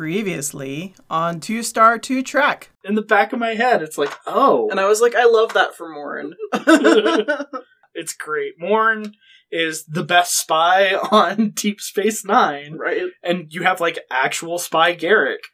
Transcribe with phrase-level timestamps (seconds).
[0.00, 2.70] Previously on Two Star Two Trek.
[2.84, 5.52] In the back of my head, it's like, oh, And I was like, I love
[5.52, 6.32] that for Morn.
[7.94, 8.54] it's great.
[8.58, 9.12] Morn
[9.52, 13.10] is the best spy on Deep Space Nine, right?
[13.22, 15.44] and you have like actual spy Garak,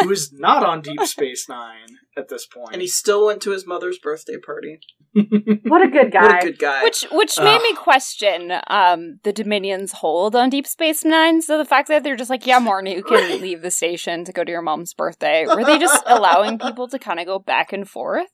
[0.00, 2.72] who is not on Deep Space Nine at this point.
[2.72, 4.80] And he still went to his mother's birthday party.
[5.64, 6.22] What a good guy.
[6.22, 6.82] What a good guy.
[6.82, 11.42] Which which made me question um, the Dominion's hold on Deep Space Nine.
[11.42, 14.32] So the fact that they're just like, yeah, Morn, you can leave the station to
[14.32, 15.46] go to your mom's birthday.
[15.46, 18.30] Were they just allowing people to kind of go back and forth?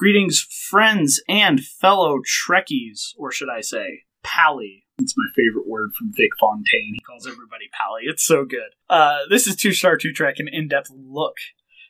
[0.00, 0.40] Greetings,
[0.70, 4.86] friends and fellow Trekkies, or should I say, Pally.
[4.98, 6.94] It's my favorite word from Vic Fontaine.
[6.94, 8.04] He calls everybody Pally.
[8.06, 8.70] It's so good.
[8.88, 11.34] Uh, this is Two Star Two Trek, an in-depth look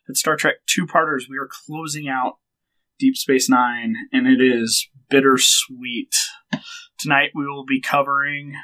[0.08, 1.28] at Star Trek Two Parters.
[1.30, 2.38] We are closing out
[2.98, 6.16] Deep Space Nine, and it is bittersweet.
[6.98, 8.54] Tonight we will be covering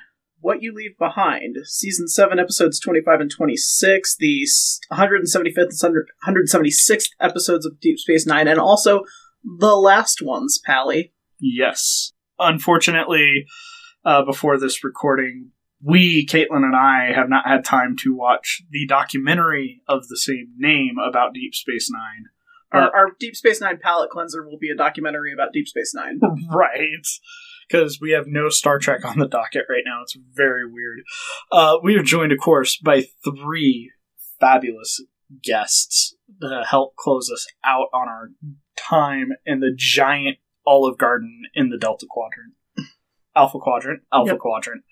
[0.40, 4.44] What You Leave Behind, Season 7, Episodes 25 and 26, the
[4.92, 9.04] 175th and 176th episodes of Deep Space Nine, and also
[9.58, 11.12] the last ones, Pally.
[11.40, 12.12] Yes.
[12.38, 13.46] Unfortunately,
[14.04, 15.52] uh, before this recording,
[15.82, 20.52] we, Caitlin and I, have not had time to watch the documentary of the same
[20.56, 22.26] name about Deep Space Nine.
[22.72, 26.20] Our, our Deep Space Nine palate cleanser will be a documentary about Deep Space Nine.
[26.50, 27.06] right.
[27.68, 30.02] Because we have no Star Trek on the docket right now.
[30.02, 31.00] It's very weird.
[31.50, 33.90] Uh, we are joined, of course, by three
[34.40, 35.02] fabulous
[35.42, 38.30] guests to help close us out on our
[38.76, 42.54] time in the giant Olive Garden in the Delta Quadrant.
[43.34, 44.02] Alpha Quadrant.
[44.12, 44.38] Alpha Yep.
[44.38, 44.82] Quadrant.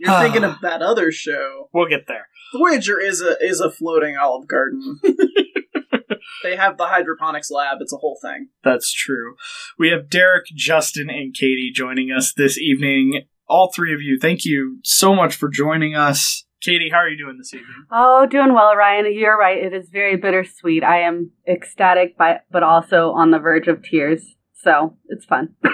[0.00, 0.20] You're Ah.
[0.22, 1.68] thinking of that other show.
[1.72, 2.28] We'll get there.
[2.54, 5.00] Voyager is a is a floating Olive Garden.
[6.42, 7.78] they have the hydroponics lab.
[7.80, 8.48] It's a whole thing.
[8.62, 9.36] That's true.
[9.78, 13.22] We have Derek, Justin, and Katie joining us this evening.
[13.48, 16.44] All three of you, thank you so much for joining us.
[16.62, 17.86] Katie, how are you doing this evening?
[17.90, 19.12] Oh, doing well, Ryan.
[19.12, 19.62] You're right.
[19.62, 20.82] It is very bittersweet.
[20.82, 24.24] I am ecstatic, but but also on the verge of tears.
[24.54, 25.54] So it's fun.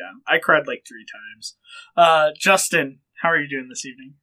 [0.00, 1.56] Yeah, I cried like three times.
[1.96, 4.14] Uh, Justin, how are you doing this evening?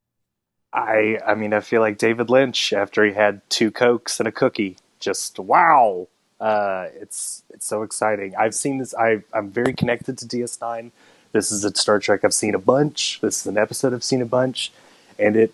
[0.74, 4.32] I I mean I feel like David Lynch after he had two cokes and a
[4.32, 4.78] cookie.
[5.00, 6.08] Just wow.
[6.40, 8.36] Uh, it's it's so exciting.
[8.36, 8.94] I've seen this.
[8.96, 10.92] I I'm very connected to DS9.
[11.32, 13.20] This is a Star Trek I've seen a bunch.
[13.22, 14.72] This is an episode I've seen a bunch,
[15.20, 15.54] and it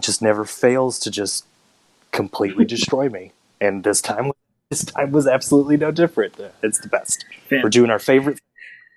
[0.00, 1.46] just never fails to just
[2.10, 3.32] completely destroy me.
[3.60, 4.32] And this time,
[4.70, 6.34] this time was absolutely no different.
[6.62, 7.24] It's the best.
[7.50, 8.40] We're doing our favorite,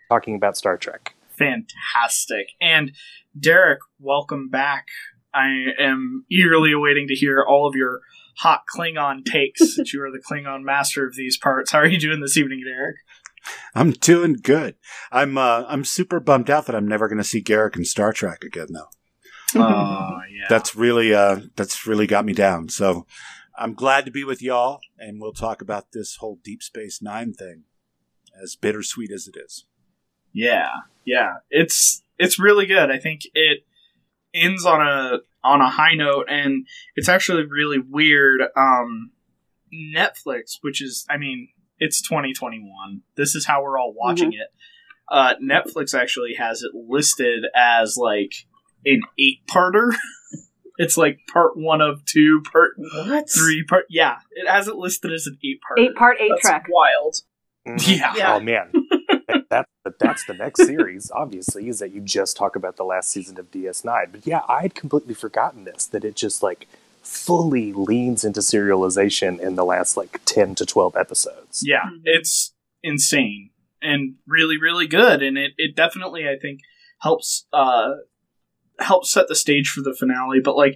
[0.09, 1.15] talking about Star Trek.
[1.29, 2.47] Fantastic.
[2.61, 2.93] And
[3.37, 4.87] Derek, welcome back.
[5.33, 7.99] I am eagerly awaiting to hear all of your
[8.37, 11.71] hot Klingon takes since you are the Klingon master of these parts.
[11.71, 12.97] How are you doing this evening, Derek?
[13.75, 14.75] I'm doing good.
[15.11, 18.13] I'm uh, I'm super bummed out that I'm never going to see Garak in Star
[18.13, 18.89] Trek again, though.
[19.61, 20.45] Oh, yeah.
[20.49, 22.69] That's really uh, that's really got me down.
[22.69, 23.07] So
[23.57, 27.33] I'm glad to be with y'all, and we'll talk about this whole Deep Space Nine
[27.33, 27.63] thing,
[28.41, 29.65] as bittersweet as it is.
[30.33, 30.69] Yeah,
[31.05, 31.35] yeah.
[31.49, 32.91] It's it's really good.
[32.91, 33.59] I think it
[34.33, 38.41] ends on a on a high note and it's actually really weird.
[38.55, 39.11] Um
[39.73, 41.47] Netflix, which is I mean,
[41.79, 43.01] it's 2021.
[43.15, 44.47] This is how we're all watching it.
[45.11, 48.31] Uh Netflix actually has it listed as like
[48.85, 49.93] an eight-parter.
[50.77, 53.29] it's like part 1 of 2, part What?
[53.29, 55.79] 3, part Yeah, it has it listed as an eight part.
[55.79, 56.65] Eight part, eight That's track.
[56.69, 57.17] wild.
[57.87, 58.13] Yeah.
[58.15, 58.35] Yeah.
[58.35, 58.71] Oh man,
[59.49, 61.09] that, that that's the next series.
[61.09, 64.11] Obviously, is that you just talk about the last season of DS9.
[64.11, 65.87] But yeah, I'd completely forgotten this.
[65.87, 66.67] That it just like
[67.05, 71.63] fully leans into serialization in the last like ten to twelve episodes.
[71.65, 73.51] Yeah, it's insane
[73.81, 76.61] and really, really good, and it, it definitely I think
[77.01, 77.91] helps uh
[78.79, 80.39] helps set the stage for the finale.
[80.43, 80.75] But like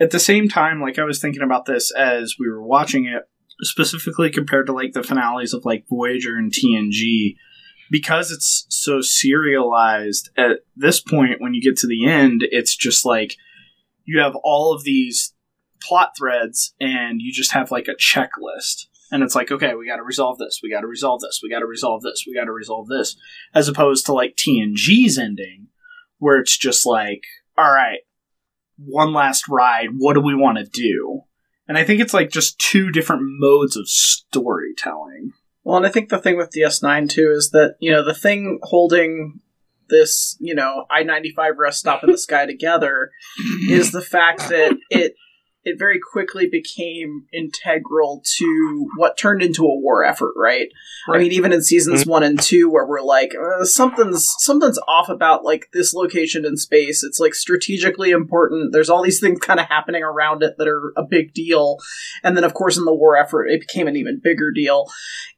[0.00, 3.24] at the same time, like I was thinking about this as we were watching it,
[3.62, 7.34] specifically compared to like the finales of like Voyager and TNG,
[7.90, 10.30] because it's so serialized.
[10.36, 13.36] At this point, when you get to the end, it's just like
[14.04, 15.34] you have all of these
[15.88, 18.86] plot threads, and you just have like a checklist.
[19.10, 21.48] And it's like okay we got to resolve this we got to resolve this we
[21.48, 23.16] got to resolve this we got to resolve this.
[23.54, 25.68] As opposed to like tng's ending
[26.18, 27.22] where it's just like
[27.56, 28.00] all right
[28.76, 31.22] one last ride what do we want to do?
[31.66, 35.32] And i think it's like just two different modes of storytelling.
[35.64, 38.58] Well, and I think the thing with DS9 too is that you know the thing
[38.62, 39.40] holding
[39.88, 43.10] this, you know, I ninety five rest stop in the sky together
[43.68, 45.14] is the fact that it
[45.68, 50.68] it very quickly became integral to what turned into a war effort, right?
[51.08, 55.08] I mean, even in seasons one and two, where we're like, uh, something's something's off
[55.08, 57.04] about like this location in space.
[57.04, 58.72] It's like strategically important.
[58.72, 61.78] There's all these things kind of happening around it that are a big deal,
[62.22, 64.86] and then of course in the war effort, it became an even bigger deal.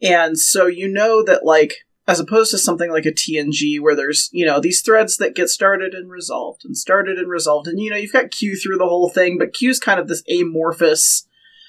[0.00, 1.74] And so you know that like
[2.08, 5.48] as opposed to something like a TNG where there's, you know, these threads that get
[5.48, 7.68] started and resolved and started and resolved.
[7.68, 10.22] And, you know, you've got Q through the whole thing, but Q's kind of this
[10.28, 11.28] amorphous,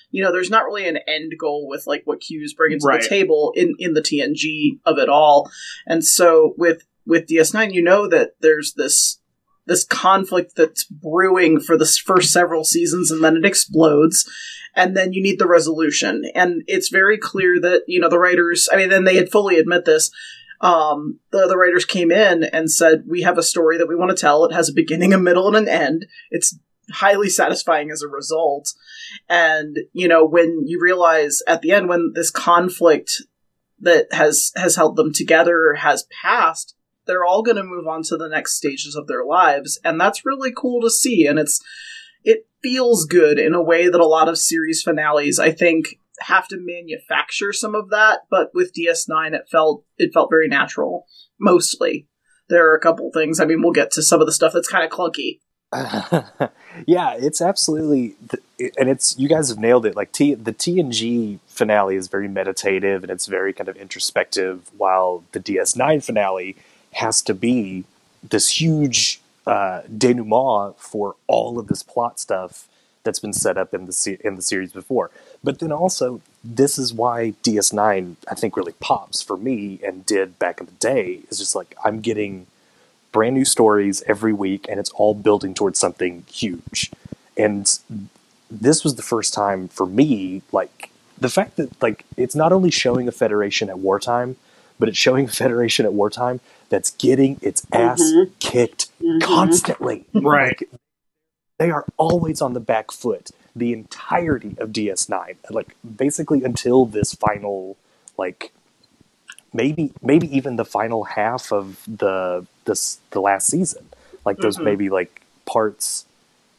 [0.09, 3.01] you know, there's not really an end goal with like what Q's bringing to Right.
[3.01, 5.49] the table in, in the TNG of it all.
[5.85, 9.19] And so with, with DS9, you know that there's this,
[9.65, 14.29] this conflict that's brewing for the first several seasons and then it explodes
[14.75, 16.23] and then you need the resolution.
[16.33, 19.57] And it's very clear that, you know, the writers, I mean, then they had fully
[19.57, 20.11] admit this.
[20.61, 24.11] Um, the, the writers came in and said, We have a story that we want
[24.11, 24.45] to tell.
[24.45, 26.05] It has a beginning, a middle, and an end.
[26.29, 26.57] It's
[26.91, 28.73] highly satisfying as a result.
[29.27, 33.23] And, you know, when you realize at the end, when this conflict
[33.79, 36.75] that has, has held them together has passed,
[37.05, 39.79] they're all going to move on to the next stages of their lives.
[39.83, 41.25] And that's really cool to see.
[41.25, 41.61] And it's,
[42.23, 46.47] it feels good in a way that a lot of series finales I think have
[46.49, 51.07] to manufacture some of that, but with DS9 it felt it felt very natural
[51.39, 52.07] mostly.
[52.49, 53.39] There are a couple things.
[53.39, 55.39] I mean, we'll get to some of the stuff that's kind of clunky.
[56.85, 58.15] yeah, it's absolutely,
[58.77, 59.95] and it's you guys have nailed it.
[59.95, 65.23] Like T, the TNG finale is very meditative and it's very kind of introspective, while
[65.31, 66.57] the DS9 finale
[66.93, 67.83] has to be
[68.23, 72.67] this huge uh, denouement for all of this plot stuff
[73.03, 75.09] that's been set up in the se- in the series before.
[75.43, 80.37] But then also, this is why DS9 I think really pops for me and did
[80.37, 81.21] back in the day.
[81.29, 82.45] Is just like I'm getting
[83.11, 86.91] brand new stories every week, and it's all building towards something huge.
[87.35, 87.79] And
[88.49, 92.69] this was the first time for me, like the fact that like it's not only
[92.69, 94.35] showing a federation at wartime,
[94.77, 96.39] but it's showing a federation at wartime
[96.71, 98.31] that's getting its ass Mhm.
[98.39, 99.21] kicked Mhm.
[99.21, 100.05] constantly.
[100.15, 100.57] Right.
[100.59, 100.69] Like,
[101.59, 107.13] they are always on the back foot the entirety of DS9, like basically until this
[107.13, 107.75] final,
[108.17, 108.51] like
[109.53, 113.85] maybe maybe even the final half of the this the last season,
[114.25, 114.63] like those Mhm.
[114.63, 116.05] maybe like parts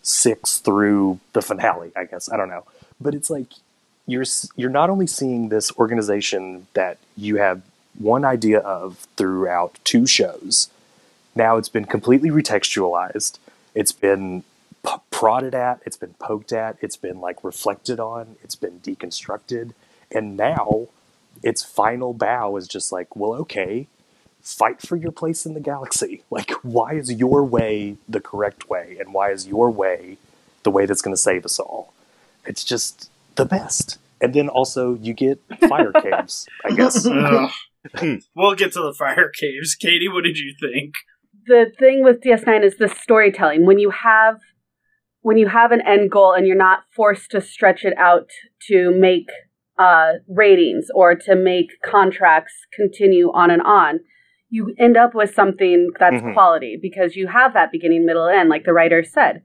[0.03, 1.91] six through the finale.
[1.97, 2.65] I guess I don't know,
[3.01, 3.49] but it's like
[4.07, 4.25] you're
[4.57, 7.63] you're not only seeing this organization that you have
[7.99, 10.71] one idea of throughout two shows.
[11.35, 13.39] Now it's been completely retextualized.
[13.75, 14.45] It's been
[14.85, 15.81] p- prodded at.
[15.87, 16.77] It's been poked at.
[16.81, 18.37] It's been like reflected on.
[18.43, 19.73] It's been deconstructed,
[20.11, 20.89] and now
[21.43, 23.89] its final bow is just like, well, okay,
[24.43, 26.23] fight for your place in the galaxy.
[26.31, 30.17] Like, why is your way the correct way, and why is your way
[30.63, 31.93] the way that's going to save us all?
[32.47, 33.99] It's just the best.
[34.21, 37.07] And then also you get fire caves, I guess.
[37.95, 38.21] Ugh.
[38.37, 39.75] we'll get to the fire caves.
[39.75, 40.95] Katie, what did you think?
[41.47, 43.67] the thing with DS9 is the storytelling.
[43.67, 44.37] When you have
[45.23, 48.29] when you have an end goal and you're not forced to stretch it out
[48.69, 49.29] to make
[49.79, 54.01] uh, ratings or to make contracts continue on and on,
[54.51, 56.33] you end up with something that's Mhm.
[56.33, 59.43] quality because you have that beginning, middle, end, like the writer said,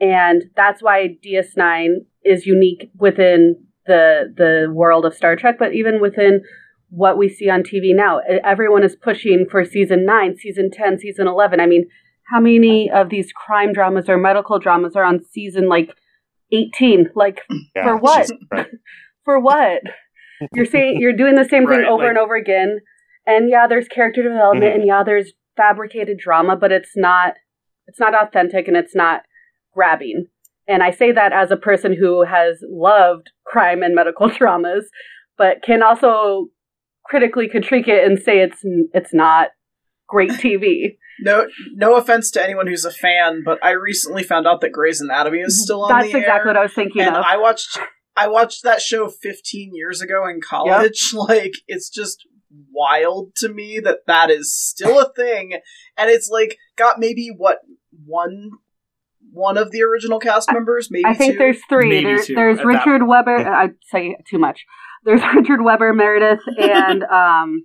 [0.00, 3.56] and that's why DS9 is unique within
[3.86, 6.42] the the world of Star Trek, but even within
[6.90, 8.20] what we see on TV now.
[8.44, 11.60] Everyone is pushing for season 9, season 10, season 11.
[11.60, 11.86] I mean,
[12.24, 15.94] how many of these crime dramas or medical dramas are on season like
[16.52, 17.10] 18?
[17.14, 17.40] Like
[17.74, 18.30] Yeah, For what?
[18.52, 18.66] right.
[19.24, 19.82] for what?
[20.54, 22.80] You're saying you're doing the same thing Right, over like- and over again.
[23.26, 24.74] And yeah, there's character development Mhm.
[24.76, 27.34] and yeah, there's fabricated drama, but it's not
[27.86, 29.22] it's not authentic and it's not
[29.74, 30.26] grabbing.
[30.68, 34.88] And I say that as a person who has loved crime and medical dramas,
[35.36, 36.46] but can also
[37.10, 39.48] critically critique it and say it's it's not
[40.06, 40.96] great TV.
[41.22, 45.00] No, no offense to anyone who's a fan, but I recently found out that Grey's
[45.00, 45.64] Anatomy is mm-hmm.
[45.64, 47.24] still on That's the exactly air, what I was thinking and of.
[47.26, 47.78] I watched.
[48.16, 51.10] I watched that show 15 years ago in college.
[51.14, 52.26] Like, it's just
[52.72, 55.54] wild to me that that is still a thing,
[55.96, 57.58] and it's like got maybe what
[58.06, 58.50] one
[59.32, 61.38] one of the original cast members, maybe I think two.
[61.38, 61.88] there's three.
[61.88, 63.36] Maybe There, two there's Richard Weber.
[63.36, 64.64] I'd say too much.
[65.04, 67.64] There's Richard Weber, Meredith, and um,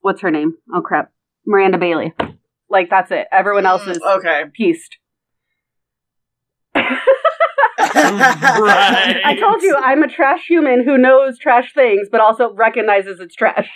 [0.00, 0.54] what's her name?
[0.74, 1.10] Oh crap,
[1.46, 2.12] Miranda Bailey.
[2.68, 3.26] Like that's it.
[3.32, 4.44] Everyone else is Mm, okay.
[4.54, 4.96] pieced.
[7.94, 9.20] Right.
[9.24, 13.34] I told you I'm a trash human who knows trash things, but also recognizes it's
[13.34, 13.68] trash.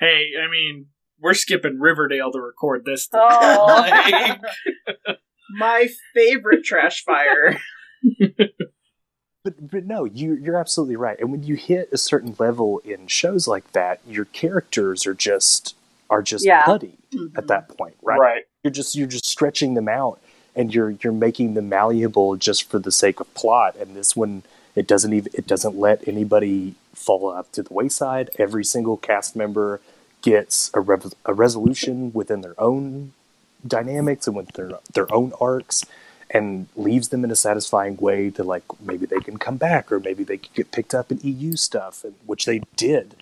[0.00, 0.86] Hey, I mean,
[1.20, 3.06] we're skipping Riverdale to record this.
[3.06, 3.20] thing.
[3.22, 3.66] Oh.
[3.90, 4.40] Like,
[5.54, 7.58] My favorite trash fire.
[9.44, 11.18] But but no, you you're absolutely right.
[11.18, 15.74] And when you hit a certain level in shows like that, your characters are just
[16.10, 16.64] are just Yeah.
[16.64, 17.36] putty Mm-hmm.
[17.36, 18.18] at that point, right?
[18.18, 18.44] right.
[18.64, 20.18] You're just you're just stretching them out,
[20.56, 23.76] and you're you're making them malleable just for the sake of plot.
[23.76, 24.44] And this one,
[24.76, 28.30] it doesn't even it doesn't let anybody fall off to the wayside.
[28.38, 29.80] Every single cast member
[30.22, 33.12] gets a, rev- a resolution within their own
[33.66, 35.84] dynamics and with their their own arcs
[36.32, 40.00] and leaves them in a satisfying way to like maybe they can come back or
[40.00, 43.16] maybe they could get picked up in EU stuff and which they did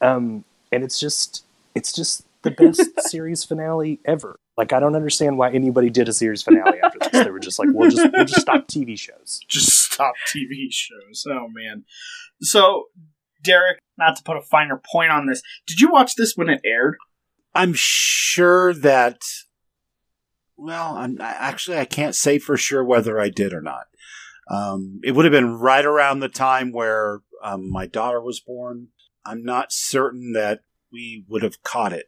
[0.00, 1.44] um, and it's just
[1.74, 6.12] it's just the best series finale ever like I don't understand why anybody did a
[6.12, 9.40] series finale after this they were just like we'll just we'll just stop TV shows
[9.48, 11.26] Just stop TV shows.
[11.28, 11.84] Oh man.
[12.40, 12.84] So,
[13.42, 16.60] Derek, not to put a finer point on this, did you watch this when it
[16.64, 16.96] aired?
[17.54, 19.22] I'm sure that.
[20.56, 23.86] Well, I'm I- actually I can't say for sure whether I did or not.
[24.48, 28.88] Um, it would have been right around the time where um, my daughter was born.
[29.24, 30.60] I'm not certain that
[30.92, 32.06] we would have caught it.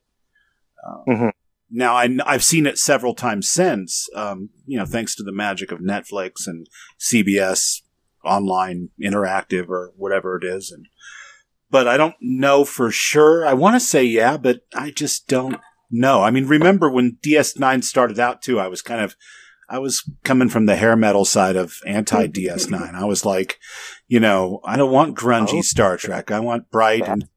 [0.86, 1.32] Um, Mhm.
[1.70, 4.08] Now I, have seen it several times since.
[4.14, 6.66] Um, you know, thanks to the magic of Netflix and
[6.98, 7.82] CBS
[8.24, 10.86] online interactive or whatever it is, and
[11.70, 13.44] but I don't know for sure.
[13.46, 16.22] I want to say yeah, but I just don't know.
[16.22, 18.58] I mean, remember when DS9 started out too?
[18.58, 19.16] I was kind of,
[19.68, 22.94] I was coming from the hair metal side of anti DS9.
[22.94, 23.58] I was like,
[24.06, 25.62] you know, I don't want grungy Oh.
[25.62, 26.30] Star Trek.
[26.30, 27.28] I want bright and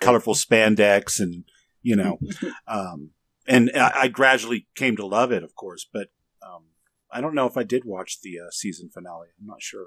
[0.00, 1.44] colorful spandex and,
[1.82, 2.18] you know,
[2.68, 3.10] um,
[3.46, 6.08] and I, I gradually came to love it, of course, but,
[6.46, 6.64] um,
[7.10, 9.28] I don't know if I did watch the uh, season finale.
[9.40, 9.86] I'm not sure.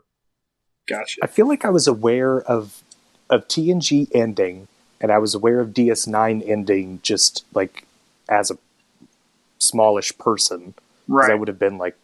[0.87, 1.19] Gotcha.
[1.23, 2.83] I feel like I was aware of
[3.29, 4.67] of TNG ending,
[4.99, 7.85] and I was aware of DS9 ending just like
[8.31, 8.57] as a
[9.59, 10.73] smallish person.
[11.09, 11.95] 'cause I would have been like,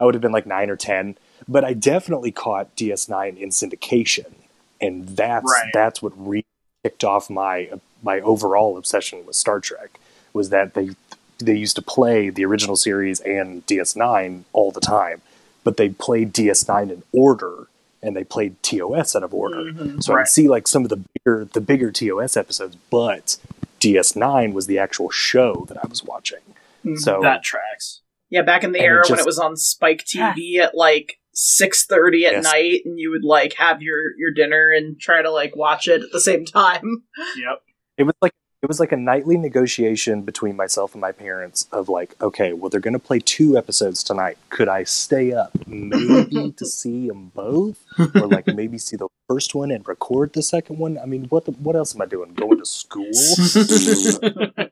[0.00, 1.16] I would have been like nine or ten.
[1.46, 4.32] But I definitely caught DS9 in syndication,
[4.80, 5.70] and that's Right.
[5.74, 6.46] that's what really
[6.82, 7.68] kicked off my
[8.02, 9.98] my overall obsession with Star Trek.
[10.32, 10.90] Was that they
[11.38, 15.20] they used to play the original series and DS9 all the time,
[15.64, 17.66] but they played DS9 in order
[18.02, 19.64] and they played TOS out of order.
[19.72, 20.02] Mhm.
[20.02, 23.36] So I would see like some of the bigger the bigger TOS episodes, but
[23.84, 26.40] DS9 was the actual show that I was watching.
[26.84, 26.96] Mm-hmm.
[26.96, 28.00] So that tracks.
[28.30, 31.18] Yeah, back in the And it era when it was on Spike TV at like
[31.32, 32.44] six thirty at Yes.
[32.44, 36.02] night, and you would like have your your dinner and try to like watch it
[36.02, 37.04] at the same time.
[37.36, 37.62] Yep.
[37.98, 38.32] it was like
[38.64, 42.70] it was like a nightly negotiation between myself and my parents of like, okay, well
[42.70, 44.38] they're going to play two episodes tonight.
[44.48, 49.54] Could I stay up maybe to see them both, or like maybe see the first
[49.54, 50.96] one and record the second one?
[50.96, 52.32] I mean, what the, what else am I doing?
[52.32, 53.04] Going to school?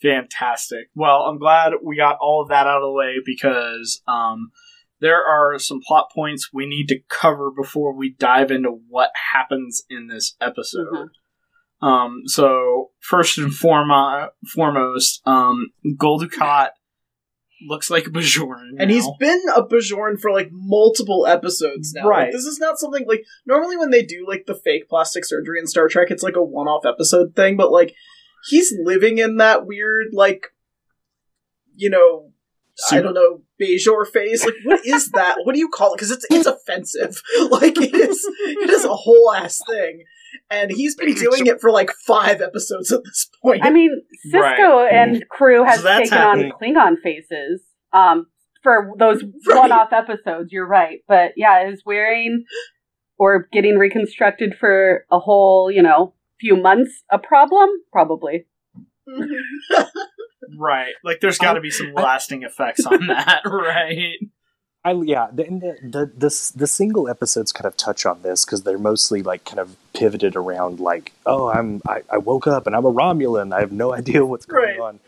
[0.00, 0.86] Fantastic.
[0.94, 4.52] Well, I'm glad we got all of that out of the way because um,
[5.00, 9.82] there are some plot points we need to cover before we dive into what happens
[9.90, 10.88] in this episode.
[10.94, 11.08] Mhm.
[11.82, 16.68] Um, so first and foremo- foremost, um, Gul Dukat
[17.68, 22.02] looks like a Bajoran, And he's been a Bajoran for like multiple episodes now.
[22.06, 22.32] Like, Right.
[22.32, 25.66] this is not something like normally when they do like the fake plastic surgery in
[25.66, 27.94] Star Trek, it's like a one off episode thing, but like
[28.48, 30.48] he's living in that weird like
[31.74, 32.31] you know
[32.90, 34.44] I don't know Bajor face.
[34.44, 35.36] Like what is that?
[35.44, 35.96] what do you call it?
[35.98, 37.20] Because it's it's offensive.
[37.50, 40.04] Like it is it is a whole ass thing.
[40.50, 43.62] And he's been doing it for like five episodes at this point.
[43.64, 43.90] I mean,
[44.32, 44.92] Sisko Right.
[44.92, 46.52] and crew has So taken happening.
[46.52, 47.62] on Klingon faces
[47.92, 48.26] um,
[48.62, 49.58] for those Right.
[49.70, 50.50] one-off episodes.
[50.50, 52.44] You're right, but yeah, is wearing
[53.18, 57.68] or getting reconstructed for a whole, you know, few months a problem?
[57.92, 58.46] Probably.
[60.58, 60.92] right.
[61.04, 64.18] Like, there's got to be some lasting effects on that, right?
[64.84, 68.64] I yeah, the, the, the the the single episodes kind of touch on this because
[68.64, 72.74] they're mostly like kind of pivoted around like, oh, I'm I, I woke up and
[72.74, 73.54] I'm a Romulan.
[73.54, 74.80] I have no idea what's going Right.
[74.80, 75.00] on.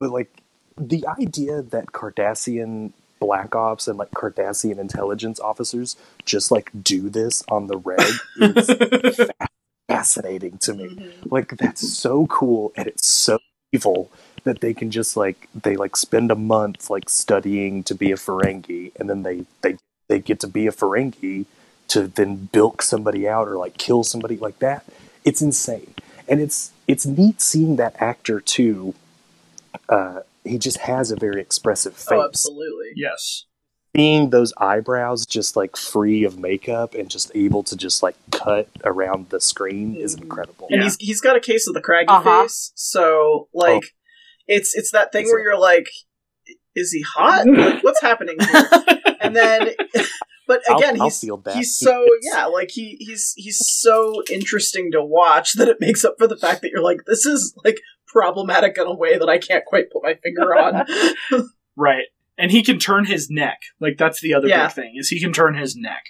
[0.00, 0.30] But like
[0.78, 7.42] the idea that Cardassian black ops and like Cardassian intelligence officers just like do this
[7.50, 8.00] on the reg
[8.40, 9.20] is
[9.88, 10.84] fascinating to me.
[10.88, 11.28] Mm-hmm.
[11.28, 13.38] Like that's so cool and it's so
[13.72, 14.10] evil
[14.48, 18.16] that they can just like they like spend a month like studying to be a
[18.16, 19.76] Ferengi and then they they
[20.08, 21.46] they get to be a Ferengi
[21.88, 24.84] to then bilk somebody out or like kill somebody like that.
[25.24, 25.94] It's insane.
[26.28, 28.94] And it's it's neat seeing that actor too.
[29.88, 32.08] Uh he just has a very expressive face.
[32.12, 32.92] oh, absolutely.
[32.96, 33.44] yes.
[33.94, 38.68] seeing those eyebrows just like free of makeup and just able to just like cut
[38.84, 40.66] around the screen is incredible.
[40.70, 40.84] and Yeah.
[40.84, 42.42] he's he's got a case of the craggy Uh-huh.
[42.42, 42.72] face.
[42.76, 43.94] So like,
[44.48, 45.44] it's it's that thing Is where it?
[45.44, 45.88] you're like,
[46.74, 47.46] is he hot?
[47.48, 48.64] like, what's happening here?
[49.20, 49.70] And then,
[50.48, 51.54] but again, I'll he's feel that.
[51.54, 56.14] he's so yeah, like he he's he's so interesting to watch that it makes up
[56.18, 59.38] for the fact that you're like, this is like problematic in a way that I
[59.38, 60.86] can't quite put my finger on.
[61.76, 62.06] Right.
[62.40, 63.58] And he can turn his neck.
[63.80, 64.66] Like that's the other Yeah.
[64.68, 66.04] big thing is he can turn his neck.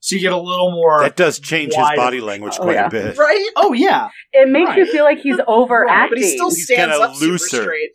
[0.00, 1.00] So you get a little more.
[1.00, 2.86] That does change his body language Oh, quite yeah.
[2.86, 3.16] a bit.
[3.18, 3.50] right?
[3.56, 6.16] oh yeah, It makes you feel like he's overacting.
[6.16, 7.62] But he still He's stands kinda up super looser.
[7.62, 7.90] straight.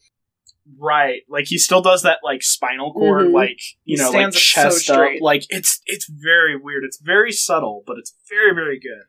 [0.79, 1.21] right.
[1.29, 3.33] Like he still does that like spinal cord, Mhm.
[3.33, 5.09] like you know, like stands up so chest up.
[5.21, 6.83] Like it's it's very weird.
[6.83, 9.03] It's very subtle, but it's very very good.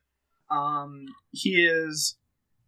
[0.54, 2.16] Um, he is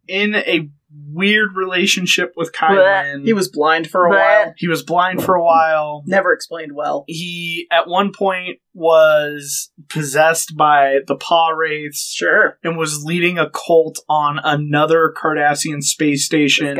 [0.09, 0.69] in a
[1.11, 2.69] weird relationship with Blech.
[2.71, 3.23] Kylan.
[3.25, 4.53] He was blind for a while.
[4.57, 6.03] he was blind for a while.
[6.07, 7.03] Never explained well.
[7.07, 12.57] he at one point was possessed by the pah-wraiths Sure.
[12.63, 16.75] and was leading a cult on another Cardassian space station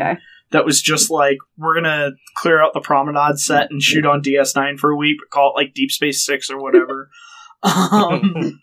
[0.50, 4.76] that was just like we're gonna clear out the promenade set and shoot on DS9
[4.78, 7.08] for a week, but call it like Deep Space Six or whatever.
[7.62, 8.60] um,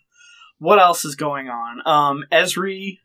[0.59, 1.81] what else is going on?
[1.85, 2.97] Um, Ezri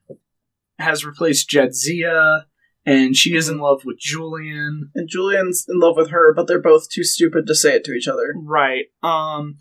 [0.79, 2.45] has replaced Jadzia,
[2.85, 4.91] and she is in love with Julian.
[4.95, 7.93] And Julian's in love with her, but they're both too stupid to say it to
[7.93, 8.35] each other.
[8.37, 8.87] Right.
[9.03, 9.59] Um,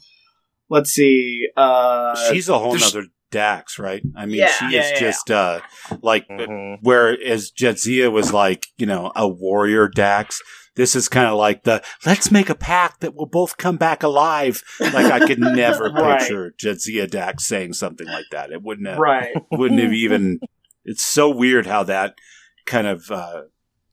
[0.69, 1.47] let's see.
[1.55, 4.01] Uh, She's a whole there's- nother Dax, right?
[4.17, 4.47] I mean, Yeah.
[4.51, 5.61] she Yeah, is yeah, just uh
[6.01, 6.79] like Mhm.
[6.81, 10.41] whereas Jadzia was like, you know, a warrior Dax.
[10.75, 14.03] This is kind of like the let's make a pact that we'll both come back
[14.03, 14.61] alive.
[14.81, 16.19] Like I could never Right.
[16.19, 18.51] picture Jadzia Dax saying something like that.
[18.51, 19.33] It wouldn't have right.
[19.49, 20.41] wouldn't have even.
[20.85, 22.15] It's so weird how that
[22.65, 23.43] kind of uh,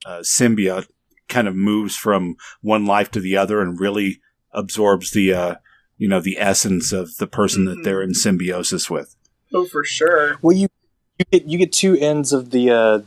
[0.05, 0.87] uh, symbiote
[1.27, 4.19] kind of moves from one life to the other and really
[4.51, 5.55] absorbs the uh,
[5.97, 9.15] you know the essence of the person that they're in symbiosis with.
[9.53, 10.37] Oh, for sure.
[10.41, 10.67] Well, you
[11.17, 12.99] you get you get two ends of the uh,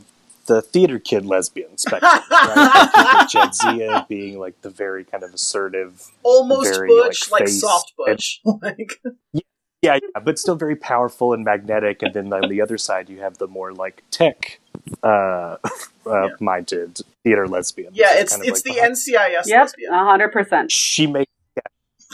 [0.45, 2.89] the theater kid lesbian spectrum, right?
[2.95, 7.49] you get Jadzia being like the very kind of assertive, Almost Very, butch, like, like,
[7.49, 8.41] soft butch.
[8.61, 8.99] like
[9.31, 9.41] yeah,
[9.83, 12.01] yeah, yeah, but still very powerful and magnetic.
[12.01, 14.59] And then on the other side, you have the more like tech
[15.03, 15.57] uh,
[16.05, 17.93] uh, minded theater lesbian.
[17.93, 19.93] yeah, it's kind of, it's like, the NCIS Yep, lesbian.
[19.93, 20.71] a hundred percent.
[20.71, 21.29] she makes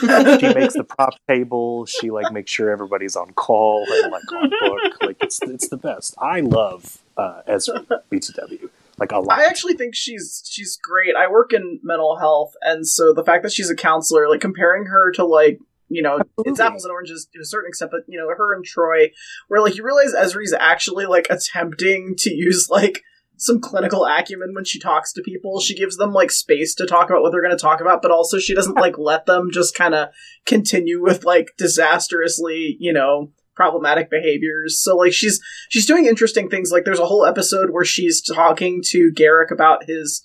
[0.00, 0.06] she
[0.54, 1.84] makes the prop table.
[1.84, 4.80] She like makes sure everybody's on call and like on book.
[5.02, 6.14] Like it's it's the best.
[6.18, 9.38] I love uh, Ezri BTW like a lot.
[9.38, 11.16] I actually think she's she's great.
[11.16, 14.86] I work in mental health, and so the fact that she's a counselor, like comparing
[14.86, 15.58] her to like
[15.90, 18.64] you know, it's apples and oranges to a certain extent, but you know, her and
[18.64, 19.10] Troi,
[19.48, 23.02] where like you realize Ezri's actually like attempting to use like
[23.36, 25.60] some clinical acumen when she talks to people.
[25.60, 28.10] She gives them like space to talk about what they're going to talk about, but
[28.10, 30.10] also she doesn't like let them just kind of
[30.46, 34.80] continue with like disastrously, you know, problematic behaviors.
[34.80, 36.70] So like she's she's doing interesting things.
[36.70, 40.22] Like there's a whole episode where she's talking to Garak about his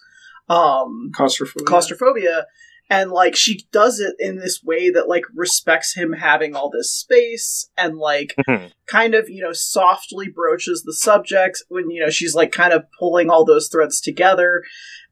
[0.48, 1.66] um Claustrophobia.
[1.66, 2.46] claustrophobia
[2.90, 6.94] and like she does it in this way that like respects him having all this
[6.94, 8.72] space and like Mhm.
[8.88, 12.86] kind of you know softly broaches the subject when you know she's like kind of
[13.00, 14.64] pulling all those threads together.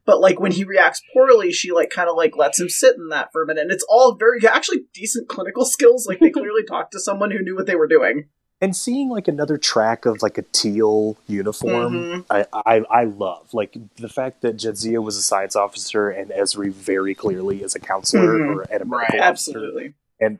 [0.06, 3.08] But like when he reacts poorly she like kind of like lets him sit in
[3.08, 3.62] that for a minute.
[3.62, 6.06] And it's all very actually decent clinical skills.
[6.06, 8.28] Like they clearly talked to someone who knew what they were doing
[8.60, 12.26] and seeing like another track of like a teal uniform, Mhm.
[12.30, 16.70] I, I I love like the fact that Jadzia was a science officer and Ezri
[16.72, 18.48] very clearly is a counselor Mhm.
[18.56, 19.50] or and a medical Right, officer.
[19.50, 20.38] absolutely and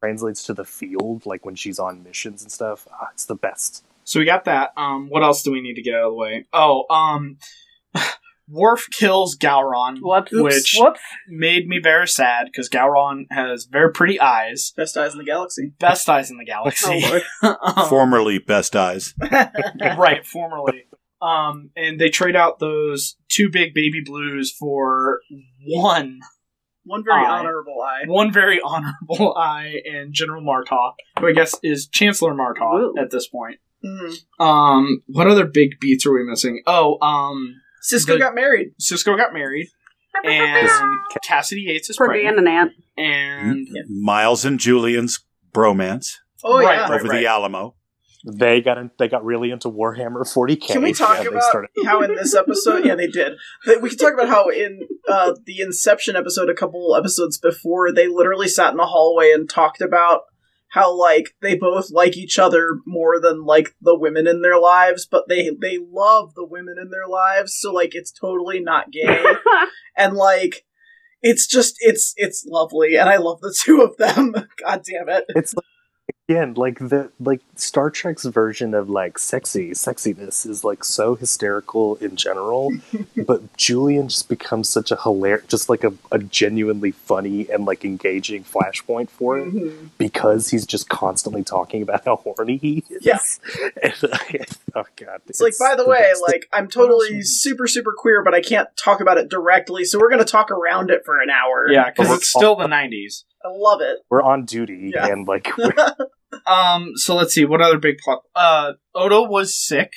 [0.00, 2.86] Translates to the field, like when she's on missions and stuff.
[2.92, 3.82] Ah, it's the best.
[4.04, 4.72] So we got that.
[4.76, 6.46] Um, what else do we need to get out of the way?
[6.52, 7.38] Oh, um,
[8.50, 10.32] Worf kills Gowron, Whoops.
[10.32, 11.00] Which- Whoops.
[11.28, 15.72] made me very sad because Gowron has very pretty eyes, best eyes in the galaxy
[15.78, 17.02] best eyes in the galaxy.
[17.42, 17.56] Um,
[17.88, 19.14] Formerly Best Eyes.
[19.80, 20.84] right, formerly.
[21.20, 25.20] Um, and they trade out those two big baby blues for
[25.66, 26.20] one,
[26.84, 27.38] one very Eye.
[27.40, 32.80] honorable eye one very honorable eye, and General Martok, who I guess is Chancellor Martok
[32.80, 32.94] Ooh.
[32.98, 33.56] at this point.
[33.84, 34.16] Mhm.
[34.40, 36.62] Um, what other big beats are we missing?
[36.66, 39.68] Oh, um, sisko The- got married Sisko got married,
[40.24, 40.68] and
[41.24, 42.72] Cassidy Yates is For being pregnant, an ant.
[42.96, 45.20] and Miles and Julian's
[45.52, 46.90] bromance oh yeah right.
[47.00, 47.74] over the Alamo.
[48.26, 50.66] They got in, they got really into Warhammer 40k.
[50.66, 52.84] Can we talk Yeah, about started- how in this episode?
[52.84, 53.34] Yeah, they did.
[53.80, 58.08] We can talk about how in uh, the Inception episode, a couple episodes before, they
[58.08, 60.22] literally sat in the hallway and talked about
[60.70, 65.06] how like they both like each other more than like the women in their lives,
[65.10, 69.22] but they they love the women in their lives, so like it's totally not gay.
[69.96, 70.64] and like
[71.22, 74.32] It's just it's it's lovely, and I love the two of them.
[74.64, 75.24] God damn it!
[75.30, 75.64] It's like,
[76.28, 81.96] again like the like Star Trek's version of like sexy sexiness is like so hysterical
[81.96, 82.70] in general,
[83.26, 87.84] but Julian just becomes such a hilarious, just like a, a genuinely funny and like
[87.84, 89.88] engaging flashpoint for it Mhm.
[89.96, 93.04] because he's just constantly talking about how horny he is.
[93.04, 93.40] Yes.
[93.82, 93.94] And,
[94.74, 97.22] oh god, It's, like, by the, way, like I'm totally Awesome.
[97.22, 100.90] super super queer, but I can't talk about it directly, so we're gonna talk around
[100.90, 101.68] it for an hour.
[101.70, 103.24] Yeah, because it's still the '90s.
[103.44, 103.98] I love it.
[104.10, 105.06] we're on duty Yeah.
[105.06, 105.72] and like we're,
[106.46, 108.22] Um, so let's see what other big plot.
[108.34, 109.92] Uh, Odo was sick,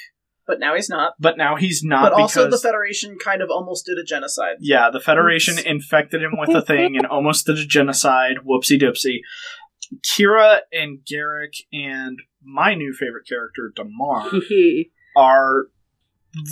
[0.48, 1.13] But now he's not.
[1.20, 2.04] but now he's not.
[2.04, 4.56] but also, the Federation kind of almost did a genocide.
[4.60, 8.38] Yeah, the Federation infected him with a thing and almost did a genocide.
[8.48, 9.20] Whoopsie doopsie.
[10.08, 14.32] Kira and Garak and my new favorite character, Damar,
[15.17, 15.65] are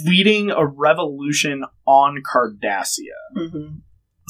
[0.05, 3.15] leading a revolution on Cardassia.
[3.33, 3.77] hmm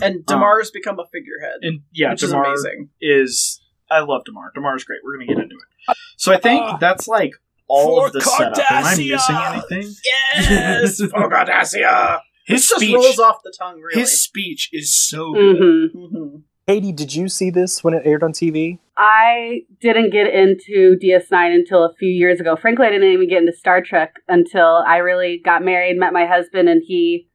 [0.01, 2.89] And Damar's become a figurehead, And yeah, which is Damar amazing.
[3.01, 3.61] is.
[3.91, 4.51] I love Damar.
[4.53, 4.99] Damar's great.
[5.03, 5.97] We're going to get into it.
[6.17, 7.31] So I think that's like
[7.67, 8.57] all of the setup.
[8.71, 9.09] Am I Cardassia!
[9.11, 9.95] missing anything?
[10.49, 12.19] Yes, for Cardassia.
[12.45, 12.95] His It just speech.
[12.95, 13.99] rolls off the tongue, really.
[13.99, 15.57] His speech is so good.
[15.93, 16.35] hmm hmm
[16.67, 18.77] Katie, did you see this when it aired on TV?
[18.95, 22.55] I didn't get into DS9 until a few years ago.
[22.55, 26.27] Frankly, I didn't even get into Star Trek until I really got married, met my
[26.27, 27.27] husband, and he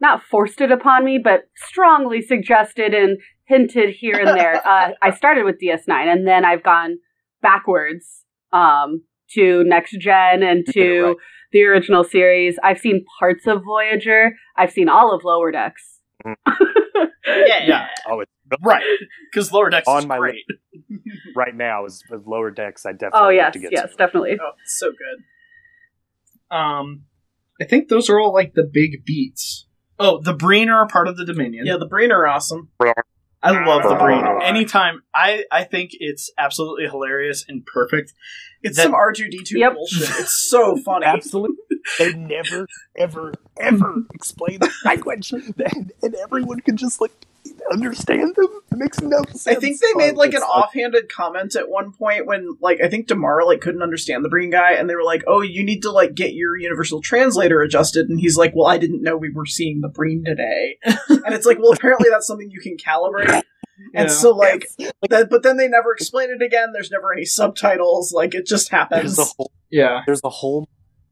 [0.00, 4.56] not forced it upon me, but strongly suggested and hinted here and there.
[4.66, 6.98] uh, I started with DS9, and then I've gone
[7.42, 11.16] backwards um, to Next Gen and to Right.
[11.52, 12.58] the original series.
[12.62, 14.32] I've seen parts of Voyager.
[14.56, 15.98] I've seen all of Lower Decks.
[17.26, 17.64] Yeah.
[17.66, 17.86] Yeah.
[18.08, 18.30] Oh, it's
[18.62, 18.82] Right.
[19.30, 20.44] Because Lower Decks On is my great.
[21.36, 22.86] right now is with lower decks.
[22.86, 23.96] I definitely Oh have yes, to get yes, to.
[23.96, 24.38] definitely.
[24.42, 26.56] Oh, so good.
[26.56, 27.02] Um,
[27.60, 29.66] I think those are all like the big beats.
[29.98, 31.66] Oh, the Breen are a part of the Dominion.
[31.66, 32.70] Yeah, the Breen are awesome.
[33.42, 34.24] I love the Breen.
[34.24, 38.12] Uh, Anytime, I I think it's absolutely hilarious and perfect.
[38.62, 40.08] It's That- some R two D two bullshit.
[40.20, 41.06] It's so funny.
[41.06, 41.56] Absolutely,
[41.98, 42.66] they never,
[42.96, 47.12] ever, ever explain the language, and, and everyone can just like
[47.70, 48.48] understand them.
[48.72, 49.46] It makes no sense.
[49.46, 52.88] I think they made like an uh, offhanded comment at one point when like I
[52.88, 55.82] think Damara like couldn't understand the Breen guy and they were like, "Oh, you need
[55.82, 59.30] to like get your universal translator adjusted." And he's like, "Well, I didn't know we
[59.30, 63.42] were seeing the Breen today." and it's like, "Well, apparently that's something you can calibrate."
[63.94, 64.14] And Yeah.
[64.14, 64.66] so like
[65.08, 66.72] that but then they never explain it again.
[66.72, 68.12] There's never any subtitles.
[68.12, 69.16] Like it just happens.
[69.16, 70.02] There's a whole Yeah.
[70.06, 70.68] there's a whole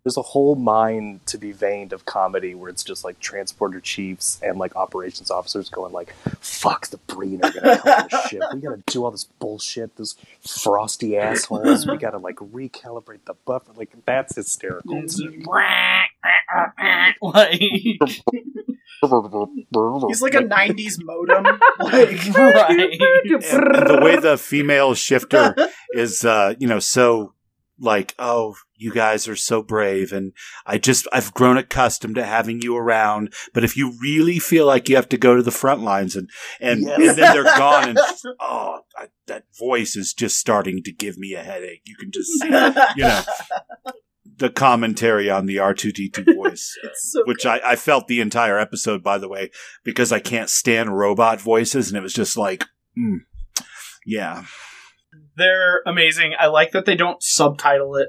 [0.06, 4.38] there's a whole mind to be veined of comedy where it's just like transporter chiefs
[4.40, 8.42] and like operations officers going like fuck the Breen are gonna come on the ship
[8.54, 10.14] we gotta do all this bullshit those
[10.46, 14.94] frosty assholes we gotta like recalibrate the buffer like that's hysterical
[17.20, 17.60] like,
[20.08, 21.60] He's like a '90s modem.
[21.78, 22.78] Like right.
[23.00, 25.54] and the way the female shifter
[25.92, 27.34] is uh you know so
[27.78, 30.32] like oh you guys are so brave and
[30.64, 34.88] i just i've grown accustomed to having you around but if you really feel like
[34.88, 36.98] you have to go to the front lines and and, Yes.
[36.98, 37.98] and then they're gone and
[38.40, 41.82] oh I, that voice is just starting to give me a headache.
[41.84, 43.22] You can just see you know
[44.38, 49.18] the commentary on the r2d2 voice so which I, I felt the entire episode, by
[49.18, 49.50] the way,
[49.84, 52.64] because I can't stand robot voices, and it was just like,
[52.98, 53.18] mm,
[54.04, 54.44] yeah,
[55.36, 56.34] They're amazing.
[56.38, 58.08] I like that they don't subtitle it.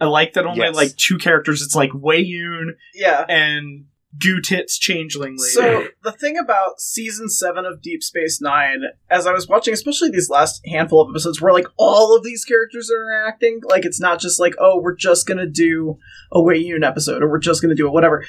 [0.00, 0.74] I like that only Yes.
[0.74, 1.62] like two characters.
[1.62, 3.24] It's like Weyoun yeah.
[3.28, 3.86] and
[4.18, 5.38] Goo Tits Changelingly.
[5.38, 10.10] So the thing about season seven of Deep Space Nine, as I was watching, especially
[10.10, 14.00] these last handful of episodes, where like all of these characters are interacting, like it's
[14.00, 15.98] not just like, oh, we're just gonna do
[16.32, 18.24] a Weyoun episode, or we're just gonna do a whatever.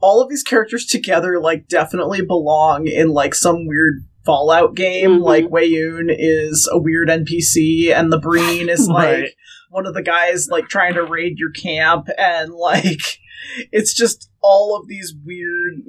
[0.00, 5.18] All of these characters together, like, definitely belong in like some weird Fallout game.
[5.20, 5.22] Mhm.
[5.22, 9.30] Like Weyoun is a weird NPC, and the Breen is like Right.
[9.70, 13.00] one of the guys like trying to raid your camp, and like
[13.72, 15.82] it's just all of these weird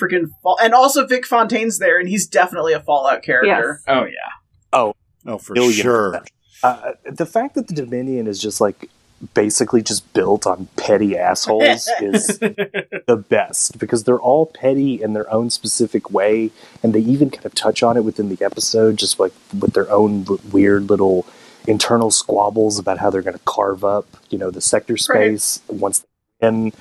[0.00, 3.80] freaking fall and also Vic Fontaine's there and he's definitely a Fallout character.
[3.88, 4.30] oh yeah.
[4.72, 4.94] oh
[5.26, 6.22] oh for Million sure.
[6.62, 8.88] Uh, the fact that the Dominion is just like
[9.34, 15.32] basically just built on petty assholes is the best because they're all petty in their
[15.32, 16.50] own specific way,
[16.82, 19.90] and they even kind of touch on it within the episode, just like with their
[19.90, 21.26] own weird little
[21.66, 26.04] internal squabbles about how they're going to carve up, you know, the sector space once.
[26.40, 26.72] And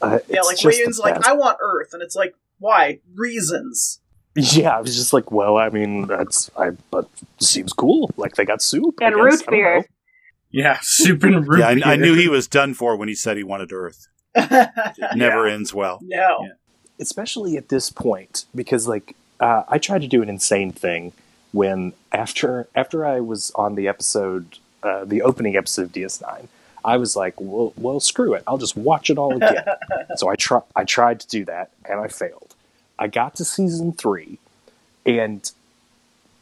[0.00, 1.26] uh, Yeah, like just Wayne's like.
[1.26, 3.00] I want Earth, and it's like, why?
[3.14, 4.00] Reasons.
[4.34, 8.10] yeah, I was just like, well, I mean, that's I, but seems cool.
[8.16, 9.22] Like they got soup I And guess.
[9.22, 9.86] root I don't beer.
[10.52, 10.62] Know.
[10.62, 13.36] Yeah, soup and root Yeah, I, I knew he was done for when he said
[13.36, 14.08] he wanted Earth.
[14.34, 14.70] It
[15.16, 16.00] never ends well.
[16.02, 16.38] Yeah.
[16.98, 21.12] especially at this point because like uh, I tried to do an insane thing
[21.52, 26.48] when after after I was on the episode, uh, the opening episode of DS9.
[26.84, 28.42] I was like, well, well, screw it.
[28.46, 29.64] I'll just watch it all again.
[30.16, 32.54] so I try, I tried to do that, and I failed.
[32.98, 34.38] I got to season three,
[35.06, 35.48] and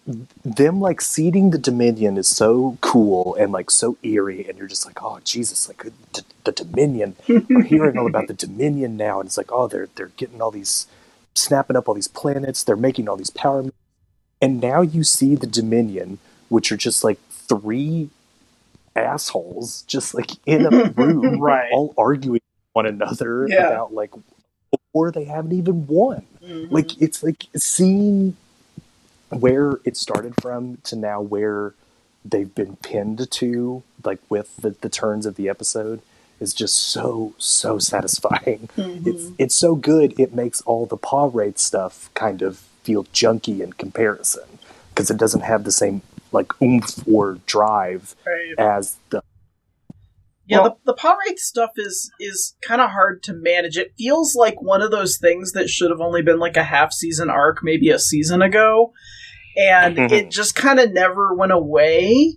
[0.06, 4.86] them like seeding the Dominion is so cool and like so eerie, and you're just
[4.86, 7.16] like, oh Jesus, like the, the Dominion.
[7.28, 10.50] We're hearing all about the Dominion now, and it's like, oh, they're they're getting all
[10.50, 10.86] these,
[11.34, 12.64] snapping up all these planets.
[12.64, 13.64] They're making all these power,
[14.40, 18.10] and now you see the Dominion, which are just like three
[18.96, 21.70] assholes, just like in a room, Right.
[21.72, 23.66] all arguing with one another Yeah.
[23.68, 24.12] about like,
[24.92, 26.26] or they haven't even won.
[26.42, 26.70] Mhm.
[26.70, 28.36] Like it's like seeing
[29.30, 31.74] where it started from to now where
[32.24, 36.00] they've been pinned to, like with the, the turns of the episode,
[36.38, 38.68] is just so so satisfying.
[38.76, 39.06] Mhm.
[39.06, 40.18] It's it's so good.
[40.18, 44.44] It makes all the pah-wraith stuff kind of feel junky in comparison
[44.90, 48.54] because it doesn't have the same like oomph or drive Right.
[48.58, 49.22] as the
[50.46, 53.76] Yeah, Well- the, the power rate stuff is is kind of hard to manage.
[53.76, 56.92] It feels like one of those things that should have only been like a half
[56.92, 58.92] season arc, maybe a season ago,
[59.56, 60.12] and Mhm.
[60.12, 62.36] it just kind of never went away.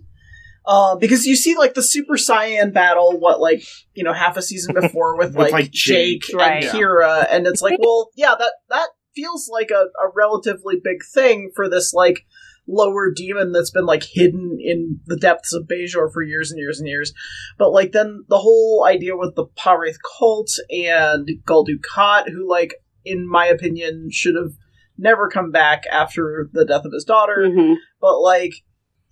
[0.66, 3.62] Uh, because you see, like the Super Saiyan battle, what like
[3.94, 6.36] you know, half a season before with, With, like, like, Jake, Jake.
[6.36, 6.64] Right.
[6.64, 10.98] and Kira, and it's like, well, yeah, that that feels like a, a relatively big
[11.12, 12.24] thing for this like
[12.66, 16.80] lower demon that's been like hidden in the depths of Bajor for years and years
[16.80, 17.12] and years.
[17.58, 22.76] But like then the whole idea with the Pah-wraith cult and Gul Dukat, who like
[23.04, 24.52] in my opinion should have
[24.98, 27.76] never come back after the death of his daughter, Mhm.
[28.00, 28.54] but like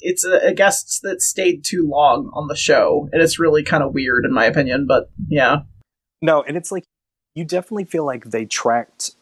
[0.01, 3.83] it's a, a guest that stayed too long on the show, and it's really kind
[3.83, 4.87] of weird in my opinion.
[4.87, 5.63] But yeah,
[6.21, 6.85] No, and it's like
[7.35, 9.13] you definitely feel like they tracked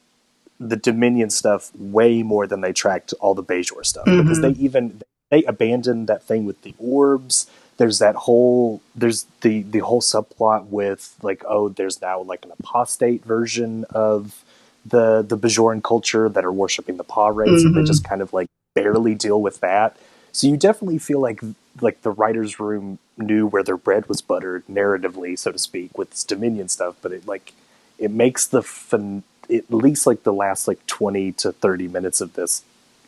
[0.58, 5.00] the Dominion stuff way more than they tracked all the Bajor stuff because they even
[5.30, 7.46] they abandoned that thing with the orbs.
[7.78, 12.52] There's that whole there's the the whole subplot with like oh there's now like an
[12.58, 14.44] apostate version of
[14.84, 18.46] the the Bajoran culture that are worshiping the pah-wraiths and they just kind of like
[18.74, 19.96] barely deal with that.
[20.32, 21.40] So you definitely feel like
[21.80, 26.10] like the writers' room knew where their bread was buttered narratively, so to speak, with
[26.10, 26.96] this Dominion stuff.
[27.02, 27.52] But it like
[27.98, 32.34] it makes the fin- at least like the last like twenty to thirty minutes of
[32.34, 32.62] this,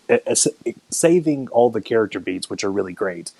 [0.09, 3.33] eh, eh, saving all the character beats, which are really great.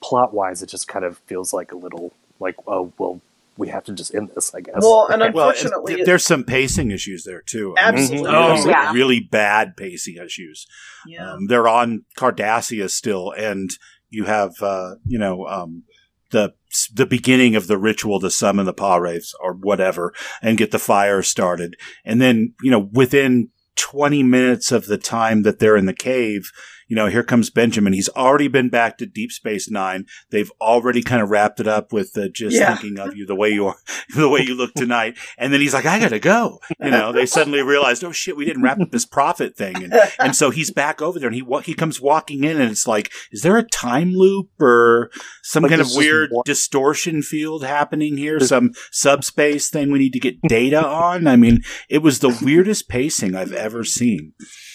[0.00, 3.20] Plot wise, it just kind of feels like a little like oh well,
[3.58, 4.76] we have to just end this, I guess.
[4.80, 7.74] well, and Well, unfortunately, th- there's some pacing issues there too.
[7.78, 8.92] I mean, absolutely, Oh, there's, like, yeah.
[8.92, 10.66] really bad pacing issues.
[11.06, 11.32] yeah.
[11.34, 13.70] Um, they're on Cardassia still, and
[14.10, 15.84] you have uh, you know um,
[16.30, 16.54] the
[16.92, 18.96] the beginning of the ritual to summon the paw
[19.40, 23.50] or whatever, and get the fire started, and then you know within.
[23.78, 26.50] 20 minutes of the time that they're in the cave,
[26.88, 27.92] you know, here comes Benjamin.
[27.92, 30.06] He's already been back to Deep Space Nine.
[30.30, 32.76] They've already kind of wrapped it up with the just Yeah.
[32.76, 33.76] thinking of you the way you are,
[34.16, 35.16] the way you look tonight.
[35.38, 36.60] And then he's like, I gotta go.
[36.80, 39.76] You know, they suddenly realized, oh shit, we didn't wrap up this prophet thing.
[39.82, 42.70] And and so he's back over there and he wa- he comes walking in and
[42.70, 45.10] it's like is there a time loop or
[45.42, 50.12] some Like kind of weird one- distortion field happening here some subspace thing we need
[50.12, 54.32] to get data on i mean it was the weirdest pacing i've ever seen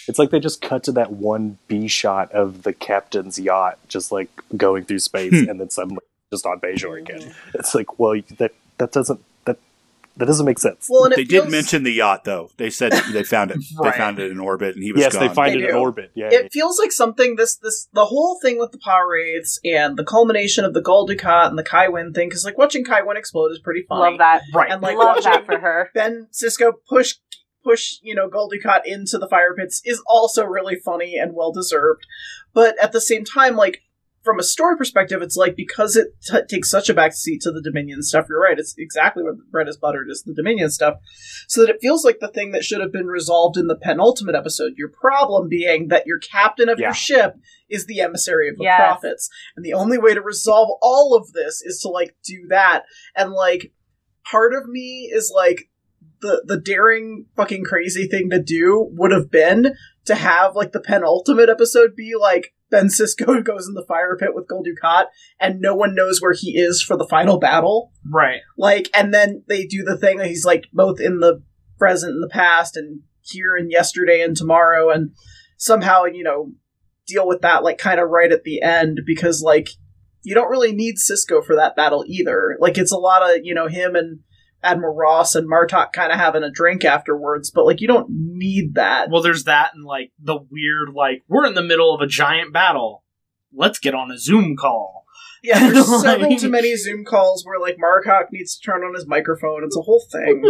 [0.07, 4.11] It's like they just cut to that one B shot of the captain's yacht just
[4.11, 5.49] like going through space Hmm.
[5.49, 7.33] and then suddenly just on Bajor again.
[7.53, 9.57] It's like, well, that that doesn't that
[10.17, 10.87] that doesn't make sense.
[10.89, 13.91] Well, they feels, did mention the yacht though they said they found it Right.
[13.93, 15.75] they found it in orbit and he was yes, gone they find They it in
[15.75, 15.79] do.
[15.79, 16.11] orbit.
[16.15, 20.03] Yeah, it feels like something this this the whole thing with the pah-wraiths and the
[20.03, 23.17] culmination of the Gul Dukat and the Kai Winn thing because like watching Kai Winn
[23.17, 24.11] explode is pretty funny.
[24.11, 24.41] Love that.
[24.53, 24.71] Right.
[24.71, 25.89] And like Love watching that for her.
[25.93, 27.15] Ben Sisko push
[27.63, 31.51] push you know Gul Dukat into the fire pits is also really funny and well
[31.51, 32.05] deserved.
[32.53, 33.81] But at the same time, like
[34.23, 37.61] from a story perspective, it's like because it t- takes such a backseat to the
[37.61, 38.27] Dominion stuff.
[38.29, 40.97] You're right; it's exactly what bread is buttered is the Dominion stuff,
[41.47, 44.35] so that it feels like the thing that should have been resolved in the penultimate
[44.35, 44.73] episode.
[44.77, 46.87] Your problem being that your captain of Yeah.
[46.87, 47.35] your ship
[47.67, 48.77] is the emissary of the Yes.
[48.79, 52.83] prophets, and the only way to resolve all of this is to like do that.
[53.15, 53.71] And like,
[54.29, 55.70] part of me is like,
[56.21, 60.79] the the daring fucking crazy thing to do would have been to have like the
[60.79, 65.05] penultimate episode be like Ben Sisko goes in the fire pit with Gul Dukat
[65.39, 67.91] and no one knows where he is for the final battle.
[68.09, 68.41] Right.
[68.57, 71.43] Like and then they do the thing that he's like both in the
[71.77, 75.11] present and the past and here and yesterday and tomorrow and
[75.57, 76.51] somehow, you know,
[77.07, 79.69] deal with that like kind of right at the end because like
[80.23, 82.57] you don't really need Sisko for that battle either.
[82.59, 84.19] Like it's a lot of, you know, him and
[84.63, 88.75] Admiral Ross and Martok kind of having a drink afterwards, but like you don't need
[88.75, 89.09] that.
[89.09, 92.53] Well, there's that and like the weird like we're in the middle of a giant
[92.53, 93.03] battle.
[93.53, 95.05] Let's get on a Zoom call.
[95.43, 98.93] yeah, there's several like- too many Zoom calls where like Martok needs to turn on
[98.93, 99.63] his microphone.
[99.63, 100.43] It's a whole thing.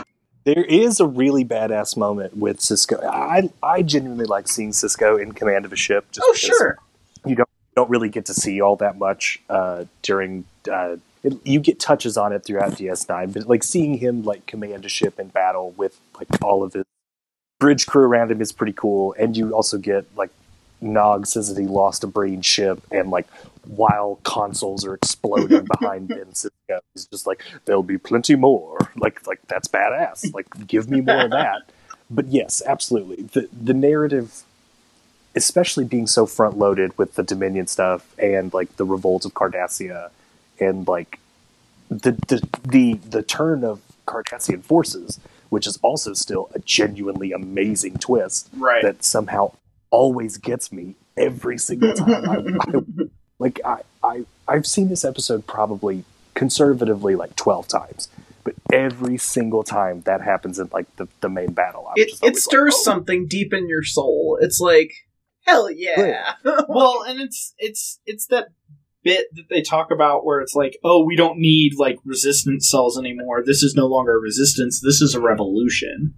[0.44, 3.02] There is a really badass moment with Sisko.
[3.02, 6.04] I I genuinely like seeing Sisko in command of a ship.
[6.12, 6.76] Just oh sure.
[7.24, 10.44] you don't don't really get to see all that much uh, during.
[10.70, 14.84] Uh, it, you get touches on it throughout DS9, but like seeing him like command
[14.84, 16.84] a ship in battle with like all of his
[17.58, 19.14] bridge crew around him is pretty cool.
[19.18, 20.30] And you also get like
[20.82, 23.26] Nog says that he lost a brain ship, and like
[23.66, 29.26] while consoles are exploding behind Ben Sisko, he's just like, "There'll be plenty more." Like
[29.26, 30.34] like that's badass.
[30.34, 31.62] Like give me more of that.
[32.10, 33.22] But yes, absolutely.
[33.22, 34.42] The the narrative
[35.36, 40.10] especially being so front loaded with the Dominion stuff and like the revolt of Cardassia
[40.60, 41.18] and like
[41.88, 47.96] the the the, the turn of Cardassian forces, which is also still a genuinely amazing
[47.98, 48.82] twist Right.
[48.82, 49.52] that somehow
[49.90, 52.28] always gets me every single time.
[52.30, 52.80] I, I,
[53.38, 58.08] like I, I I've seen this episode probably conservatively like twelve times.
[58.42, 62.24] But every single time that happens in like the, the main battle, I'm It just
[62.24, 62.82] it stirs like, oh.
[62.82, 64.38] something deep in your soul.
[64.40, 64.92] It's like
[65.46, 66.34] hell yeah.
[66.68, 68.48] well, and it's it's it's that
[69.04, 72.98] bit that they talk about where it's like, oh, we don't need like resistance cells
[72.98, 73.42] anymore.
[73.44, 74.80] This is no longer a resistance.
[74.80, 76.14] This is a revolution.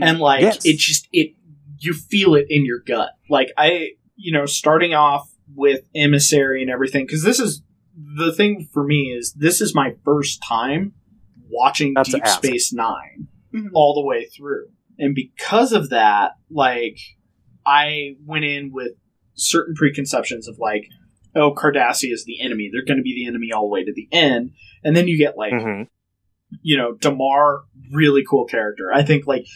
[0.00, 0.66] And like Yes.
[0.66, 1.34] it just it
[1.78, 3.10] you feel it in your gut.
[3.30, 7.62] Like I, you know, starting off with emissary and everything because this is
[8.16, 10.92] the thing for me is this is my first time
[11.48, 12.26] watching Not to Deep.
[12.26, 13.68] Space 9 Mhm.
[13.74, 14.66] all the way through.
[14.98, 16.98] And because of that, like
[17.66, 18.92] I went in with
[19.34, 20.84] certain preconceptions of like,
[21.34, 22.68] oh, Cardassia is the enemy.
[22.72, 24.50] They're going to be the enemy all the way to the end.
[24.84, 25.88] And then you get like, Mhm.
[26.62, 28.90] you know, Damar, really cool character.
[28.92, 29.46] I think like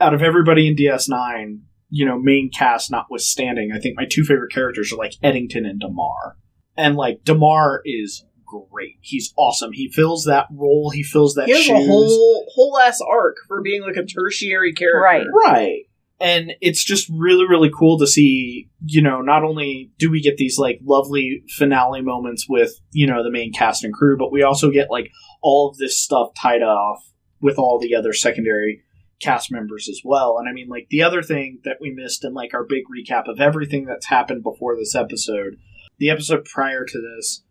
[0.00, 4.52] out of everybody in DS9, you know, main cast notwithstanding, I think my two favorite
[4.52, 6.36] characters are like Eddington and Damar.
[6.76, 8.24] And like Damar is
[8.70, 8.96] great.
[9.00, 9.72] He's awesome.
[9.72, 10.90] He fills that role.
[10.90, 11.70] He fills that He has shoes.
[11.70, 15.00] a whole whole ass arc for being like a tertiary character.
[15.00, 15.26] Right.
[15.46, 15.82] Right.
[16.24, 20.38] And it's just really, really cool to see, you know, not only do we get
[20.38, 24.42] these like lovely finale moments with, you know, the main cast and crew, but we
[24.42, 25.10] also get like
[25.42, 27.04] all of this stuff tied off
[27.42, 28.80] with all the other secondary
[29.20, 30.38] cast members as well.
[30.38, 33.28] And I mean, like the other thing that we missed in like our big recap
[33.28, 35.56] of everything that's happened before this episode,
[35.98, 37.42] the episode prior to this,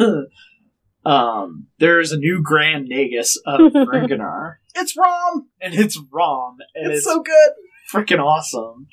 [1.04, 5.48] um, there is a new Grand Nagus of Ringanar, It's Rom.
[5.60, 7.50] and it's Rom, and It's, it's, so good.
[7.92, 8.88] Freaking awesome.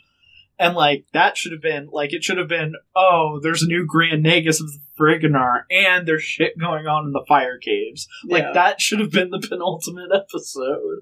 [0.58, 2.74] And like that should have been like it should have been.
[2.96, 7.14] Oh, there's a new Grand Nagus of the Ferenginar, and there's shit going on in
[7.14, 8.08] the fire caves.
[8.26, 8.52] Like Yeah.
[8.54, 11.00] that should have been the penultimate episode.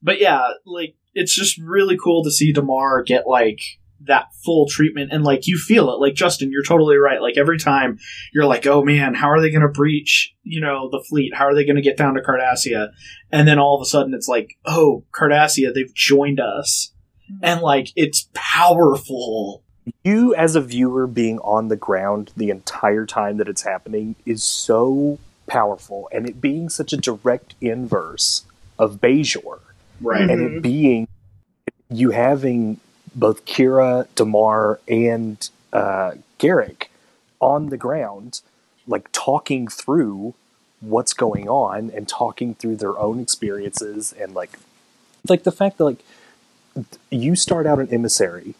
[0.00, 3.60] But yeah, like it's just really cool to see Damar get like
[4.06, 6.00] that full treatment and like you feel it.
[6.00, 7.20] Like Justin, you're totally right.
[7.20, 7.98] Like every time
[8.32, 10.34] you're like, oh man, how are they going to breach?
[10.42, 11.34] You know, the fleet.
[11.34, 12.90] How are they going to get down to Cardassia?
[13.32, 16.92] And then all of a sudden it's like, oh, Cardassia, they've joined us.
[17.30, 17.44] Mm-hmm.
[17.44, 19.62] And like it's powerful.
[20.02, 24.42] you as a viewer being on the ground the entire time that it's happening is
[24.42, 28.44] so powerful and it being such a direct inverse
[28.78, 29.60] of Bajor
[30.00, 30.22] Right.
[30.22, 30.60] and it mm-hmm.
[30.60, 31.08] being
[31.90, 32.80] you having
[33.14, 36.84] both Kira, Damar, and uh, Garak
[37.40, 38.40] on the ground,
[38.86, 40.34] like talking through
[40.80, 44.58] what's going on and talking through their own experiences and like
[45.28, 46.04] like the fact that like
[47.10, 48.54] you start out an emissary.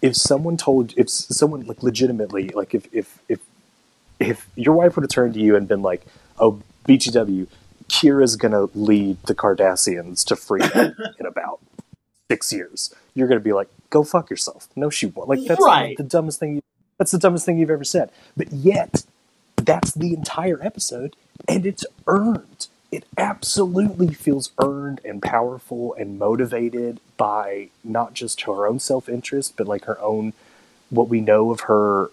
[0.00, 3.40] If someone told if someone like legitimately like if if if
[4.18, 6.06] if your wife would have turned to you and been like
[6.38, 7.46] oh btw
[7.88, 11.60] kira's gonna lead the cardassians to freedom in about
[12.30, 14.68] six years you're gonna be like go fuck yourself.
[14.76, 15.28] No she won't.
[15.28, 15.96] Like that's Right.
[15.96, 16.62] the dumbest thing you,
[16.98, 18.10] that's the dumbest thing you've ever said.
[18.36, 19.04] But yet
[19.56, 22.68] that's the entire episode and it's earned.
[22.90, 29.66] It absolutely feels earned and powerful and motivated by not just her own self-interest but
[29.66, 30.32] like her own
[30.90, 32.10] what we know of her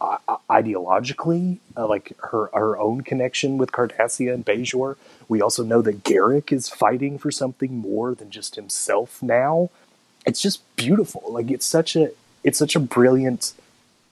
[0.00, 4.96] uh, uh, ideologically uh, like her her own connection with Cardassia and Bajor.
[5.28, 9.70] We also know that Garak is fighting for something more than just himself now
[10.26, 12.10] it's just beautiful like it's such a
[12.44, 13.52] it's such a brilliant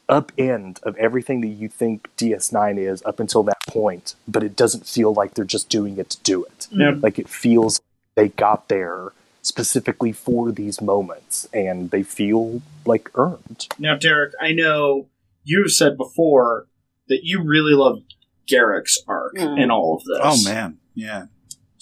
[0.09, 4.87] upend of everything that you think DS9 is up until that point, but it doesn't
[4.87, 6.67] feel like they're just doing it to do it.
[6.73, 6.95] Yeah.
[7.01, 7.81] Like it feels
[8.17, 13.69] they got there specifically for these moments and they feel like earned.
[13.79, 15.07] Now, Derek, I know
[15.45, 16.67] you've said before
[17.09, 18.03] that you really love
[18.51, 19.63] Garak's arc Mm.
[19.63, 20.19] in all of this.
[20.23, 21.27] Oh man, yeah.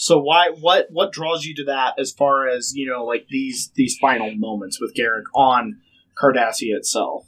[0.01, 3.73] So why what what draws you to that as far as, you know, like these
[3.75, 5.81] these final moments with Garak on
[6.17, 7.27] Cardassia itself?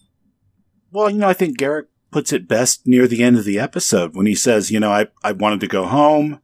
[0.92, 4.14] Well, you know, I think Garak puts it best near the end of the episode
[4.14, 6.40] when he says, you know, I, I wanted to go home.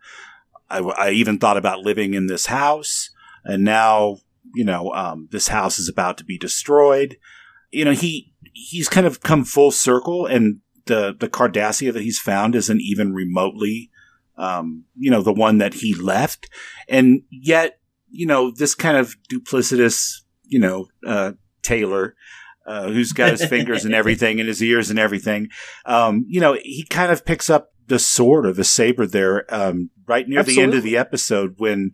[0.69, 3.11] I, I even thought about living in this house.
[3.45, 4.19] And now,
[4.53, 7.19] you know, um, this house is about to be destroyed.
[7.71, 12.19] You know, he, he's kind of come full circle and the, the Cardassia that he's
[12.19, 13.91] found isn't even remotely,
[14.37, 16.49] um, you know, the one that he left.
[16.89, 21.33] And yet, you know, this kind of duplicitous, you know, uh,
[21.63, 22.15] tailor,
[22.67, 25.49] uh, who's got his fingers and everything and his ears and everything.
[25.85, 29.91] Um, you know, he kind of picks up the sword or the saber there, um,
[30.07, 31.93] right near the end of the episode when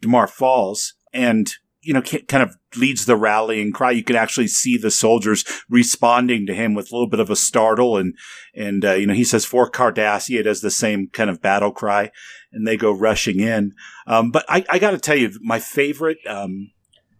[0.00, 1.48] Damar falls and,
[1.80, 3.92] you know, kind of leads the rallying cry.
[3.92, 7.36] You can actually see the soldiers responding to him with a little bit of a
[7.36, 8.14] startle and,
[8.54, 11.70] and, uh, you know, he says for Cardassia, it does the same kind of battle
[11.70, 12.10] cry
[12.52, 13.72] and they go rushing in.
[14.06, 16.70] Um, but I, I gotta tell you, my favorite, um,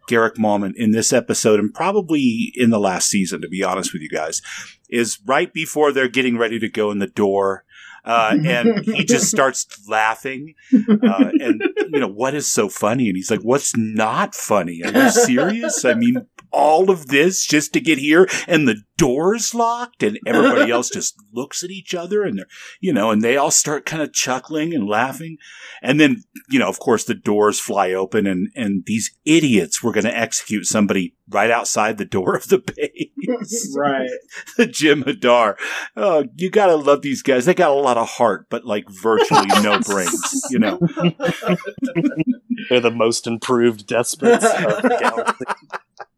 [0.09, 4.03] Garak moment in this episode and probably in the last season, to be honest with
[4.03, 4.41] you guys,
[4.89, 7.65] is right before they're getting ready to go in the door.
[8.09, 10.55] Uh, and he just starts laughing.
[10.73, 13.09] Uh, and, you know, what is so funny?
[13.09, 14.83] And he's like, what's not funny?
[14.83, 15.85] Are you serious?
[15.85, 20.71] I mean, all of this just to get here and the door's locked and everybody
[20.71, 22.47] else just looks at each other and they're,
[22.81, 25.39] you know, and they all start kind of chuckling and laughing.
[25.83, 29.93] And then, you know, of course the doors fly open and, and these idiots were
[29.93, 33.75] going to execute somebody right outside the door of the base.
[33.77, 34.09] Right.
[34.57, 35.57] The Jem'Hadar.
[35.97, 37.45] Oh, you gotta love these guys.
[37.45, 40.79] They got a lot of heart, but like virtually no brains, you know.
[42.69, 45.45] They're the most improved despots of the galaxy.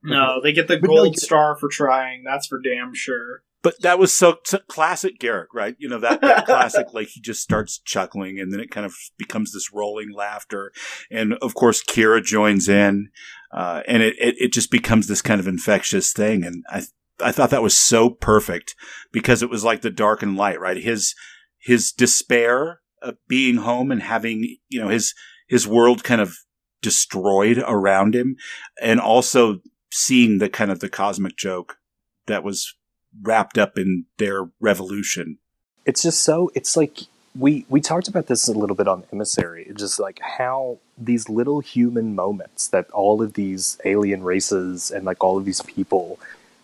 [0.02, 2.24] No, they get the no, gold you- star for trying.
[2.24, 3.42] That's for damn sure.
[3.62, 5.76] But that was so, so classic Garak, right?
[5.78, 8.94] You know, that, that classic, like he just starts chuckling and then it kind of
[9.18, 10.72] becomes this rolling laughter.
[11.10, 13.10] And of course, Kira joins in,
[13.52, 16.42] uh, and it, it, it just becomes this kind of infectious thing.
[16.42, 16.84] And I,
[17.22, 18.74] I thought that was so perfect
[19.12, 20.78] because it was like the dark and light, right?
[20.78, 21.14] His,
[21.58, 25.12] his despair of being home and having, you know, his,
[25.48, 26.34] his world kind of
[26.80, 28.36] destroyed around him
[28.80, 29.60] and also
[29.90, 31.78] seeing the kind of the cosmic joke
[32.26, 32.74] that was
[33.22, 35.38] wrapped up in their revolution.
[35.84, 37.00] it's just so it's like
[37.38, 41.28] we we talked about this a little bit on emissary It's just like how these
[41.28, 46.18] little human moments that all of these alien races and like all of these people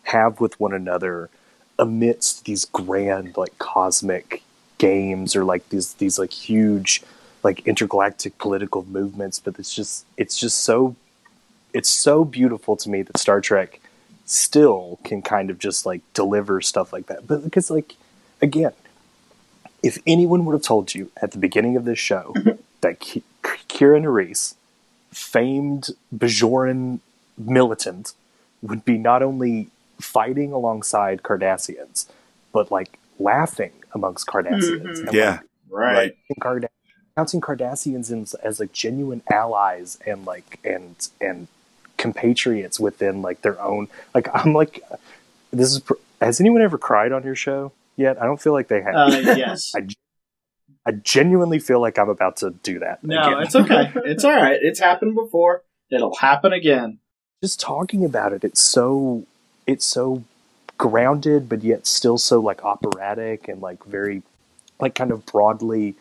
[0.05, 1.31] have with one another
[1.79, 4.43] amidst these grand like cosmic
[4.79, 7.03] games or like these these like huge
[7.43, 10.97] like intergalactic political movements but it's just it's just so
[11.77, 13.81] it's so beautiful to me that Star Trek
[14.24, 17.95] still can kind of just like deliver stuff like that but because like
[18.43, 18.72] again
[19.83, 22.61] if anyone would have told you at the beginning of this show mm-hmm.
[22.81, 24.55] that Ki- Kira Nerys,
[25.12, 27.01] famed Bajoran
[27.39, 28.14] militant,
[28.62, 29.68] would be not only
[30.01, 32.07] fighting alongside Cardassians,
[32.53, 34.81] but like laughing amongst Cardassians.
[34.81, 35.09] Mm-hmm.
[35.09, 35.41] and, Yeah.
[35.70, 36.16] Right.
[36.29, 36.68] like, Card-
[37.16, 41.49] counting Cardassians as, as like genuine allies and like and and
[42.12, 43.88] compatriots within like their own.
[44.14, 44.80] Like I'm like,
[45.52, 45.82] this is.
[46.20, 48.20] Has anyone ever cried on your show yet?
[48.20, 48.94] I don't feel like they have.
[48.94, 49.72] Uh, yes.
[49.76, 49.86] I,
[50.86, 53.02] I genuinely feel like I'm about to do that.
[53.04, 53.42] No, again.
[53.42, 53.92] it's okay.
[54.07, 54.59] It's all right.
[54.62, 55.62] It's happened before.
[55.90, 56.98] It'll happen again.
[57.42, 58.44] just talking about it.
[58.44, 59.24] It's so
[59.66, 60.22] it's so
[60.78, 64.22] grounded, but yet still so like operatic and like very
[64.80, 65.94] like kind of broadly.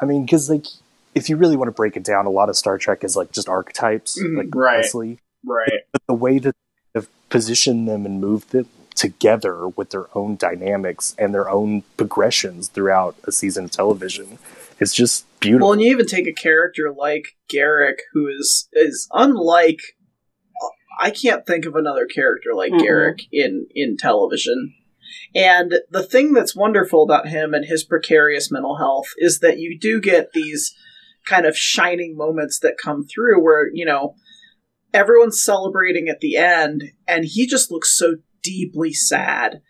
[0.00, 0.66] I mean, because like
[1.14, 3.32] if you really want to break it down, a lot of Star Trek is like
[3.32, 4.76] just archetypes, Mhm, like right.
[4.76, 5.18] honestly.
[5.44, 5.82] Right.
[5.92, 6.56] But the way that
[6.92, 12.68] they've positioned them and moved them together with their own dynamics and their own progressions
[12.68, 14.38] throughout a season of television
[14.80, 15.68] is just beautiful.
[15.68, 19.80] Well, and you even take a character like Garak, who is is unlike.
[21.00, 22.80] I can't think of another character like Mhm.
[22.80, 24.74] Garak in in television.
[25.34, 29.78] And the thing that's wonderful about him and his precarious mental health is that you
[29.78, 30.74] do get these
[31.24, 34.14] kind of shining moments that come through where, you know,
[34.94, 39.60] everyone's celebrating at the end and he just looks so deeply sad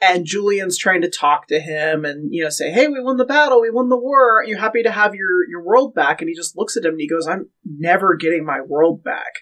[0.00, 3.24] and Julian's trying to talk to him and you know say, "Hey, we won the
[3.24, 4.36] battle, we won the war.
[4.36, 6.92] Aren't you happy to have your your world back?" And he just looks at him
[6.92, 9.32] and he goes, "I'm never getting my world back."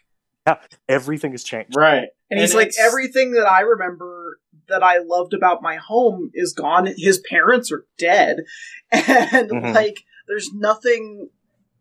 [0.47, 0.57] Yeah,
[0.89, 1.77] everything has changed.
[1.77, 2.09] Right.
[2.31, 6.89] And he's like, "Everything that I remember that I loved about my home is gone.
[6.97, 8.39] His parents are dead,
[8.91, 9.75] and Mhm.
[9.75, 11.29] like, there's nothing."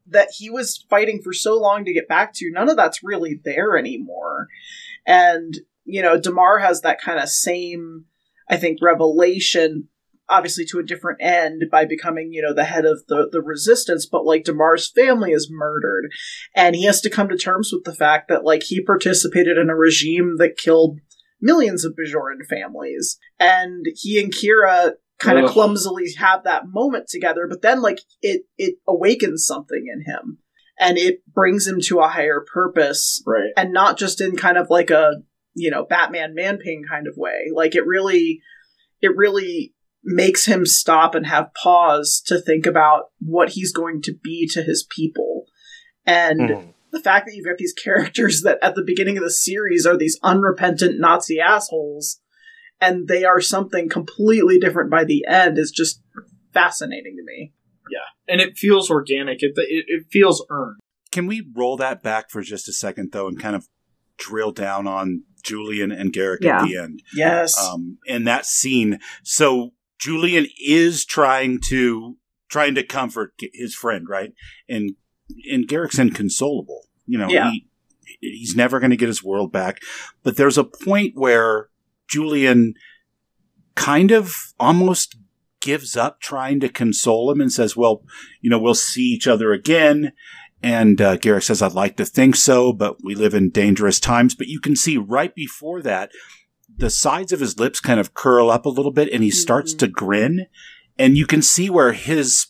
[0.08, 3.40] That he was fighting for so long to get back to, none of that's really
[3.44, 4.48] there anymore.
[5.06, 5.54] And,
[5.84, 8.06] you know, Damar has that kind of same,
[8.50, 9.90] I think, revelation
[10.30, 14.06] obviously to a different end by becoming, you know, the head of the, the resistance,
[14.06, 16.10] but like Damar's family is murdered.
[16.56, 19.70] And he has to come to terms with the fact that like he participated in
[19.70, 21.00] a regime that killed
[21.42, 23.18] millions of Bajoran families.
[23.40, 28.44] And he and Kira kind of clumsily have that moment together, but then like it
[28.58, 30.40] it awakens something in him.
[30.78, 33.52] And it brings him to a higher purpose Right.
[33.56, 35.22] and not just in kind of like a
[35.54, 38.42] you know batman man pain kind of way like it really
[39.02, 44.14] it really makes him stop and have pause to think about what he's going to
[44.22, 45.46] be to his people
[46.06, 46.74] and Mhm.
[46.92, 49.96] the fact that you've got these characters that at the beginning of the series are
[49.98, 52.20] these unrepentant nazi assholes
[52.86, 56.02] and they are something completely different by the end is just
[56.54, 57.54] fascinating to me
[57.92, 59.44] Yeah, And it feels organic.
[59.44, 60.80] It, it, it feels earned.
[61.12, 63.68] Can we roll that back for just a second, though, and kind of
[64.18, 66.62] drill down on Julian and Garak Yeah.
[66.62, 67.02] at the end?
[67.16, 72.18] yes Um, in that scene, so Julian is trying to
[72.50, 74.32] trying to comfort his friend, right?
[74.70, 74.96] And
[75.52, 76.82] and Garak's inconsolable.
[77.06, 77.52] You know, Yeah.
[77.52, 77.68] he
[78.20, 79.82] he's never going to get his world back.
[80.24, 81.70] But there's a point where
[82.08, 82.74] Julian
[83.76, 85.16] kind of almost
[85.60, 88.04] gives up trying to console him and says, "Well,
[88.42, 90.14] you know, we'll see each other again."
[90.64, 94.36] And uh, Garak says, "I'd like to think so, but we live in dangerous times."
[94.36, 96.12] But you can see right before that,
[96.78, 99.74] the sides of his lips kind of curl up a little bit, and he starts
[99.74, 99.78] Mhm.
[99.80, 100.46] to grin,
[100.98, 102.48] and you can see where his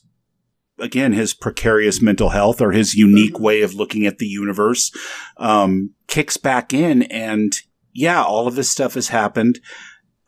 [0.78, 3.40] again his precarious mental health or his unique Mhm.
[3.40, 4.92] way of looking at the universe
[5.38, 7.54] um, kicks back in and
[7.96, 9.60] yeah all of this stuff has happened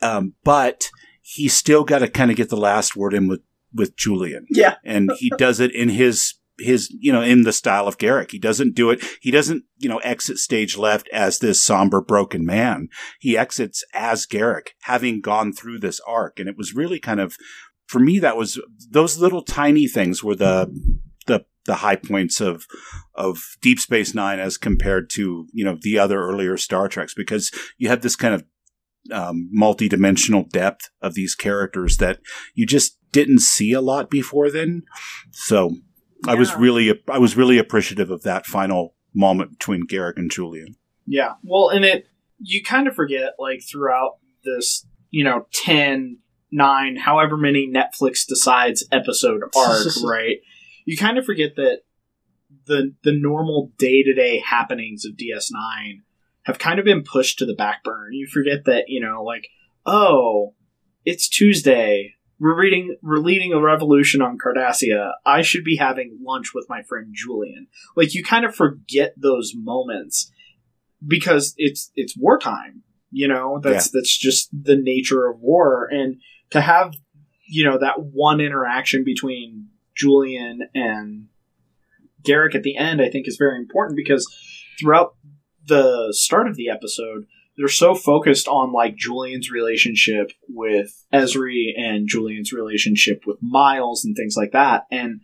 [0.01, 0.89] um, but
[1.21, 3.41] he still got to kind of get the last word in with
[3.73, 7.87] with julian yeah and he does it in his his you know in the style
[7.87, 8.31] of Garak.
[8.31, 9.03] He doesn't do it.
[9.21, 12.89] He doesn't you know exit stage left as this somber broken man.
[13.19, 17.35] He exits as Garak, having gone through this arc, and it was really kind of
[17.87, 18.59] for me that was
[18.89, 20.71] those little tiny things were the
[21.67, 22.65] the high points of
[23.13, 27.51] of Deep Space Nine as compared to you know the other earlier Star Treks because
[27.77, 28.43] you have this kind of
[29.11, 32.19] um, multi-dimensional depth of these characters that
[32.55, 34.83] you just didn't see a lot before then.
[35.31, 35.75] So
[36.27, 40.75] I was really I was really appreciative of that final moment between Garak and Julian.
[41.05, 41.33] Yeah.
[41.43, 42.07] Well, and it,
[42.39, 46.19] you kind of forget, like, throughout this, you know, 10,
[46.51, 50.37] 9, however many Netflix decides episode arc, right?
[50.87, 51.79] You kind of forget that
[52.65, 56.01] the, the normal day to day happenings of DS9
[56.43, 58.07] have kind of been pushed to the back burner.
[58.11, 59.49] You forget that, you know, like,
[59.85, 60.55] oh,
[61.03, 62.13] it's Tuesday.
[62.39, 65.11] We're reading, we're leading a revolution on Cardassia.
[65.25, 67.67] I should be having lunch with my friend Julian.
[67.95, 70.31] Like, you kind of forget those moments
[71.05, 76.17] because it's it's wartime you know that's that's just the nature of war and
[76.49, 76.93] to have
[77.47, 79.67] you know that one interaction between
[79.97, 81.27] Julian and
[82.23, 84.27] Garak at the end I think is very important because
[84.79, 85.15] throughout
[85.65, 87.25] the start of the episode
[87.57, 94.15] they're so focused on like Julian's relationship with Ezri and Julian's relationship with Miles and
[94.15, 94.83] things like that.
[94.91, 95.21] And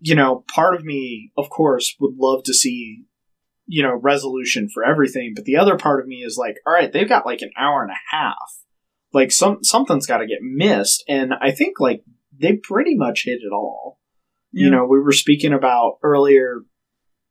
[0.00, 3.04] you know part of me of course would love to see
[3.66, 6.92] you know resolution for everything but the other part of me is like all right
[6.92, 8.36] they've got like an hour and a half.
[9.12, 11.04] Like some something's got to get missed.
[11.08, 12.02] And i think like
[12.38, 13.98] they pretty much hit it all.
[14.52, 16.62] You know we were speaking about earlier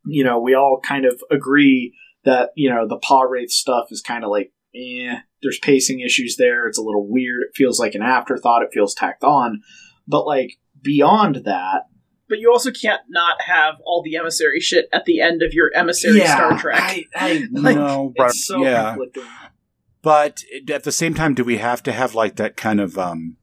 [0.05, 1.93] you know we all kind of agree
[2.23, 6.67] that you know the pah-wraith stuff is kind of like eh there's pacing issues there.
[6.67, 7.43] It's a little weird.
[7.43, 8.63] It feels like an afterthought.
[8.63, 9.61] It feels tacked on.
[10.07, 11.83] But like beyond that
[12.27, 15.71] but you also can't not have all the emissary shit at the end of your
[15.75, 16.81] emissary Star Trek.
[16.81, 19.23] I, I Like, no, it's so yeah, conflicting.
[20.01, 23.37] but at the same time, do we have to have like that kind of um,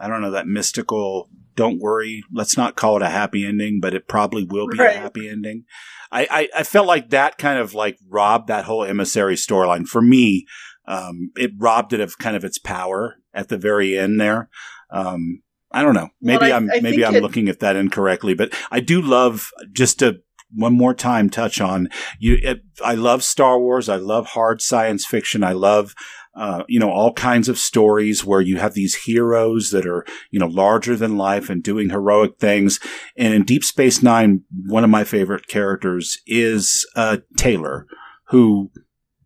[0.00, 1.28] I don't know, that mystical?
[1.56, 4.94] Don't worry, let's not call it a happy ending, but it probably will be Right.
[4.96, 5.64] a happy ending.
[6.12, 10.00] I, I I felt like that kind of like robbed that whole emissary storyline for
[10.00, 10.46] me.
[10.86, 14.48] Um, it robbed it of kind of its power at the very end there.
[14.90, 16.08] Um, I don't know.
[16.22, 19.02] Well, Maybe I- I'm I maybe I'm it- looking at that incorrectly, but I do
[19.02, 20.20] love just to
[20.54, 21.88] one more time touch on
[22.18, 22.38] you.
[22.42, 23.88] It, I love Star Wars.
[23.90, 25.44] I love hard science fiction.
[25.44, 25.94] I love
[26.38, 30.38] uh, you know all kinds of stories where you have these heroes that are you
[30.38, 32.80] know larger than life and doing heroic things.
[33.16, 37.86] And in Deep Space Nine, one of my favorite characters is uh, tailor,
[38.28, 38.70] who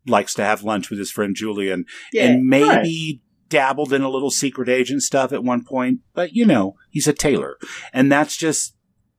[0.06, 4.30] likes to have lunch with his friend Julian yeah, and maybe dabbled in a little
[4.30, 7.58] secret agent stuff at one point, but you know, he's a tailor.
[7.92, 8.74] And that's just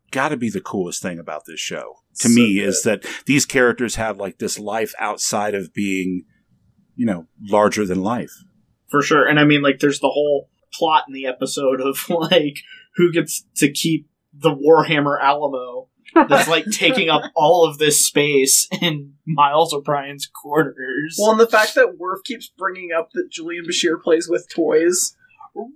[0.09, 2.67] got to be the coolest thing about this show to So me good.
[2.67, 6.23] is that these characters have like this life outside of being,
[6.95, 8.43] you know, larger than life.
[8.89, 9.27] for sure.
[9.27, 12.57] And I mean, like, there's the whole plot in the episode of like
[12.95, 18.67] who gets to keep the Warhammer Alamo that's like taking up all of this space
[18.81, 21.17] in Miles O'Brien's quarters.
[21.19, 25.15] Well, and the fact that Worf keeps bringing up that Julian Bashir plays with toys.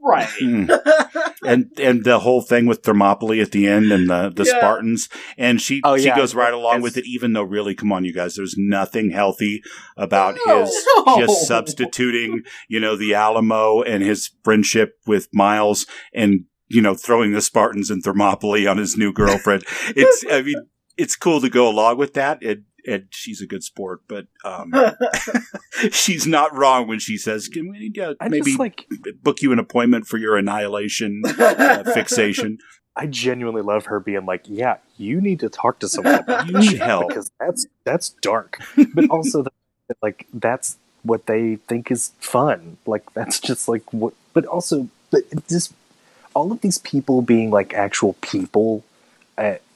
[0.03, 0.27] Right.
[0.41, 1.31] Mm.
[1.45, 4.57] and and the whole thing with Thermopylae at the end and the, the Yeah.
[4.59, 6.15] Spartans and she Oh, she yeah.
[6.15, 9.11] goes right along As- with it even though really come on you guys there's nothing
[9.11, 9.61] healthy
[9.95, 10.61] about No.
[10.65, 11.19] his No.
[11.19, 17.31] just substituting you know the Alamo and his friendship with Miles and you know throwing
[17.33, 19.63] the Spartans and Thermopylae on his new girlfriend
[19.95, 20.55] it's I mean
[20.97, 24.73] it's cool to go along with that and and she's a good sport but um
[25.91, 28.87] she's not wrong when she says can we uh, maybe just like
[29.21, 32.57] book you an appointment for your annihilation uh, fixation.
[32.95, 36.57] I genuinely love her being like, "Yeah, you need to talk to someone about You
[36.57, 38.59] need help." because that's that's dark."
[38.93, 39.51] But also, the,
[40.01, 42.77] like that's what they think is fun.
[42.85, 44.13] Like that's just like what.
[44.33, 45.73] But also, but just
[46.33, 48.83] all of these people being like actual people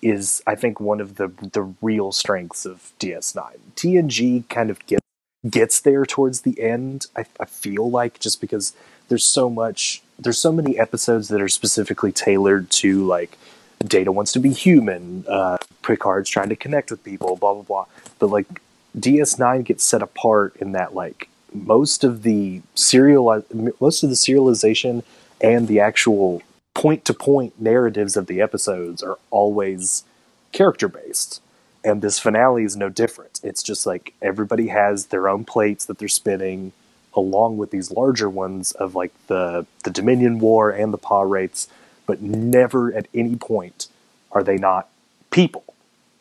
[0.02, 3.58] is, I think, one of the the real strengths of DS9.
[3.76, 5.02] TNG kind of gets
[5.50, 7.08] gets there towards the end.
[7.16, 8.74] I, I feel like just because
[9.12, 13.38] there's so much there's so many episodes that are specifically tailored to like
[13.80, 17.86] data wants to be human uh picard's trying to connect with people blah blah blah
[18.20, 18.62] but like
[18.98, 23.44] ds9 gets set apart in that like most of the serial
[23.82, 25.04] most of the serialization
[25.42, 26.42] and the actual
[26.74, 30.04] point to point narratives of the episodes are always
[30.52, 31.42] character based
[31.84, 35.98] and this finale is no different it's just like everybody has their own plates that
[35.98, 36.72] they're spinning
[37.14, 41.68] along with these larger ones of like the the Dominion War and the pah-wraiths,
[42.06, 43.88] but never at any point
[44.32, 44.90] are they not
[45.30, 45.64] people.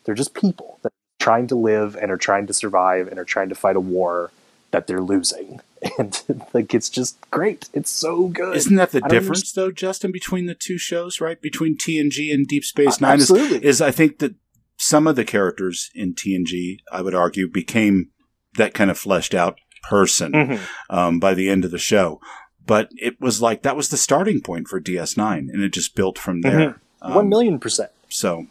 [0.03, 3.25] They're just people that are trying to live and are trying to survive and are
[3.25, 4.31] trying to fight a war
[4.71, 5.61] that they're losing.
[5.97, 6.21] And
[6.53, 7.67] like it's just great.
[7.73, 8.55] It's so good.
[8.55, 11.41] Isn't that the difference, though, Justin, between the two shows, right?
[11.41, 13.65] Between TNG and Deep Space Uh, Nine is, absolutely.
[13.67, 14.35] is I think that
[14.77, 18.09] some of the characters in TNG, I would argue, became
[18.57, 19.57] that kind of fleshed out
[19.89, 20.59] person Mhm.
[20.91, 22.19] um, by the end of the show.
[22.63, 26.19] But it was like that was the starting point for DS9, and it just built
[26.19, 26.79] from there.
[27.01, 27.89] Um, One million percent.
[28.07, 28.45] So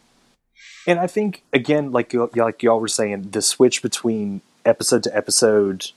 [0.85, 5.15] And I think again, like you like y'all were saying, the switch between episode to
[5.15, 5.91] episode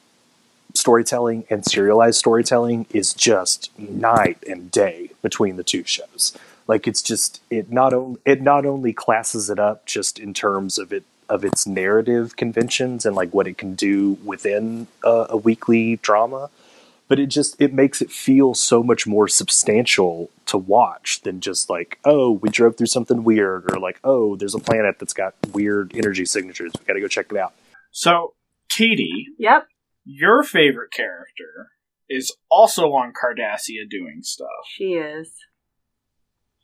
[0.74, 6.36] storytelling and serialized storytelling is just night and day between the two shows.
[6.66, 10.78] Like it's just it not only it not only classes it up just in terms
[10.78, 15.36] of it of its narrative conventions and like what it can do within a, a
[15.36, 16.50] weekly drama,
[17.08, 21.68] but it just it makes it feel so much more substantial to watch than just
[21.70, 25.34] like oh we drove through something weird or like oh there's a planet that's got
[25.52, 27.52] weird energy signatures we got to go check it out
[27.92, 28.34] So,
[28.68, 29.66] Katie, Yep.
[30.04, 31.70] Your favorite character
[32.08, 34.48] is also on Cardassia doing stuff.
[34.66, 35.30] She is.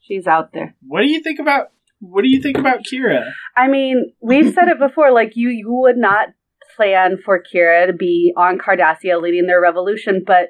[0.02, 0.74] She's out there.
[0.86, 1.68] What do you think about
[2.00, 3.30] what do you think about Kira?
[3.56, 5.12] I mean, we've said it before.
[5.12, 6.28] Like you, you would not
[6.76, 10.48] plan for Kira to be on Cardassia leading their revolution, but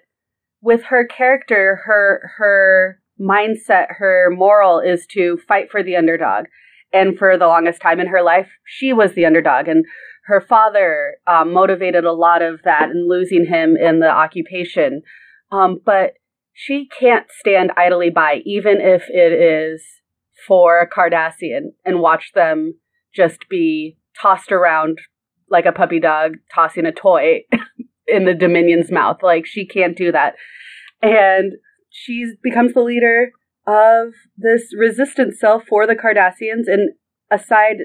[0.63, 6.47] with her character, her her mindset, her moral is to fight for the underdog.
[6.93, 9.85] And for the longest time in her life, she was the underdog, and
[10.31, 15.03] her father um, motivated a lot of that and losing him in the occupation.
[15.51, 16.15] Um, but
[16.53, 19.83] she can't stand idly by, even if it is
[20.47, 22.75] for a Cardassian, and watch them
[23.13, 24.99] just be tossed around
[25.51, 27.41] like a puppy dog tossing a toy
[28.07, 29.19] in the Dominion's mouth.
[29.23, 30.35] Like she can't do that.
[31.03, 31.55] And
[31.91, 33.33] she becomes the leader
[33.67, 36.69] of this resistance cell for the Cardassians.
[36.69, 36.93] And
[37.33, 37.79] aside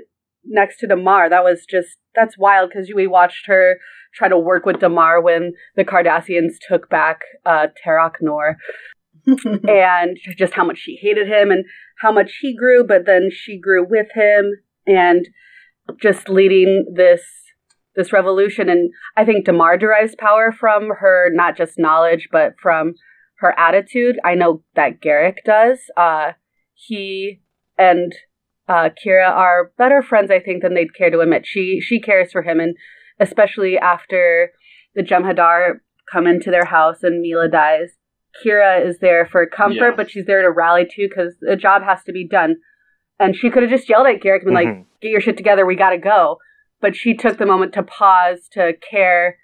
[0.48, 3.78] next to Damar, that was just that's wild because we watched her
[4.14, 8.58] try to work with Damar when the Cardassians took back uh, Terok Nor
[9.28, 11.66] and just how much she hated him and
[12.00, 14.54] how much he grew, but then she grew with him
[14.88, 15.28] and
[16.02, 17.22] just leading this
[17.96, 18.70] this revolution.
[18.70, 22.96] And I think Damar derives power from her not just knowledge, but from
[23.39, 24.18] her attitude.
[24.24, 25.80] I know that Garak does.
[25.96, 26.34] Uh,
[26.74, 27.41] he
[27.78, 28.14] and
[28.68, 31.45] uh, Kira are better friends, I think, than they'd care to admit.
[31.45, 32.76] She she cares for him, and
[33.20, 34.51] especially after
[34.95, 35.80] the Jem'Hadar
[36.11, 37.97] come into their house and Mila dies.
[38.43, 39.95] Kira is there for comfort, Yeah.
[39.95, 42.57] but she's there to rally too because the job has to be done.
[43.20, 44.86] And she could have just yelled at Garak and been like, Mhm.
[45.01, 46.39] "Get your shit together, we gotta go."
[46.82, 49.38] But she took the moment to pause, to care,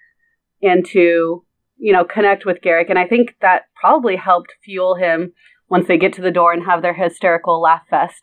[0.61, 1.45] and to
[1.77, 2.89] you know connect with Garak.
[2.89, 5.33] And I think that probably helped fuel him
[5.69, 8.21] once they get to the door and have their hysterical laugh fest.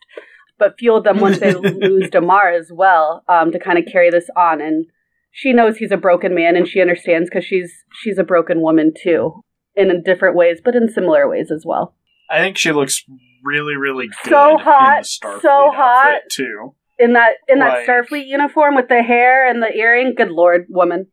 [0.59, 4.29] But fueled them once they lose Damar as well um, to kind of carry this
[4.35, 4.61] on.
[4.61, 4.85] And
[5.31, 8.91] she knows he's a broken man, and she understands because she's she's a broken woman
[9.01, 9.43] too
[9.75, 11.95] in different ways, but in similar ways as well.
[12.29, 13.03] I think she looks
[13.43, 16.21] really, really good So in hot, the Starfleet so hot.
[16.31, 16.75] too.
[16.97, 21.07] In that in that Starfleet uniform with the hair and the earring, good lord, woman.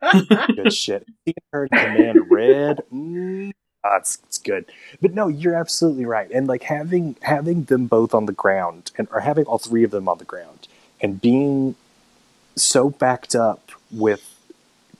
[0.56, 1.04] good shit.
[1.26, 3.50] Seeing her in Command Red, mm,
[3.96, 4.66] it's, it's good.
[5.00, 6.30] But no, you're absolutely right.
[6.30, 9.90] And like having having them both on the ground, and or having all three of
[9.90, 10.68] them on the ground,
[11.00, 11.74] and being
[12.56, 14.34] so backed up with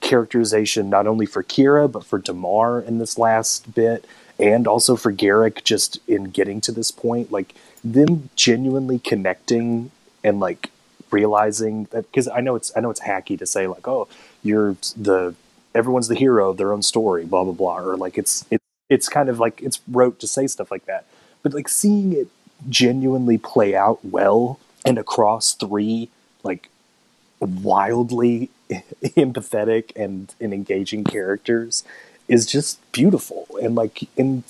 [0.00, 4.04] characterization not only for Kira but for Damar in this last bit,
[4.38, 9.90] and also for Garak just in getting to this point, like them genuinely connecting
[10.22, 10.70] and like
[11.10, 14.08] realizing that because I know it's I know it's hacky to say like oh
[14.42, 15.34] you're the
[15.74, 19.08] everyone's the hero of their own story blah blah blah or like it's it, it's
[19.08, 21.06] kind of like it's rote to say stuff like that.
[21.42, 22.28] But like seeing it
[22.68, 26.08] genuinely play out well and across three
[26.42, 26.68] like
[27.40, 31.84] wildly empathetic and, and engaging characters
[32.26, 33.46] is just beautiful.
[33.62, 34.44] And like and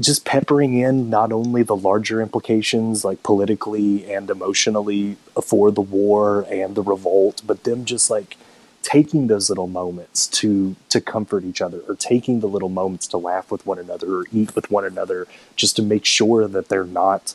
[0.00, 6.46] just peppering in not only the larger implications like politically and emotionally for the war
[6.50, 8.38] and the revolt but them just like
[8.82, 13.16] taking those little moments to to comfort each other or taking the little moments to
[13.16, 15.26] laugh with one another or eat with one another
[15.56, 17.34] just to make sure that they're not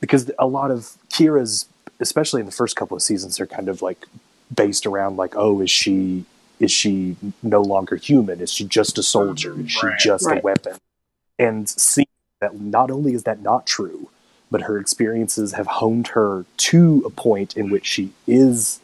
[0.00, 1.66] because a lot of Kira's
[2.00, 4.06] especially in the first couple of seasons they're kind of like
[4.54, 6.24] based around like oh is she
[6.58, 8.40] is she no longer human?
[8.40, 9.60] Is she just a soldier?
[9.60, 9.98] Is she Right.
[9.98, 10.78] just a weapon?
[11.38, 12.08] And see
[12.40, 14.08] that not only is that not true
[14.50, 18.80] but her experiences have honed her to a point in which she is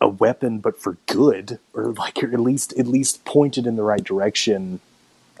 [0.00, 3.82] a weapon but for good or like or at least at least pointed in the
[3.82, 4.80] right direction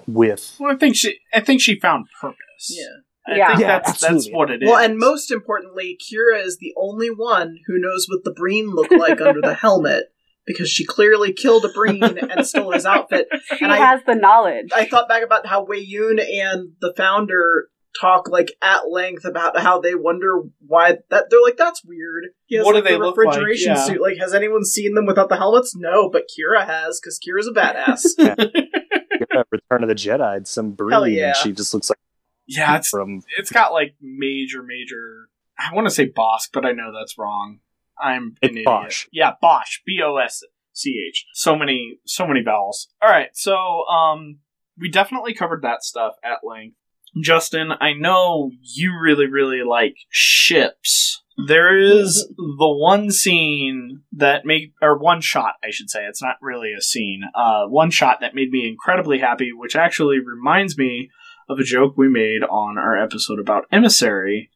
[0.06, 2.36] with Well, I think she, I think she found purpose.
[2.70, 2.84] Yeah.
[3.26, 3.46] I Yeah.
[3.48, 4.68] think Yeah, that's that's what it is.
[4.68, 8.90] Well, and most importantly, Kira is the only one who knows what the Breen look
[8.90, 10.06] like under the helmet
[10.46, 13.28] because she clearly killed a Breen and stole his outfit.
[13.58, 14.70] She And I- has the knowledge.
[14.74, 17.68] I thought back about how Weyoun and the founder
[18.00, 22.26] talk like at length about how they wonder why that they're like that's weird.
[22.46, 23.26] He has What do like, they the look like?
[23.26, 23.84] refrigeration Yeah.
[23.84, 24.00] suit.
[24.00, 25.74] Like, has anyone seen them without the helmets?
[25.76, 28.04] No, but Kira has because Kira's a badass.
[29.36, 31.32] uh, Return of the Jedi, some Hell Breen, yeah.
[31.32, 31.98] she just looks like
[32.46, 35.28] yeah, it's from it's got like major, major.
[35.58, 37.60] I want to say Bosk, but I know that's wrong.
[38.00, 38.64] I'm It's an idiot.
[38.66, 39.06] Bosch.
[39.12, 39.80] Yeah, Bosch.
[39.84, 41.26] B O S C H.
[41.34, 42.88] So many, so many vowels.
[43.02, 44.38] All right, so um,
[44.78, 46.76] we definitely covered that stuff at length.
[47.22, 51.22] Justin, I know you really, really like ships.
[51.46, 56.04] There is the one scene that made, or one shot, I should say.
[56.04, 57.22] It's not really a scene.
[57.34, 61.10] Uh, one shot that made me incredibly happy, which actually reminds me
[61.48, 64.50] of a joke we made on our episode about Emissary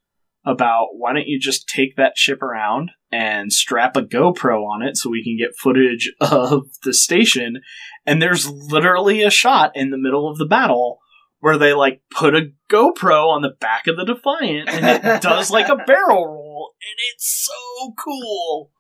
[0.45, 4.97] about why don't you just take that ship around and strap a GoPro on it
[4.97, 7.61] so we can get footage of the station.
[8.07, 10.99] And there's literally a shot in the middle of the battle
[11.43, 15.51] where they like put a GoPro on the back of the Defiant and it does
[15.51, 18.71] like a barrel roll and it's so cool.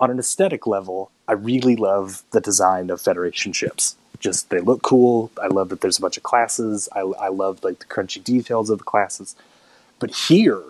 [0.00, 3.94] on an aesthetic level, I really love the design of Federation ships.
[4.18, 5.30] Just they look cool.
[5.40, 6.88] I love that there's a bunch of classes.
[6.92, 9.36] I, I love like the crunchy details of the classes.
[10.00, 10.64] But here,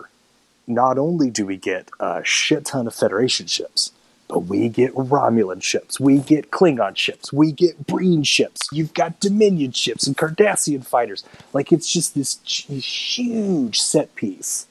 [0.67, 3.91] not only do we get a shit ton of Federation ships,
[4.29, 8.61] but we get Romulan ships, we get Klingon ships, we get Breen ships.
[8.71, 11.25] You've got Dominion ships and Cardassian fighters.
[11.51, 14.67] Like it's just this ch- huge set piece.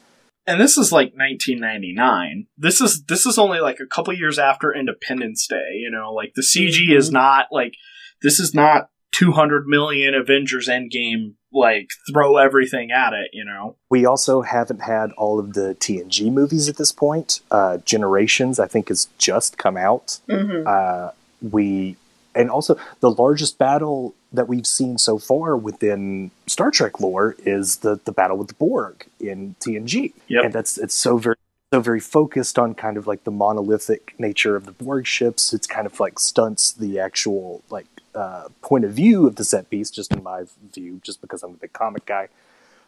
[0.46, 2.46] And this is like 1999.
[2.56, 5.74] This is this is only like a couple years after Independence Day.
[5.74, 7.14] You know, like the CG is mm-hmm.
[7.14, 7.74] not like
[8.22, 8.88] this is not
[9.18, 11.34] 200 million Avengers Endgame.
[11.50, 13.30] Like throw everything at it.
[13.32, 13.76] You know.
[13.88, 17.40] We also haven't had all of the TNG movies at this point.
[17.50, 20.18] Uh, Generations, I think, has just come out.
[20.28, 20.66] Mhm.
[20.66, 21.96] Uh, we
[22.34, 27.78] and also the largest battle that we've seen so far within Star Trek lore is
[27.78, 30.44] the the battle with the Borg in TNG, Yep.
[30.44, 31.36] and that's it's so very
[31.72, 35.54] so very focused on kind of like the monolithic nature of the Borg ships.
[35.54, 39.70] It's kind of like stunts the actual like uh, point of view of the set
[39.70, 40.44] piece, just in my
[40.74, 42.28] view, just because I'm a big comic guy.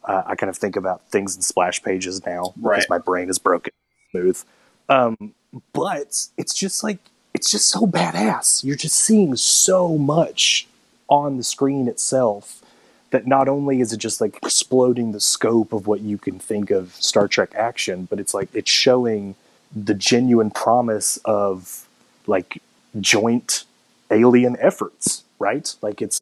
[0.04, 3.38] Uh, I kind of think about things in splash pages now because my brain is
[3.38, 3.72] broken
[4.10, 4.42] smooth.
[4.88, 5.34] Um,
[5.72, 6.98] but it's just like
[7.34, 8.64] it's just so badass.
[8.64, 10.66] You're just seeing so much
[11.08, 12.62] on the screen itself
[13.10, 16.70] that not only is it just like exploding the scope of what you can think
[16.70, 19.34] of Star Trek action, but it's like it's showing
[19.74, 21.86] the genuine promise of
[22.26, 22.62] like
[23.00, 23.64] joint
[24.10, 25.74] alien efforts, right?
[25.82, 26.20] Like it's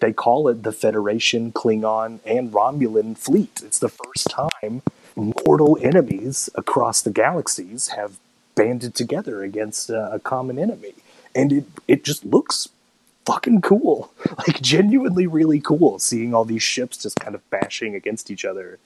[0.00, 3.60] they call it the Federation, Klingon, and Romulan fleet.
[3.64, 4.82] It's the first time
[5.14, 8.18] mortal enemies across the galaxies have
[8.54, 10.94] banded together against uh, a common enemy,
[11.34, 12.68] and it it just looks
[13.26, 14.12] fucking cool.
[14.38, 18.78] Like genuinely really cool seeing all these ships just kind of bashing against each other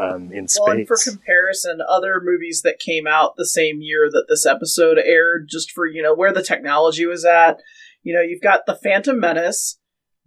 [0.00, 0.60] um, in space.
[0.64, 4.98] Well, and for comparison, other movies that came out the same year that this episode
[4.98, 7.60] aired, just for you know where the technology was at,
[8.02, 9.78] you know, you've got the Phantom Menace,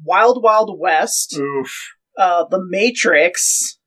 [0.03, 1.39] Wild Wild West,
[2.17, 3.79] uh, the Matrix,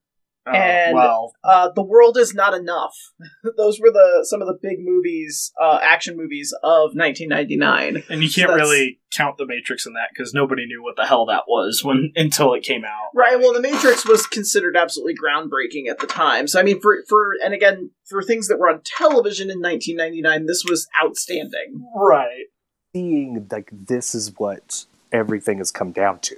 [0.47, 2.94] Oh, And- well, uh, The World Is Not Enough.
[3.57, 8.05] Those were the some of the big movies, uh, action movies of 1999.
[8.09, 11.07] and you can't that's- really count the Matrix in that because nobody knew what the
[11.07, 13.11] hell that was when until it came out.
[13.14, 13.38] Right.
[13.38, 16.47] Well, The Matrix was considered absolutely groundbreaking at the time.
[16.49, 20.47] So I mean, for for and again for things that were on television in 1999,
[20.47, 21.84] this was outstanding.
[21.97, 22.47] Right.
[22.94, 26.36] seeing like this is what everything has come down to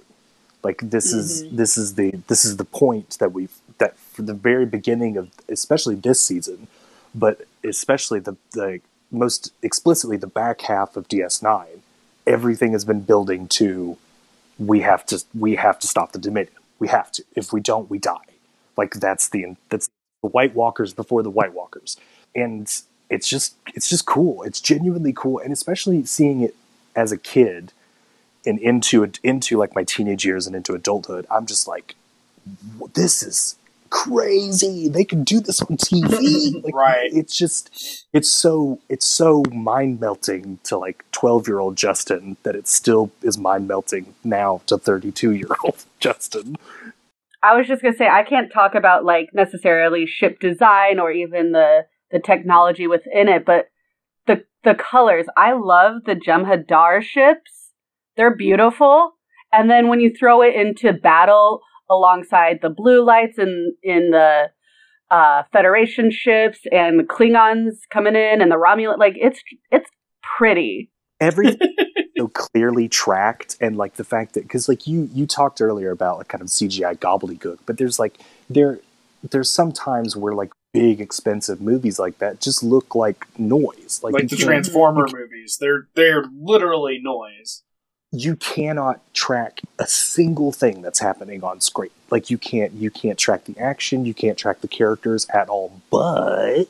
[0.62, 3.67] like this is this is the this is the point that we've that
[4.18, 6.66] from the very beginning of especially this season
[7.14, 11.66] but especially the the most explicitly the back half of ds9
[12.26, 13.96] everything has been building to
[14.58, 16.54] we have to we have to stop the dominion.
[16.78, 17.24] We have to.
[17.34, 18.16] If we don't we die.
[18.76, 19.88] Like that's the that's
[20.22, 21.96] the white walkers before the white walkers.
[22.34, 22.68] And
[23.08, 24.42] it's just it's just cool.
[24.42, 25.38] It's genuinely cool.
[25.38, 26.56] And especially seeing it
[26.96, 27.72] as a kid
[28.48, 31.94] and into into like my teenage years and into adulthood i'm just like
[32.94, 33.56] this is
[33.90, 37.10] crazy they can do this on tv like, Right.
[37.12, 42.54] it's just it's so it's so mind melting to like 12 year old justin that
[42.54, 46.56] it still is mind melting now to 32 year old justin
[47.42, 51.52] I was just gonna say I can't talk about like necessarily ship design or even
[51.52, 53.66] the the technology within it, but
[54.26, 55.26] the the colors.
[55.36, 57.70] I love the Jem'Hadar ships.
[58.16, 59.12] They're beautiful.
[59.52, 61.60] And then when you throw it into battle
[61.90, 64.50] alongside the blue lights in in the
[65.10, 69.88] uh, Federation ships and the Klingons coming in and the Romulan, like it's it's
[70.36, 70.90] pretty.
[71.20, 71.74] everything
[72.18, 76.18] so clearly tracked and like the fact that because like you you talked earlier about
[76.18, 78.18] like kind of cgi gobbledygook but there's like
[78.50, 78.78] there
[79.30, 84.12] there's some times where like big expensive movies like that just look like noise like,
[84.14, 87.62] Like, the can't- Transformer movies, they're they're literally noise.
[88.10, 91.90] You cannot track a single thing that's happening on screen.
[92.10, 95.80] Like you can't you can't track the action you can't track the characters at all.
[95.90, 96.68] But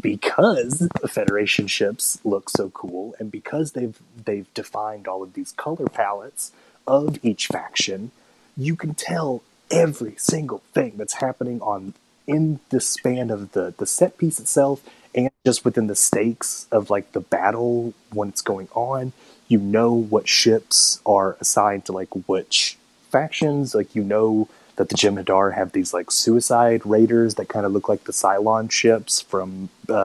[0.00, 5.52] because the federation ships look so cool and because they've they've defined all of these
[5.52, 6.52] color palettes
[6.86, 8.10] of each faction
[8.56, 11.92] you can tell every single thing that's happening on
[12.26, 14.80] in the span of the the set piece itself
[15.14, 19.12] and just within the stakes of like the battle when it's going on
[19.52, 22.78] you know what ships are assigned to like which
[23.10, 27.72] factions like you know that the Jem'Hadar have these like suicide raiders that kind of
[27.72, 30.04] look like the Cylon ships from uh,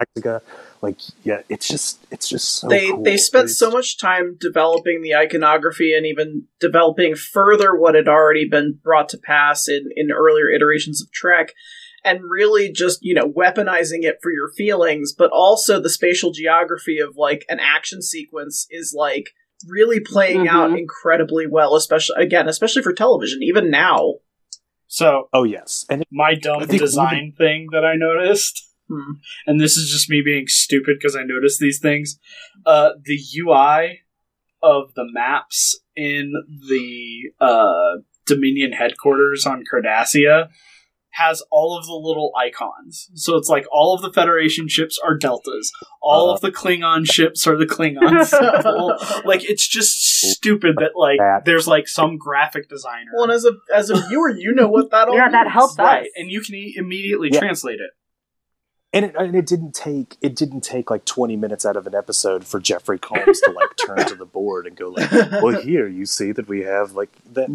[0.00, 0.40] Mexico.
[0.80, 3.02] Like, yeah, it's just it's just so they cool.
[3.02, 8.08] they spent It's- so much time developing the iconography and even developing further what had
[8.08, 11.52] already been brought to pass in in earlier iterations of Trek
[12.04, 16.98] and really just you know weaponizing it for your feelings but also the spatial geography
[16.98, 19.30] of like an action sequence is like
[19.68, 20.78] really playing out Mhm.
[20.78, 24.14] incredibly well especially again especially for television even now
[24.86, 29.12] So Oh yes, and my dumb I think design thing that I noticed, Hmm.
[29.46, 32.18] and this is just me being stupid because I noticed these things.
[32.66, 34.00] Uh, the UI
[34.62, 36.32] of the maps in
[36.68, 40.48] the uh, Dominion headquarters on Cardassia
[41.20, 43.10] has all of the little icons.
[43.14, 46.34] So it's like all of the Federation ships are deltas, all uh-huh.
[46.34, 48.32] of the Klingon ships are the Klingons.
[49.24, 49.92] like it's just
[50.32, 53.10] stupid that like That- there's like some graphic designer.
[53.14, 55.76] well and as a as a viewer you know what that all Yeah, that helps
[55.78, 56.08] right, us.
[56.16, 57.40] and you can e- immediately Yeah.
[57.40, 57.90] translate it.
[58.92, 61.94] And it, and it didn't take it didn't take like twenty minutes out of an
[61.94, 65.86] episode for Jeffrey Combs to like turn to the board and go like, "Well, here
[65.86, 67.48] you see that we have like that."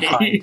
[0.00, 0.40] behind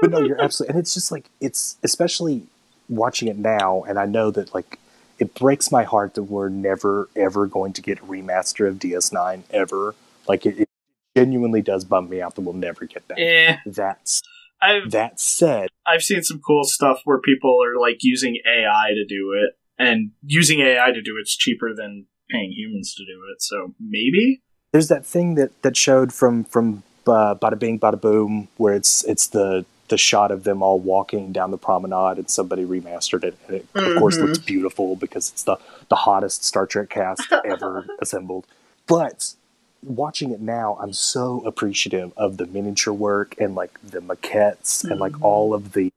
[0.00, 2.42] but no, you're absolutely, and it's just like it's especially
[2.88, 4.78] watching it now, and I know that like
[5.18, 9.42] it breaks my heart that we're never ever going to get a remaster of DS9
[9.50, 9.94] ever.
[10.28, 10.68] Like it, it
[11.16, 13.18] genuinely does bum me out that we'll never get that.
[13.18, 14.22] Eh, That's
[14.62, 19.04] I've that said, I've seen some cool stuff where people are like using AI to
[19.04, 23.42] do it, and using AI to do it's cheaper than paying humans to do it.
[23.42, 24.40] So maybe
[24.72, 29.04] there's that thing that that showed from from uh, Bada Bing Bada Boom where it's
[29.04, 33.36] it's the the shot of them all walking down the promenade and somebody remastered it
[33.46, 35.56] and it of course looks beautiful because it's the
[35.90, 38.46] the hottest Star Trek cast ever assembled
[38.86, 39.34] but
[39.82, 45.00] watching it now I'm so appreciative of the miniature work and like the maquettes and
[45.00, 45.22] like Mhm.
[45.22, 45.92] all of the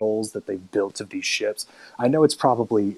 [0.00, 1.66] models that they've built of these ships
[1.98, 2.96] I know it's probably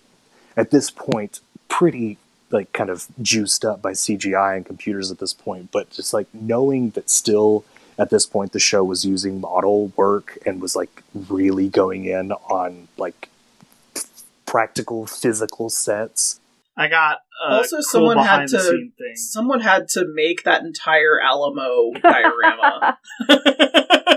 [0.56, 2.18] at this point pretty
[2.50, 6.28] like kind of juiced up by CGI and computers at this point, but just like
[6.32, 7.64] knowing that still
[7.98, 12.32] at this point the show was using model work and was like really going in
[12.32, 13.28] on like
[14.46, 16.38] practical physical sets.
[16.76, 17.18] I got
[17.48, 22.98] a Also, cool someone had to- Someone had to make that entire Alamo diorama.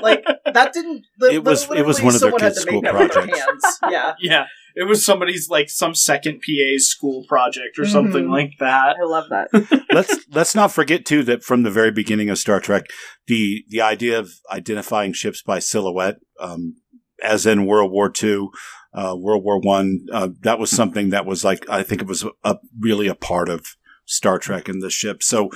[0.02, 1.06] like that didn't.
[1.20, 3.80] li- It was- it was one of their kids' school that with their projects.
[3.90, 4.14] Yeah.
[4.20, 4.46] yeah,
[4.76, 8.32] it was somebody's like some second PA's school project or something Mhm.
[8.32, 8.96] like that.
[9.02, 9.48] I love that.
[9.94, 12.86] let's let's not forget too that from the very beginning of Star Trek,
[13.28, 16.76] the the idea of identifying ships by silhouette, um,
[17.24, 18.48] as in World War II,
[18.94, 22.26] uh, World War One, uh, that was something that was like I think it was
[22.44, 23.76] a, really a part of
[24.06, 25.22] Star Trek and the ship.
[25.24, 25.50] So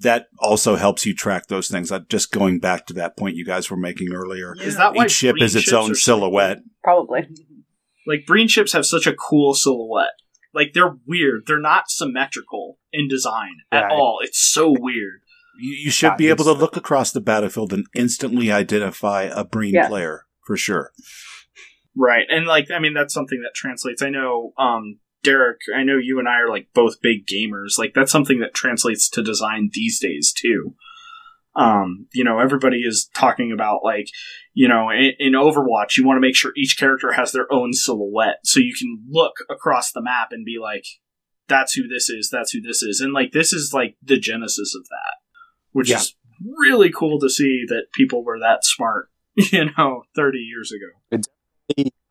[0.00, 1.92] that also helps you track those things.
[1.92, 5.04] Uh, just going back to that point you guys were making earlier, Is that why
[5.04, 6.58] each ship is its own are- silhouette.
[6.82, 7.28] Probably.
[8.06, 10.14] Like Breen ships have such a cool silhouette.
[10.54, 11.42] Like they're weird.
[11.46, 13.92] They're not symmetrical in design at Right.
[13.92, 14.18] all.
[14.22, 15.20] It's so weird.
[15.60, 19.44] You, you should Yeah, be able to look across the battlefield and instantly identify a
[19.44, 19.88] Breen Yes.
[19.88, 20.92] player for sure.
[22.02, 22.24] Right.
[22.30, 24.00] And like I mean that's something that translates.
[24.00, 27.78] I know um Derek, I know you and I are like both big gamers.
[27.78, 30.74] Like that's something that translates to design these days too.
[31.54, 34.06] Um, you know, everybody is talking about like,
[34.54, 37.72] you know, in, in Overwatch, you want to make sure each character has their own
[37.74, 40.84] silhouette, so you can look across the map and be like,
[41.48, 42.30] "That's who this is.
[42.30, 45.16] That's who this is." And like, this is like the genesis of that,
[45.72, 45.96] which Yeah.
[45.98, 46.14] is
[46.56, 49.08] really cool to see that people were that smart.
[49.52, 50.98] You know, thirty years ago.
[51.10, 51.26] It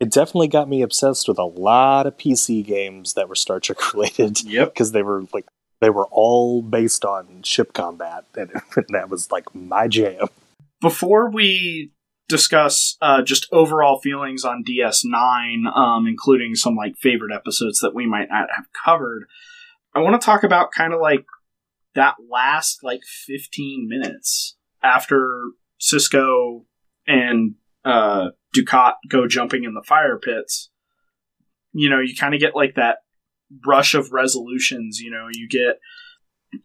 [0.07, 4.43] definitely got me obsessed with a lot of PC games that were Star Trek related
[4.43, 4.74] Yep.
[4.74, 5.45] because they were like
[5.82, 8.51] they were all based on ship combat, and
[8.89, 10.28] that was like my jam.
[10.82, 11.91] before we
[12.28, 18.05] discuss uh, just overall feelings on DS9, um, including some like favorite episodes that we
[18.05, 19.24] might not have covered,
[19.95, 21.26] I want to talk about kind of like
[21.95, 25.41] that last like 15 minutes after
[25.82, 26.66] Sisko
[27.07, 27.55] and
[27.86, 30.70] uh, Dukat go jumping in the fire pits.
[31.72, 32.98] You know, you kind of get like that
[33.66, 35.00] rush of resolutions.
[35.00, 35.80] You know, you get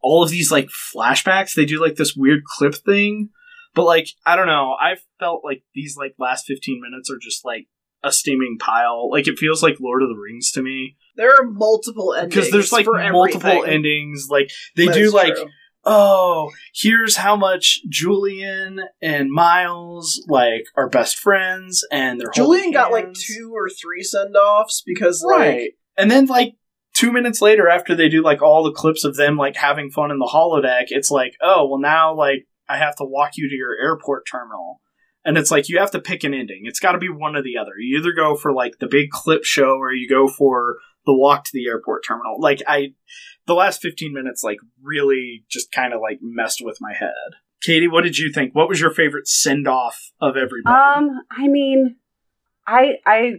[0.03, 1.55] all of these like flashbacks.
[1.55, 3.31] They do like this weird clip thing
[3.75, 4.77] but like, I don't know.
[4.81, 7.67] I felt like these like last 15 minutes are just like
[8.05, 9.11] a steaming pile.
[9.11, 12.51] Like it feels like Lord of the Rings to me There are multiple endings because
[12.51, 13.73] there's like multiple everything.
[13.75, 14.29] endings.
[14.31, 15.49] Like they That do like, true.
[15.87, 22.93] Oh, here's how much Julian and Miles like are best friends and they're Julian got
[22.93, 25.57] like two or three send offs because right.
[25.57, 26.55] like and then like
[26.95, 30.11] two minutes later, after they do like all the clips of them like having fun
[30.11, 33.55] in the holodeck, it's like, oh well, now like I have to walk you to
[33.55, 34.80] your airport terminal,
[35.24, 36.62] and it's like you have to pick an ending.
[36.64, 37.72] It's got to be one or the other.
[37.78, 40.76] You either go for like the big clip show, or you go for
[41.07, 42.40] the walk to the airport terminal.
[42.40, 42.94] Like I,
[43.46, 47.11] the last fifteen minutes like really just kind of like messed with my head.
[47.62, 48.55] Katie, what did you think?
[48.55, 50.74] What was your favorite send off of everybody?
[50.74, 51.96] Um, I mean,
[52.66, 53.32] I I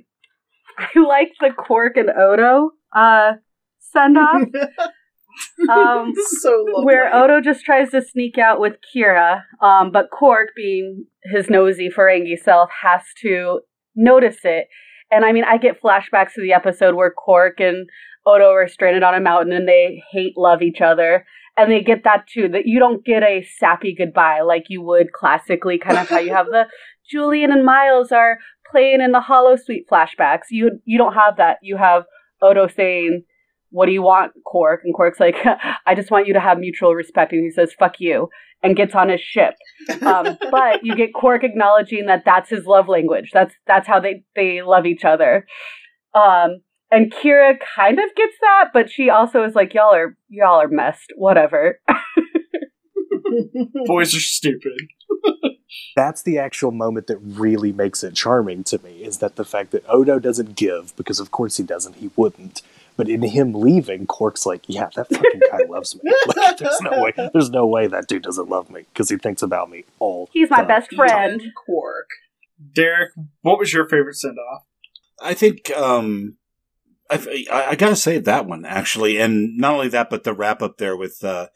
[0.78, 3.34] I like the Quark and Odo uh
[3.80, 4.42] send off.
[5.70, 6.86] um so lovely.
[6.86, 11.90] where Odo just tries to sneak out with Kira, um, but Quark, being his nosy
[11.90, 13.62] Ferengi self, has to
[13.96, 14.68] notice it.
[15.16, 17.88] And I mean, I get flashbacks to the episode where Quark and
[18.26, 21.26] Odo are stranded on a mountain and they hate love each other.
[21.56, 25.14] And they get that too, that you don't get a sappy goodbye like you would
[25.14, 26.66] classically, kind of how you have the
[27.10, 28.40] Julian and Miles are
[28.70, 30.48] playing in the holosuite flashbacks.
[30.52, 31.60] You you don't have that.
[31.62, 32.04] You have
[32.42, 33.24] Odo saying,
[33.72, 34.82] what do you want, Quark?
[34.84, 35.36] And Quark's like,
[35.86, 37.34] I just want you to have mutual respect.
[37.34, 38.30] And he says, fuck you,
[38.64, 39.56] and gets on his ship.
[40.02, 43.32] Um, but you get Quark acknowledging that that's his love language.
[43.34, 45.46] That's that's how they, they love each other.
[46.14, 46.62] Um,
[46.92, 50.68] and Kira kind of gets that, but she also is like, y'all are y'all are
[50.68, 51.12] messed.
[51.18, 51.80] Whatever.
[53.86, 54.80] Boys are stupid.
[55.96, 59.04] That's the actual moment that really makes it charming to me.
[59.04, 61.96] Is that the fact that Odo doesn't give because of course he doesn't.
[61.96, 62.62] He wouldn't.
[62.98, 66.12] But in him leaving, Quark's like, "Yeah, that fucking guy loves me.
[66.28, 67.14] Like, there's no way.
[67.34, 70.30] There's no way that dude doesn't love me because he thinks about me all.
[70.32, 71.42] He's my the best friend.
[71.42, 72.10] And Quark.
[72.74, 74.64] Derek, what was your favorite send off?
[75.22, 76.38] I think um,
[77.10, 80.62] I, I, I gotta say that one actually, and not only that, but the wrap
[80.62, 81.48] up there with uh,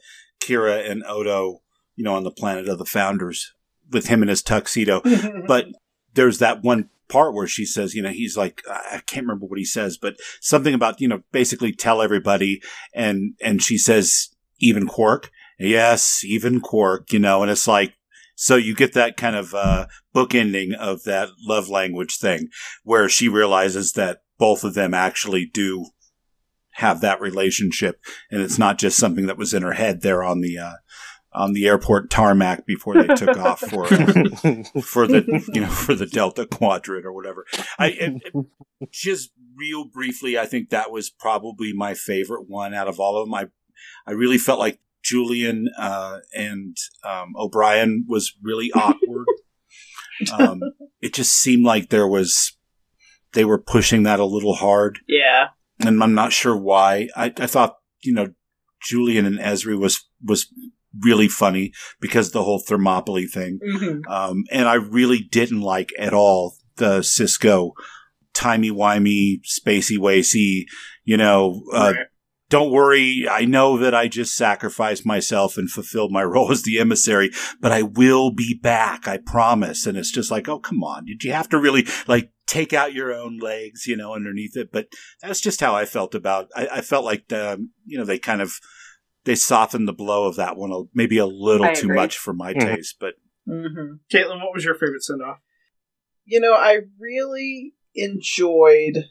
[0.42, 1.62] Kira and Odo,
[1.96, 3.52] you know, on the planet of the founders,
[3.90, 5.02] with him in his tuxedo.
[5.46, 5.66] But
[6.14, 9.58] there's that one part where she says, you know, he's like, I can't remember what
[9.58, 12.62] he says, but something about, you know, basically tell everybody,
[12.94, 14.28] and and she says,
[14.60, 17.94] even Quark, yes, even Quark, you know, and it's like.
[18.36, 19.84] So you get that kind of uh,
[20.14, 22.48] book ending of that love language thing,
[22.84, 25.90] where she realizes that both of them actually do
[26.70, 28.00] have that relationship,
[28.30, 30.72] and it's not just something that was in her head there on the uh,
[31.32, 33.86] on the airport tarmac before they took off for
[34.82, 37.46] for the you know for the Delta Quadrant or whatever.
[37.78, 38.46] I it, it,
[38.90, 43.26] just real briefly, I think that was probably my favorite one out of all of
[43.26, 43.34] them.
[43.34, 43.48] I
[44.06, 49.26] I really felt like Julian uh, and um, O'Brien was really awkward.
[50.38, 50.60] um,
[51.00, 52.56] it just seemed like there was
[53.32, 55.48] they were pushing that a little hard, Yeah.
[55.78, 57.08] and I'm not sure why.
[57.16, 58.28] I, I thought you know
[58.82, 60.46] Julian and Ezri was was
[60.98, 63.58] really funny because the whole Thermopylae thing.
[63.64, 64.10] Mm-hmm.
[64.10, 67.72] Um, and I really didn't like at all the Sisko
[68.34, 70.64] timey wimey, spacey wacy,
[71.04, 72.06] you know, uh, Right.
[72.48, 73.26] don't worry.
[73.30, 77.30] I know that I just sacrificed myself and fulfilled my role as the emissary,
[77.60, 79.06] but I will be back.
[79.06, 79.86] I promise.
[79.86, 81.04] And it's just like, oh, come on.
[81.06, 84.72] Did you have to really like take out your own legs, you know, underneath it?
[84.72, 84.88] But
[85.22, 88.40] that's just how I felt about, I, I felt like, um, you know, they kind
[88.40, 88.54] of,
[89.24, 91.96] they softened the blow of that one a- maybe a little I too agree.
[91.96, 92.60] much for my Mhm.
[92.76, 93.14] taste, but
[93.48, 93.94] Mm-hmm.
[94.14, 95.38] Caitlin, what was your favorite send off?
[96.26, 99.04] you know, I really enjoyed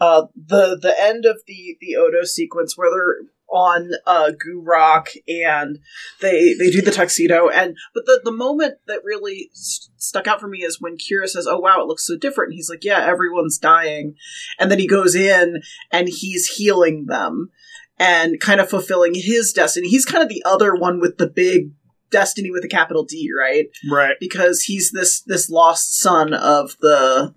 [0.00, 5.10] uh, the the end of the the Odo sequence where they're on uh, Goo Rock
[5.28, 5.78] and
[6.20, 10.40] they they do the tuxedo and but the the moment that really st- stuck out
[10.40, 12.84] for me is when Kira says, "Oh wow, it looks so different." And he's like,
[12.84, 14.14] "Yeah, everyone's dying,"
[14.58, 17.50] and then he goes in and he's healing them
[17.98, 19.88] and kind of fulfilling his destiny.
[19.88, 21.70] He's kind of the other one with the big
[22.10, 23.66] destiny with a capital D, right?
[23.90, 24.16] Right.
[24.20, 27.34] because he's this this lost son of the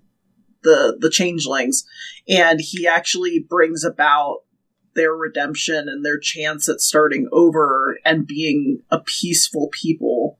[0.62, 1.84] the the changelings
[2.28, 4.40] and he actually brings about
[4.94, 10.38] their redemption and their chance at starting over and being a peaceful people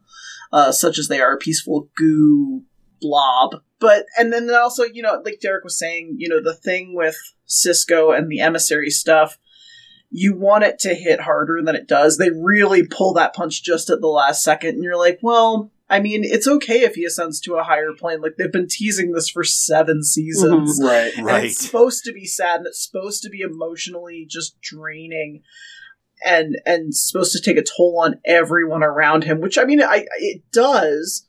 [0.53, 2.63] uh, such as they are a peaceful goo
[3.01, 6.95] blob but and then also you know like derek was saying you know the thing
[6.97, 7.17] with
[7.47, 9.39] sisko and the emissary stuff
[10.11, 12.17] you want it to hit harder than it does.
[12.17, 16.01] They really pull that punch just at the last second, and you're like, well, I
[16.01, 18.21] mean, it's okay if he ascends to a higher plane.
[18.21, 20.79] Like they've been teasing this for seven seasons.
[20.79, 20.87] Mm-hmm.
[20.87, 21.13] Right.
[21.17, 21.45] And right.
[21.45, 25.43] it's supposed to be sad and it's supposed to be emotionally just draining
[26.25, 30.05] and and supposed to take a toll on everyone around him, which I mean I
[30.19, 31.27] it does,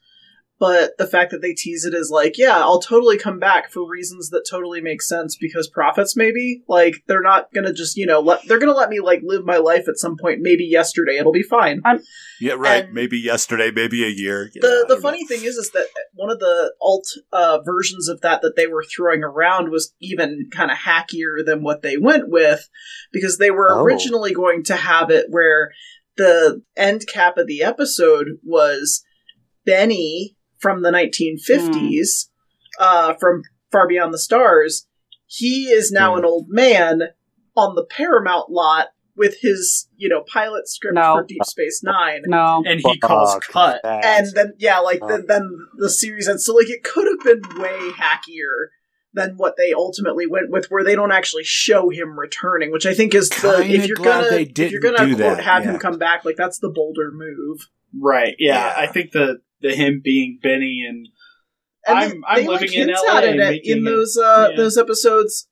[0.59, 3.87] but the fact that they tease it is like, yeah, I'll totally come back for
[3.87, 6.63] reasons that totally make sense because Prophets maybe.
[6.67, 9.57] Like they're not gonna just, you know, let they're gonna let me like live my
[9.57, 11.81] life at some point, maybe yesterday, it'll be fine.
[11.85, 12.01] I'm,
[12.41, 12.83] Yeah, right.
[12.83, 14.49] And- maybe yesterday, maybe a year.
[14.53, 15.27] you the I the funny know.
[15.29, 18.83] thing is is that one of the alt uh, versions of that that they were
[18.83, 22.67] throwing around was even kind of hackier than what they went with
[23.13, 23.81] because they were Oh.
[23.83, 25.71] originally going to have it where
[26.17, 29.03] the end cap of the episode was
[29.65, 32.27] Benny from the 1950s
[32.79, 34.87] uh, from Far Beyond the Stars.
[35.25, 36.19] He is now Hmm.
[36.19, 37.01] an old man
[37.55, 41.15] on the Paramount lot with his, you know, pilot script No.
[41.17, 42.63] for Deep Space Nine No.
[42.65, 43.79] And he calls Fuck cut.
[43.83, 44.05] that.
[44.05, 45.07] and then yeah, like Oh.
[45.07, 46.45] then then the series ends.
[46.45, 48.69] So like it could have been way hackier
[49.13, 52.93] than what they ultimately went with, where they don't actually show him returning, which I
[52.93, 55.37] think is the Kinda if you're glad gonna they if you're didn't gonna do quote
[55.37, 55.71] that, have yeah.
[55.71, 57.67] him come back, like that's the bolder move.
[57.99, 58.35] Right.
[58.39, 58.67] Yeah.
[58.67, 58.73] Yeah.
[58.77, 61.07] I think the the him being Benny and
[61.87, 64.49] And I'm- they, I'm they, living like, in LA at it and in those uh
[64.51, 64.57] yeah.
[64.57, 65.47] those episodes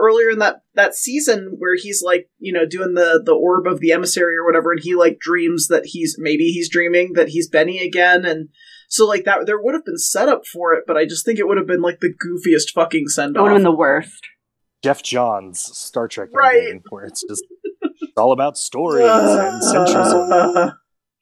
[0.00, 3.78] earlier in that that season where he's like you know doing the the orb of
[3.80, 7.48] the emissary or whatever and he like dreams that he's maybe he's dreaming that he's
[7.48, 8.48] benny again and
[8.88, 11.46] so like that there would have been setup for it but i just think it
[11.46, 14.26] would have been like the goofiest fucking send It would have off been the worst.
[14.82, 16.56] Jeff Johns Star Trek Right.
[16.62, 17.44] ending, where it's just
[17.80, 20.74] it's all about stories and centrism.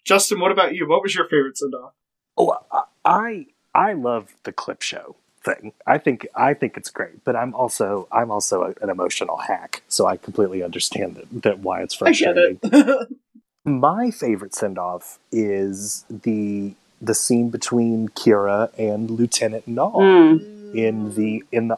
[0.05, 0.41] Justin.
[0.41, 0.87] What about you?
[0.89, 1.93] What was your favorite send off?
[2.37, 2.57] Oh,
[3.05, 5.73] I I love the clip show thing.
[5.87, 9.83] I think I think it's great, but I'm also I'm also a, an emotional hack,
[9.89, 12.59] so I completely understand that, that why it's i get frustrating.
[12.63, 13.09] it
[13.65, 20.75] My favorite send off is the the scene between Kira and Lieutenant Null Mm.
[20.75, 21.77] in the in the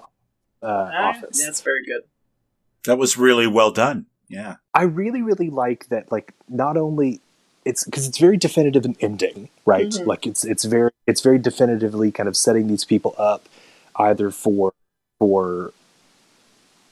[0.62, 1.44] uh, Ah, office.
[1.44, 2.02] that's very good
[2.84, 4.06] that was really well done.
[4.28, 4.56] Yeah.
[4.74, 6.10] I really, really like that.
[6.12, 7.20] Like, not only
[7.68, 9.90] it's because it's very definitive in ending, right?
[9.90, 10.06] Mhm.
[10.06, 13.46] Like, it's it's very it's very definitively kind of setting these people up
[13.96, 14.72] either for
[15.18, 15.72] for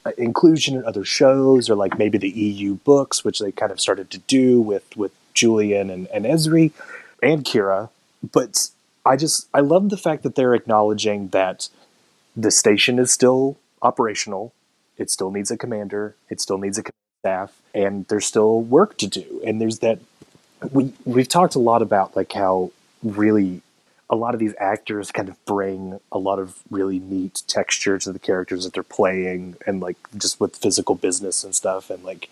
[0.05, 3.81] uh, inclusion in other shows or like maybe the EU books, which they kind of
[3.81, 6.73] started to do with with Julian and and Ezri
[7.23, 7.89] and Kira.
[8.23, 8.69] But
[9.07, 11.70] I just I love the fact that they're acknowledging that
[12.36, 14.53] the station is still operational.
[14.98, 16.16] It still needs a commander.
[16.28, 16.82] It still needs a
[17.20, 19.40] staff, and there's still work to do.
[19.47, 20.01] And there's that
[20.72, 22.70] we we've talked a lot about like how
[23.02, 23.62] really
[24.08, 28.12] a lot of these actors kind of bring a lot of really neat texture to
[28.12, 32.30] the characters that they're playing, and like just with physical business and stuff, and like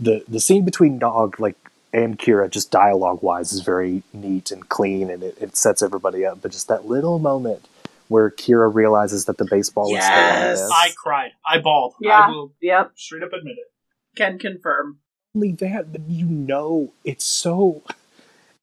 [0.00, 1.56] the the scene between Nog like
[1.94, 6.24] and Kira, just dialogue wise, is very neat and clean, and it, it sets everybody
[6.24, 6.40] up.
[6.42, 7.66] But just that little moment
[8.08, 10.02] where Kira realizes that the baseball Yes!
[10.02, 10.70] is still on this.
[10.72, 11.30] I cried.
[11.46, 11.94] I bawled.
[12.00, 12.18] Yeah.
[12.26, 12.92] I will Yep.
[12.96, 13.68] straight up admit it.
[14.16, 14.98] Can confirm.
[15.34, 17.82] Only that, but you know, it's so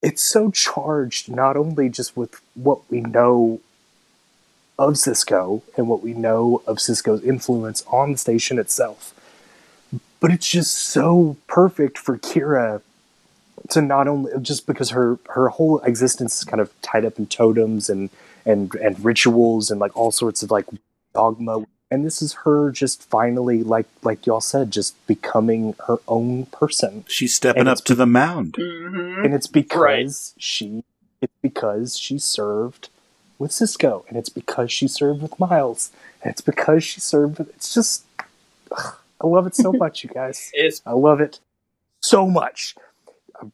[0.03, 1.27] it's so charged.
[1.27, 3.59] Not only just with what we know
[4.77, 9.15] of Sisko and what we know of Sisko's influence on the station itself,
[10.19, 12.83] but it's just so perfect for Kira
[13.69, 17.25] to not only just because her her whole existence is kind of tied up in
[17.25, 18.11] totems and
[18.45, 20.67] and and rituals and like all sorts of like
[21.15, 26.45] dogma and this is her just finally like like y'all said just becoming her own
[26.47, 28.53] person She's stepping And up it's to the mound.
[28.53, 29.25] Mm-hmm.
[29.25, 30.41] and it's because Right.
[30.43, 30.83] she
[31.21, 32.89] it's because she served
[33.37, 35.91] with Sisko and it's because she served with Miles
[36.23, 38.03] and it's because she served with it's just
[38.71, 41.39] ugh, I love it so much you guys It's I love it
[42.01, 42.75] so much
[43.41, 43.51] I'm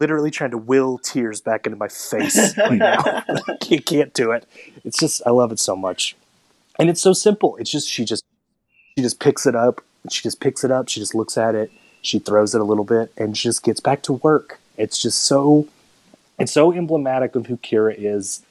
[0.00, 4.32] literally trying to will tears back into my face right now I can't, can't do
[4.32, 4.46] it
[4.84, 6.16] it's just I love it so much
[6.78, 7.56] and it's so simple.
[7.56, 8.24] It's just she just
[8.96, 9.80] she just picks it up.
[10.10, 10.88] She just picks it up.
[10.88, 11.70] She just looks at it.
[12.02, 14.60] She throws it a little bit and she just gets back to work.
[14.76, 15.68] It's just so
[16.38, 18.42] it's so emblematic of who Kira is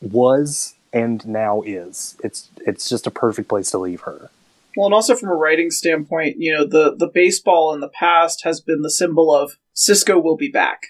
[0.00, 2.16] was and now is.
[2.22, 4.30] It's it's just a perfect place to leave her.
[4.76, 8.44] Well, and also from a writing standpoint, you know, the the baseball in the past
[8.44, 10.88] has been the symbol of Sisko will be back.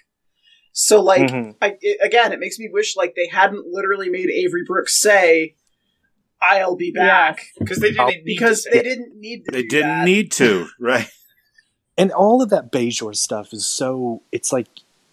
[0.73, 1.55] So, like, Mhm.
[1.61, 5.55] I, it, again, it makes me wish like they hadn't literally made Avery Brooks say,
[6.41, 9.51] "I'll be back," because they didn't need because to they didn't need to.
[9.51, 10.05] They do didn't that.
[10.05, 11.07] need to, right?
[11.97, 14.67] and all of that Bajor stuff is so it's like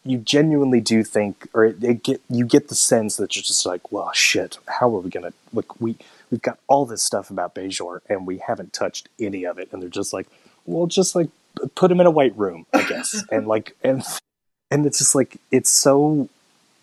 [0.04, 3.66] you genuinely do think or it, it get you get the sense that you're just
[3.66, 5.96] like well shit how are we gonna look we
[6.30, 9.82] we've got all this stuff about Bajor and we haven't touched any of it and
[9.82, 10.28] they're just like
[10.66, 11.28] well just like
[11.74, 14.02] put him in a white room I guess and like and
[14.70, 16.28] and it's just like it's so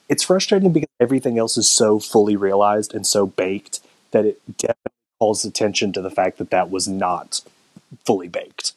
[0.10, 3.80] it's frustrating because everything else is so fully realized and so baked
[4.12, 7.42] that it definitely calls attention to the fact that that was not
[8.06, 8.74] fully baked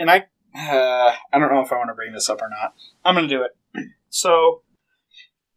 [0.00, 0.26] and I
[0.56, 2.74] uh, I don't know if I want to bring this up or not.
[3.04, 3.88] I'm going to do it.
[4.08, 4.62] So,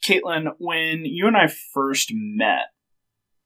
[0.06, 2.68] Caitlin, when you and I first met,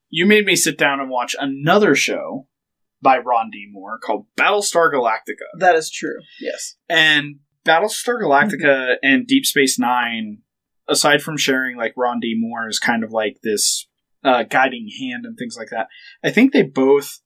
[0.09, 2.47] you made me sit down and watch another show
[3.01, 3.67] by Ron D.
[3.71, 5.45] Moore called Battlestar Galactica.
[5.57, 6.19] That is true.
[6.41, 6.75] Yes.
[6.89, 10.39] And Battlestar Galactica and Deep Space Nine,
[10.89, 12.35] aside from sharing like Ron D.
[12.37, 13.87] Moore is kind of like this
[14.27, 15.87] uh, guiding hand and things like that,
[16.23, 17.19] I think they both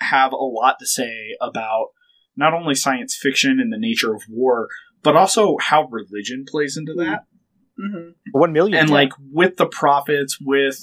[0.00, 1.88] have a lot to say about
[2.36, 4.68] not only science fiction and the nature of war,
[5.02, 7.24] but also how religion plays into that.
[7.76, 8.94] hmm one million And yeah.
[8.94, 10.78] like with the prophets, with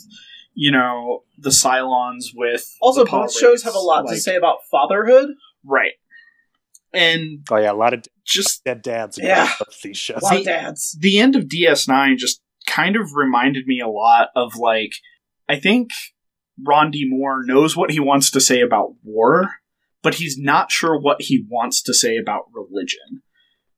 [0.54, 4.60] you know the Cylons, with Also, the both shows have a lot to say about
[4.72, 5.30] fatherhood.
[5.64, 5.94] right?
[6.94, 9.20] And Oh yeah, a lot of just dead dads.
[9.22, 9.44] Yeah.
[9.44, 10.22] across these shows.
[10.22, 10.98] A lot of dads.
[11.00, 14.94] the end of DS9 just kind of reminded me a lot of like
[15.48, 15.90] I think
[16.66, 17.06] Ron D.
[17.08, 19.50] Moore knows what he wants to say about war,
[20.02, 23.22] but he's not sure what he wants to say about religion.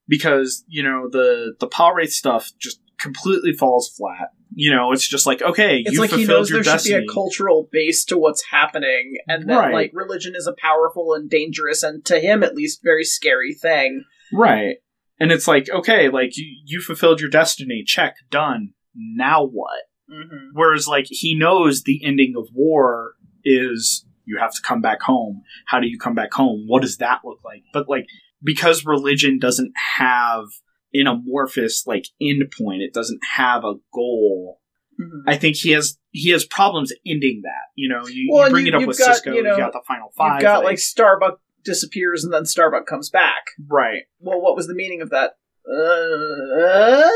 [0.07, 4.30] Because, you know, the the Pah-wraith stuff just completely falls flat.
[4.56, 6.95] You know, it's just like, okay, It's you like he knows your there destiny.
[6.95, 9.73] should be a cultural base to what's happening, and that Right.
[9.73, 14.03] like religion is a powerful and dangerous, and to him at least, very scary thing.
[14.34, 14.77] right.
[15.19, 18.73] And it's like, okay, like you, you fulfilled your destiny, check, done.
[18.95, 19.81] Now what?
[20.11, 20.49] Mm-hmm.
[20.53, 23.13] Whereas, like, he knows the ending of war
[23.43, 25.41] is you have to come back home.
[25.67, 26.65] How do you come back home?
[26.67, 27.63] What does that look like?
[27.73, 28.05] But, like,
[28.43, 30.45] because religion doesn't have
[30.93, 34.59] an amorphous, like, end point, it doesn't have a goal.
[34.99, 35.29] Mm-hmm.
[35.29, 37.69] I think he has he has problems ending that.
[37.75, 39.57] You know, you, Well, you bring you- it up with got, Sisko, you know, you
[39.57, 43.43] got the final 5 You've got like Starbuck disappears and then Starbuck comes back.
[43.67, 45.34] right, Well, what was the meaning of that?
[45.71, 47.07] Uh,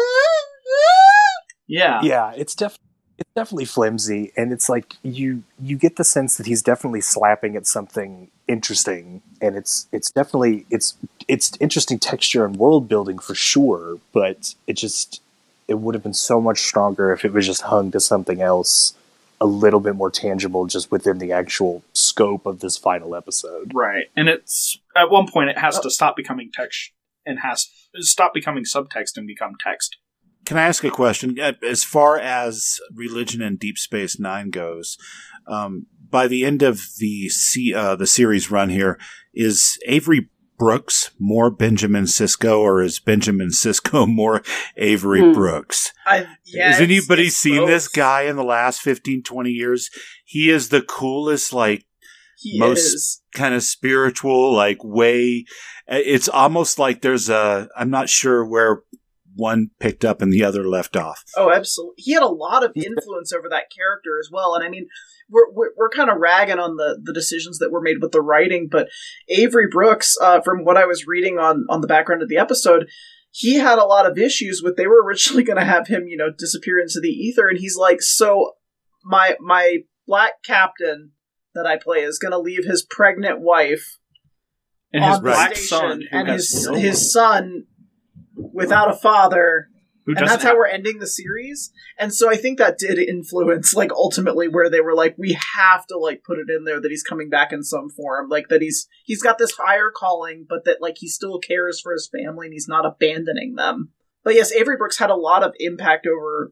[1.72, 2.78] yeah, yeah, it's def
[3.18, 7.56] it's definitely flimsy, and it's like you you get the sense that he's definitely slapping
[7.56, 10.96] at something interesting, and it's it's definitely it's
[11.28, 15.22] it's interesting texture and world building for sure, but it just
[15.68, 18.94] it would have been so much stronger if it was just hung to something else
[19.40, 23.72] a little bit more tangible just within the actual scope of this final episode.
[23.74, 24.06] Right.
[24.16, 26.92] And it's at one point it has to stop becoming text
[27.26, 29.98] and has stop becoming subtext and become text.
[30.46, 31.40] Can I ask a question?
[31.40, 34.98] Uh, As far as religion and Deep Space Nine goes,
[35.48, 39.00] um, by the end of the se- uh, the series run here,
[39.34, 44.44] is Avery Brooks more Benjamin Sisko, or is Benjamin Sisko more
[44.78, 45.32] Avery Hmm.
[45.32, 45.92] Brooks?
[46.06, 47.70] I, yeah, Has anybody seen both.
[47.70, 49.90] this guy in the last 15, 20 years?
[50.26, 51.86] He is the coolest, like,
[52.38, 53.22] He most- is.
[53.34, 55.46] kind of spiritual, like, way.
[55.88, 58.82] It's almost like there's a, I'm not sure where
[59.36, 61.24] one picked up and the other left off.
[61.38, 61.96] Oh, absolutely.
[61.98, 64.56] He had a lot of influence over that character as well.
[64.56, 64.88] And I mean,
[65.30, 68.22] we're we're, we're kind of ragging on the the decisions that were made with the
[68.22, 68.90] writing, but
[69.30, 72.88] Avery Brooks, uh, from what I was reading on on the background of the episode.
[73.34, 74.76] He had a lot of issues with.
[74.76, 77.78] They were originally going to have him, you know, disappear into the ether, and he's
[77.78, 78.54] like, "So,
[79.06, 81.12] my my black captain
[81.54, 83.98] that I play is going to leave his pregnant wife
[84.94, 87.64] And his the black station, son, and his no his son
[88.54, 89.68] without a father,
[90.06, 91.72] who and doesn't that's how we're ending the series.
[92.00, 95.86] And so I think that did influence, like, ultimately where they were like, we have
[95.88, 98.62] to like put it in there that he's coming back in some form, like that
[98.62, 102.48] he's he's got this higher calling, but that like he still cares for his family
[102.48, 103.92] and he's not abandoning them.
[104.24, 106.52] But yes, Avery Brooks had a lot of impact over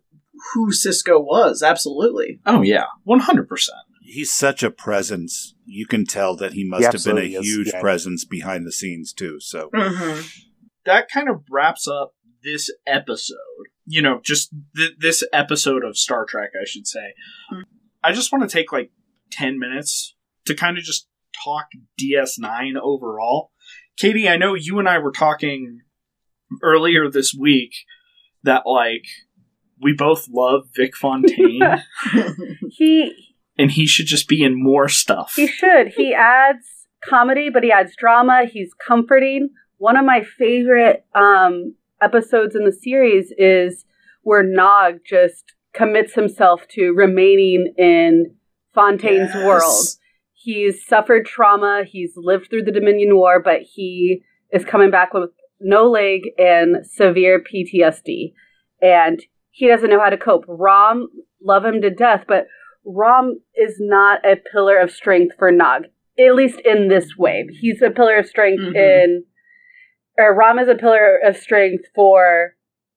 [0.53, 1.64] who Sisko was.
[1.64, 2.40] Absolutely.
[2.45, 3.80] Oh yeah, one hundred percent.
[4.02, 5.53] He's such a presence.
[5.66, 7.80] You can tell that he must He have been a huge yeah.
[7.80, 9.40] presence behind the scenes, too.
[9.40, 10.22] So, Mm-hmm.
[10.86, 13.38] That kind of wraps up this episode.
[13.86, 17.14] You know, just th- this episode of Star Trek, I should say.
[17.50, 17.62] Hmm.
[18.04, 18.92] I just want to take like
[19.32, 20.16] ten minutes
[20.46, 21.08] to kind of just
[21.44, 21.68] talk
[22.02, 23.52] DS9 overall.
[23.98, 25.80] Katie, I know you and I were talking
[26.64, 27.74] earlier this week
[28.44, 29.06] that like
[29.82, 31.62] we both love Vic Fontaine
[32.70, 33.12] He
[33.58, 35.34] and he should just be in more stuff.
[35.36, 35.90] he should.
[35.96, 36.66] He adds
[37.04, 38.46] comedy, but he adds drama.
[38.52, 39.50] He's comforting.
[39.80, 43.86] One of my favorite um, episodes in the series is
[44.22, 48.36] where Nog just commits himself to remaining in
[48.76, 49.46] Fontaine's Yes.
[49.46, 49.86] world.
[50.34, 51.84] He's suffered trauma.
[51.88, 56.86] He's lived through the Dominion War, but he is coming back with no leg and
[56.86, 58.34] severe PTSD.
[58.82, 60.46] And he doesn't know how to cope.
[60.48, 61.08] Rom,
[61.42, 62.48] love him to death, but
[62.86, 65.84] Rom is not a pillar of strength for Nog,
[66.18, 67.48] at least in this way.
[67.60, 68.76] He's a pillar of strength Mhm.
[68.76, 69.24] in,
[70.20, 72.56] or Rom is a pillar of strength for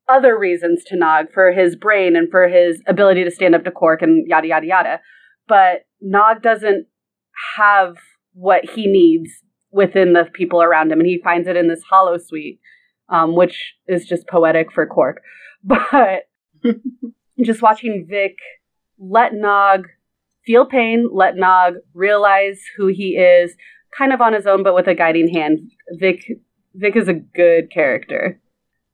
[0.09, 3.71] other reasons to Nog, for his brain and for his ability to stand up to
[3.71, 5.01] Quark and yada yada yada.
[5.47, 6.87] But Nog doesn't
[7.57, 7.97] have
[8.35, 9.31] what he needs
[9.71, 12.59] within the people around him, and he finds it in this holosuite,
[13.09, 15.23] um, which is just poetic for Quark.
[15.65, 16.25] But
[17.45, 18.37] just watching Vic
[18.99, 19.87] let Nog
[20.45, 23.55] feel pain, let Nog realize who he is,
[23.97, 25.61] kind of on his own, but with a guiding hand.
[26.01, 26.25] Vic
[26.75, 28.41] Vic is a good character.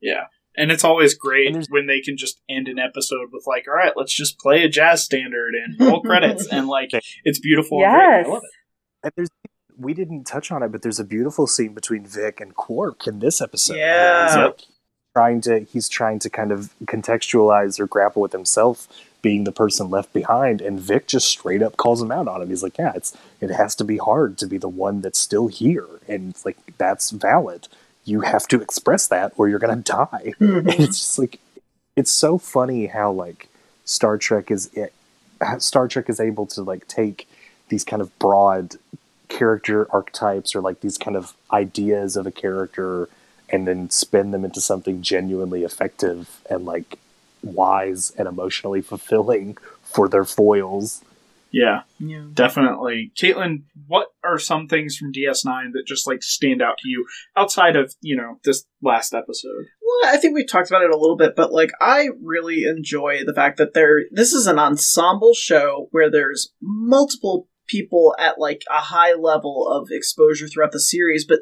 [0.00, 0.24] Yeah.
[0.56, 3.92] And it's always great when they can just end an episode with like, all right,
[3.96, 6.90] let's just play a jazz standard and roll credits and like
[7.24, 7.84] it's beautiful.
[7.84, 8.02] and great.
[8.02, 8.26] Yes.
[8.26, 8.50] I love it.
[9.04, 9.28] And there's
[9.78, 13.20] we didn't touch on it, but there's a beautiful scene between Vic and Quark in
[13.20, 13.76] this episode.
[13.76, 14.26] Yeah.
[14.26, 14.60] he's like
[15.14, 18.88] trying to he's trying to kind of contextualize or grapple with himself
[19.22, 22.48] being the person left behind, and Vic just straight up calls him out on it.
[22.48, 25.48] He's like, "Yeah, it's it has to be hard to be the one that's still
[25.48, 27.68] here, and like that's valid.
[28.04, 30.82] You have to express that, or you're gonna die." And mm-hmm.
[30.82, 31.40] it's just like
[31.96, 33.48] it's so funny how like
[33.84, 34.86] Star Trek is eh,
[35.40, 37.28] it, Star Trek is able to like take
[37.68, 38.76] these kind of broad
[39.28, 43.08] character archetypes or like these kind of ideas of a character
[43.50, 46.98] and then spin them into something genuinely effective and like
[47.42, 51.02] wise and emotionally fulfilling for their foils.
[51.50, 52.26] Yeah, Yeah.
[52.34, 53.10] definitely.
[53.16, 57.06] Caitlin, what are some things from DS9 that just like stand out to you
[57.36, 59.64] outside of, you know, this last episode?
[59.80, 63.24] Well, I think we talked about it a little bit, but like I really enjoy
[63.24, 68.62] the fact that there this is an ensemble show where there's multiple people at like
[68.70, 71.40] a high level of exposure throughout the series, but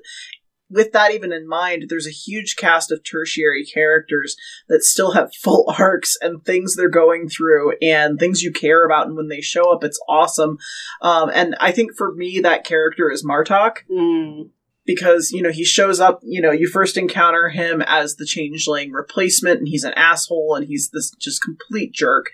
[0.69, 4.37] with that even in mind, there's a huge cast of tertiary characters
[4.69, 9.07] that still have full arcs and things they're going through and things you care about.
[9.07, 10.59] And when they show up, it's awesome.
[11.03, 14.51] Um, and I think for me, that character is Martok Mm.
[14.85, 18.93] because you know he shows up you know you first encounter him as the changeling
[18.93, 22.27] replacement and he's an asshole and he's this just complete jerk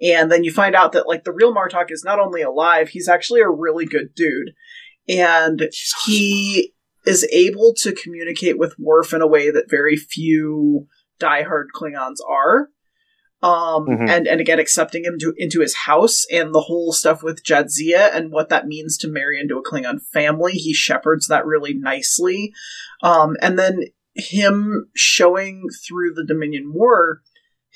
[0.00, 3.08] and then you find out that like the real martok is not only alive he's
[3.08, 4.52] actually a really good dude
[5.08, 5.68] and
[6.04, 6.72] he
[7.06, 10.86] is able to communicate with Worf in a way that very few
[11.20, 12.68] diehard Klingons are.
[13.42, 14.08] Um, Mhm.
[14.08, 18.10] and, and again, accepting him to, into his house and the whole stuff with Jadzia
[18.14, 20.52] and what that means to marry into a Klingon family.
[20.54, 22.52] He shepherds that really nicely.
[23.02, 23.82] Um, and then
[24.14, 27.20] him showing through the Dominion War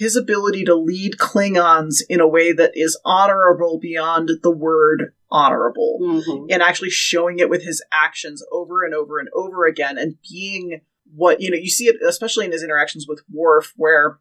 [0.01, 5.99] his ability to lead Klingons in a way that is honorable beyond the word honorable,
[6.03, 6.47] Mhm.
[6.51, 10.81] and actually showing it with his actions over and over and over again, and being
[11.15, 11.57] what you know.
[11.59, 14.19] You see it especially in his interactions with Worf, where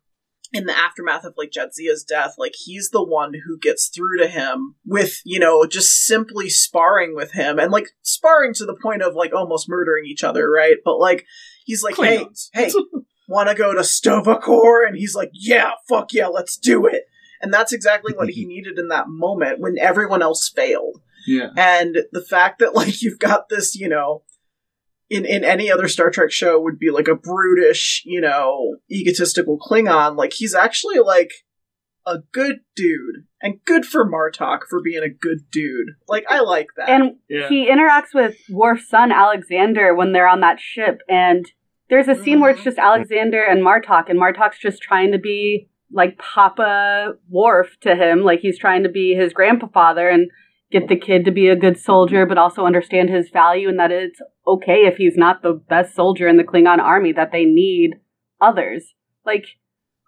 [0.51, 4.27] in the aftermath of like Jadzia's death, like he's the one who gets through to
[4.27, 9.01] him with, you know, just simply sparring with him and like sparring to the point
[9.03, 10.77] of like almost murdering each other, right?
[10.83, 11.25] But like
[11.65, 12.49] he's like, Klingons.
[12.51, 12.71] hey, hey,
[13.29, 14.83] wanna go to Sto-vo-kor?
[14.83, 17.03] And he's like, yeah, fuck yeah, let's do it.
[17.41, 21.01] And that's exactly what he needed in that moment when everyone else failed.
[21.27, 21.49] Yeah.
[21.55, 24.23] And the fact that like you've got this, you know,
[25.09, 29.57] in in any other Star Trek show would be like a brutish, you know, egotistical
[29.59, 30.15] Klingon.
[30.17, 31.31] Like he's actually like
[32.05, 35.89] a good dude, and good for Martok for being a good dude.
[36.07, 36.89] Like I like that.
[36.89, 37.49] And Yeah.
[37.49, 41.45] he interacts with Worf's son Alexander when they're on that ship, and
[41.89, 42.85] there's a scene where it's just mm-hmm.
[42.85, 48.41] Alexander and Martok, and Martok's just trying to be like Papa Worf to him, like
[48.41, 50.29] he's trying to be his grandfather and
[50.71, 53.91] get the kid to be a good soldier, but also understand his value and that
[53.91, 57.95] it's okay if he's not the best soldier in the Klingon army, that they need
[58.39, 58.93] others.
[59.25, 59.45] Like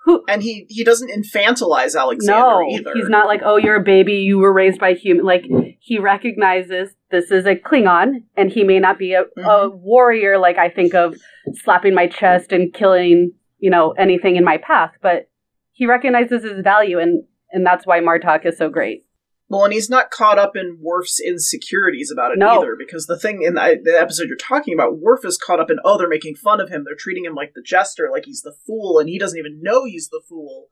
[0.03, 2.91] who and he he doesn't infantilize Alexander no, either.
[2.93, 5.25] he's not like, oh, you're a baby, you were raised by human.
[5.25, 5.43] Like
[5.79, 9.25] he recognizes this is a Klingon, and he may not be a, a
[9.69, 9.75] Mhm.
[9.79, 11.15] warrior like I think of
[11.53, 14.91] slapping my chest and killing, you know, anything in my path.
[15.01, 15.29] But
[15.71, 19.05] he recognizes his value, and and that's why Martok is so great.
[19.51, 22.59] Well, and he's not caught up in Worf's insecurities about it No.
[22.61, 25.69] either, because the thing in the, the episode you're talking about, Worf is caught up
[25.69, 28.43] in, oh, they're making fun of him, they're treating him like the jester, like he's
[28.43, 30.67] the fool, and he doesn't even know he's the fool.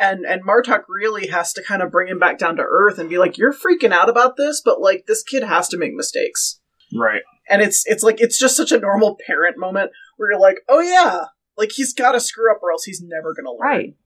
[0.00, 3.10] And and Martok really has to kind of bring him back down to earth and
[3.10, 6.60] be like, you're freaking out about this, but like this kid has to make mistakes.
[6.96, 7.22] Right.
[7.48, 10.80] And it's it's like it's just such a normal parent moment where you're like, oh
[10.80, 11.26] yeah,
[11.58, 13.60] like he's got to screw up or else he's never gonna learn.
[13.60, 13.96] Right.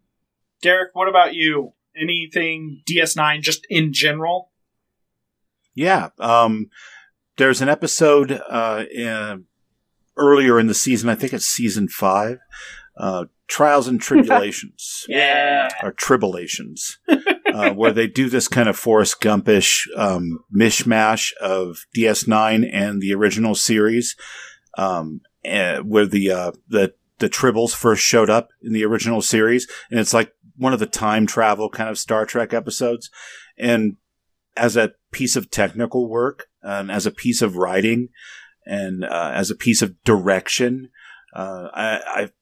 [0.60, 1.72] Derek, what about you?
[2.00, 4.50] Anything DS9 just in general?
[5.74, 6.10] Yeah.
[6.18, 6.70] Um,
[7.36, 9.44] there's an episode uh, in,
[10.16, 11.08] earlier in the season.
[11.08, 12.38] I think it's season five.
[12.96, 15.06] Uh, Trials and Tribulations.
[15.08, 15.68] Yeah.
[15.82, 16.98] or tribulations,
[17.54, 23.14] uh, where they do this kind of Forrest Gumpish um, mishmash of DS9 and the
[23.14, 24.16] original series,
[24.76, 29.66] um, eh, where the uh, the the tribbles first showed up in the original series,
[29.90, 33.10] and it's like one of the time travel kind of Star Trek episodes,
[33.56, 33.96] and
[34.56, 38.08] as a piece of technical work and as a piece of writing
[38.66, 40.90] and uh, as a piece of direction,
[41.34, 42.00] uh, I,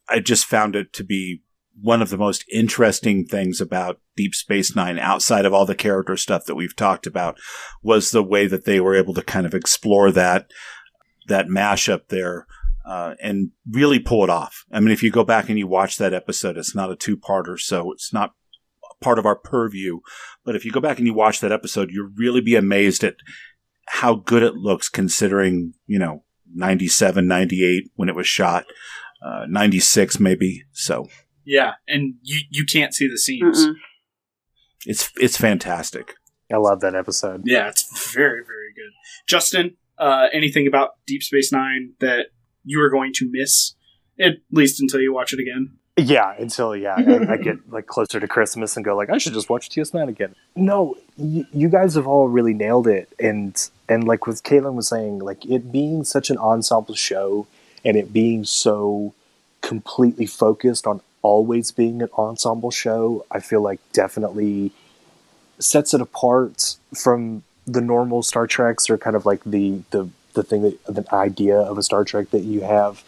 [0.09, 1.43] I I just found it to be
[1.81, 6.17] one of the most interesting things about Deep Space Nine, outside of all the character
[6.17, 7.39] stuff that we've talked about,
[7.83, 10.51] was the way that they were able to kind of explore that
[11.29, 12.47] that mashup there
[12.87, 14.65] uh, and really pull it off.
[14.71, 17.59] I mean, if you go back and you watch that episode, it's not a two-parter,
[17.59, 18.35] so it's not
[19.01, 20.01] part of our purview.
[20.45, 23.17] But if you go back and you watch that episode, you'll really be amazed at
[23.89, 28.67] how good it looks, considering you know 97, 98 when it was shot,
[29.25, 30.65] uh, 96 maybe.
[30.73, 31.09] So
[31.45, 31.75] Yeah.
[31.89, 33.67] And you you can't see the seams.
[33.67, 33.75] Mm-mm.
[34.87, 36.15] it's it's fantastic.
[36.53, 37.43] I love that episode.
[37.45, 38.93] Yeah, it's very, very good.
[39.27, 42.27] Justin, uh, anything about Deep Space Nine that
[42.67, 43.75] you are going to miss?
[44.21, 45.79] At least until you watch it again.
[45.99, 49.33] Yeah, until yeah, I, I get like closer to Christmas and go like, I should
[49.33, 50.35] just watch DS9 again.
[50.55, 53.57] No, y- you guys have all really nailed it, and
[53.89, 57.47] and like with Caitlin was saying, like it being such an ensemble show,
[57.83, 59.15] and it being so
[59.63, 64.73] completely focused on always being an ensemble show, I feel like definitely
[65.59, 70.45] sets it apart from the normal Star Treks or kind of like the the the
[70.45, 73.03] thing that the idea of a Star Trek that you have.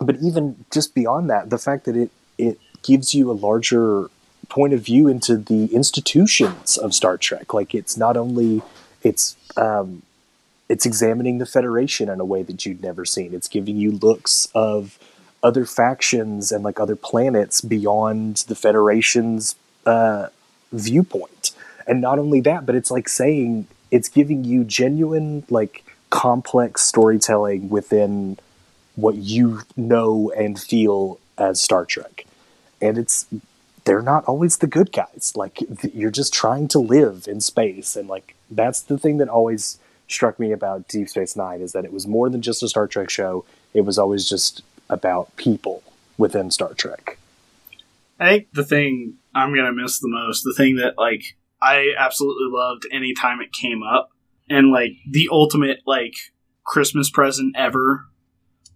[0.00, 4.10] But even just beyond that, the fact that it it gives you a larger
[4.48, 7.54] point of view into the institutions of Star Trek.
[7.54, 8.60] Like it's not only
[9.02, 10.02] it's um,
[10.68, 13.34] it's examining the Federation in a way that you'd never seen.
[13.34, 14.98] It's giving you looks of
[15.42, 19.56] other factions and like other planets beyond the Federation's
[19.86, 20.28] uh,
[20.72, 21.52] viewpoint.
[21.86, 27.70] And not only that, but it's like saying it's giving you genuine, like complex storytelling
[27.70, 28.38] within
[28.96, 32.26] what you know and feel as Star Trek.
[32.82, 33.26] And it's
[33.84, 35.32] they're not always the good guys.
[35.34, 39.30] Like th- you're just trying to live in space and like that's the thing that
[39.30, 42.68] always struck me about Deep Space 9 is that it was more than just a
[42.68, 43.46] Star Trek show.
[43.72, 45.82] It was always just about people
[46.18, 47.18] within Star Trek.
[48.20, 51.24] I think the thing I'm gonna miss the most, the thing that like
[51.62, 54.11] I absolutely loved anytime it came up,
[54.52, 56.14] and like the ultimate like
[56.64, 58.06] Christmas present ever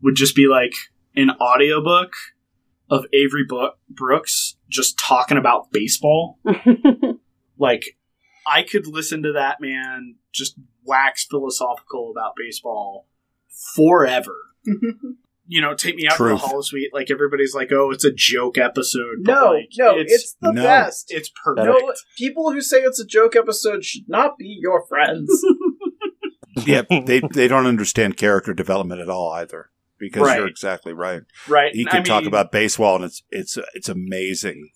[0.02, 0.72] would just be like
[1.14, 2.12] an audiobook
[2.90, 6.38] of Avery Bo- Brooks just talking about baseball.
[7.58, 7.96] like
[8.46, 13.08] I could listen to that man just wax philosophical about baseball
[13.74, 14.36] forever.
[15.46, 16.40] you know, take me out Truth.
[16.42, 16.92] to the holosuite.
[16.92, 20.62] Like everybody's like, "Oh, it's a joke episode." but, no, like, no, it's, the No.
[20.62, 21.06] best.
[21.08, 21.66] it's perfect.
[21.66, 25.44] no, people who say it's a joke episode should not be your friends.
[26.64, 29.70] yeah, they they don't understand character development at all either.
[29.98, 30.38] Because Right.
[30.38, 31.22] you're exactly right.
[31.48, 31.74] right?
[31.74, 34.70] He can I talk mean, about baseball, and it's it's it's amazing.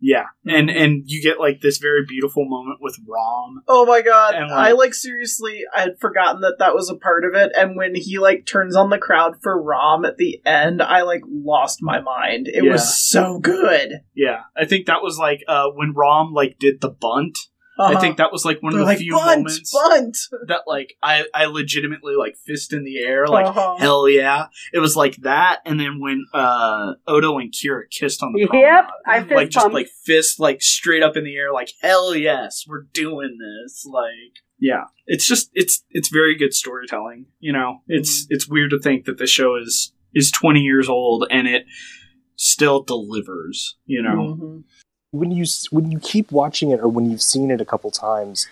[0.00, 3.62] Yeah, and and you get like this very beautiful moment with Rom.
[3.66, 4.34] Oh my god!
[4.34, 7.52] And, I like- like seriously, I had forgotten that that was a part of it.
[7.56, 11.22] And when he like turns on the crowd for Rom at the end, I like
[11.28, 12.48] lost my mind.
[12.48, 12.72] It Yeah.
[12.72, 14.00] was so good.
[14.14, 17.36] Yeah, I think that was like uh, when Rom like did the bunt.
[17.80, 18.00] I Uh-huh.
[18.00, 20.16] think that was like one They're of the like few bunt, moments bunt.
[20.48, 23.76] that like I I legitimately like fist in the air like Uh-huh.
[23.78, 24.46] hell yeah.
[24.72, 28.48] It was like that, and then when uh Odo and Kira kissed on the Yep,
[28.50, 29.74] promenade, I fist like just pumped.
[29.74, 33.86] like fist like straight up in the air, like hell yes, we're doing this.
[33.86, 37.26] Like yeah, it's just it's it's very good storytelling.
[37.38, 38.34] You know, it's Mm-hmm.
[38.34, 41.64] it's weird to think that the show is is twenty years old and it
[42.36, 43.76] still delivers.
[43.86, 44.64] You know, Mhm.
[45.10, 48.46] When you when you keep watching it or when you've seen it a couple times,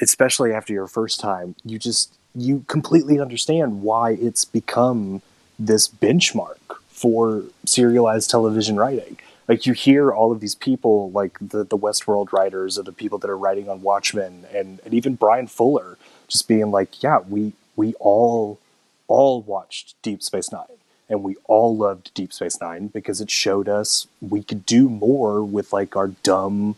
[0.00, 5.22] especially after your first time, you just you completely understand why it's become
[5.58, 6.56] this benchmark
[6.88, 9.16] for serialized television writing.
[9.48, 13.18] Like you hear all of these people, like the the Westworld writers or the people
[13.18, 17.52] that are writing on Watchmen, and, and even Bryan Fuller, just being like, "Yeah, we
[17.76, 18.58] we all
[19.06, 23.68] all watched Deep Space Nine and we all loved Deep Space Nine because it showed
[23.68, 26.76] us we could do more with like our dumb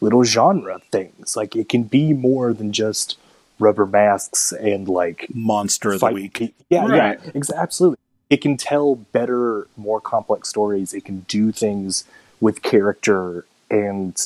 [0.00, 1.36] little genre things.
[1.36, 3.16] Like it can be more than just
[3.58, 6.54] rubber masks and like Monster of the week.
[6.68, 7.18] Yeah, Right.
[7.24, 7.96] yeah, ex- absolutely.
[8.28, 10.92] It can tell better, more complex stories.
[10.92, 12.04] It can do things
[12.40, 14.20] with character and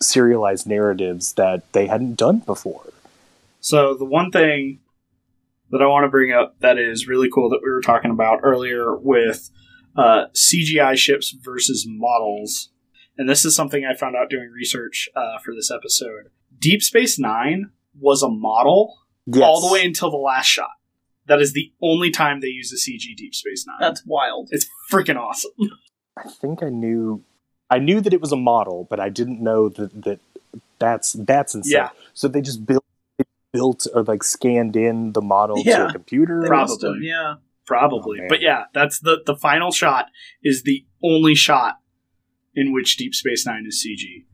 [0.00, 2.84] serialized narratives that they hadn't done before.
[3.60, 4.78] So the one thing
[5.74, 8.40] that I want to bring up that is really cool that we were talking about
[8.44, 9.50] earlier with
[9.96, 12.70] uh, CGI ships versus models,
[13.18, 16.30] and this is something I found out doing research uh, for this episode.
[16.56, 18.98] Deep Space Nine was a model
[19.42, 20.70] all the way until the last shot.
[21.26, 23.78] That is the only time they use a CG Deep Space Nine.
[23.80, 24.50] That's wild.
[24.52, 25.50] it's freaking awesome.
[26.16, 27.24] I think I knew
[27.68, 30.20] I knew that it was a model, but I didn't know that that
[30.78, 31.72] that's that's insane.
[31.72, 31.88] Yeah.
[32.12, 32.93] So they just built they
[33.54, 36.42] built or like scanned in the model to a computer.
[36.46, 36.90] Probably.
[36.90, 37.34] must yeah.
[37.66, 40.06] Probably, Oh, but yeah, that's the the final shot
[40.42, 41.76] is the only shot
[42.54, 44.26] in which Deep Space Nine is CG.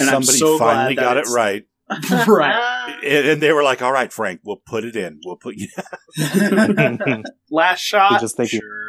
[0.00, 1.66] And I'm Somebody so glad finally that got it right,
[2.26, 2.98] Right.
[3.04, 5.20] and, and they were like, "All right, Frank, we'll put it in.
[5.24, 5.68] We'll put." You."
[6.16, 7.22] Yeah.
[7.50, 8.12] Last shot.
[8.12, 8.87] You're just thinking- sure.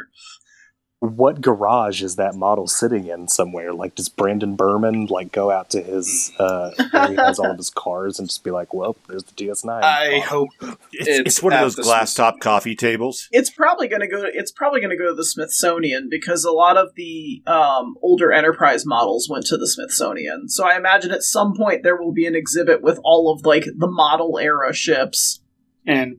[1.02, 3.72] What garage is that model sitting in somewhere?
[3.74, 7.58] Like, does Brandon Berman like go out to his uh, where he has all of
[7.58, 10.50] his cars and just be like, "Well, there's the DS9." I model." hope
[10.92, 13.30] It's, It's it's one of those glass Smith- top coffee tables.
[13.32, 14.24] It's probably going to go.
[14.26, 18.34] It's probably going to go to the Smithsonian because a lot of the um, older
[18.34, 20.50] Enterprise models went to the Smithsonian.
[20.50, 23.64] So I imagine at some point there will be an exhibit with all of like
[23.74, 25.40] the model era ships.
[25.86, 26.18] and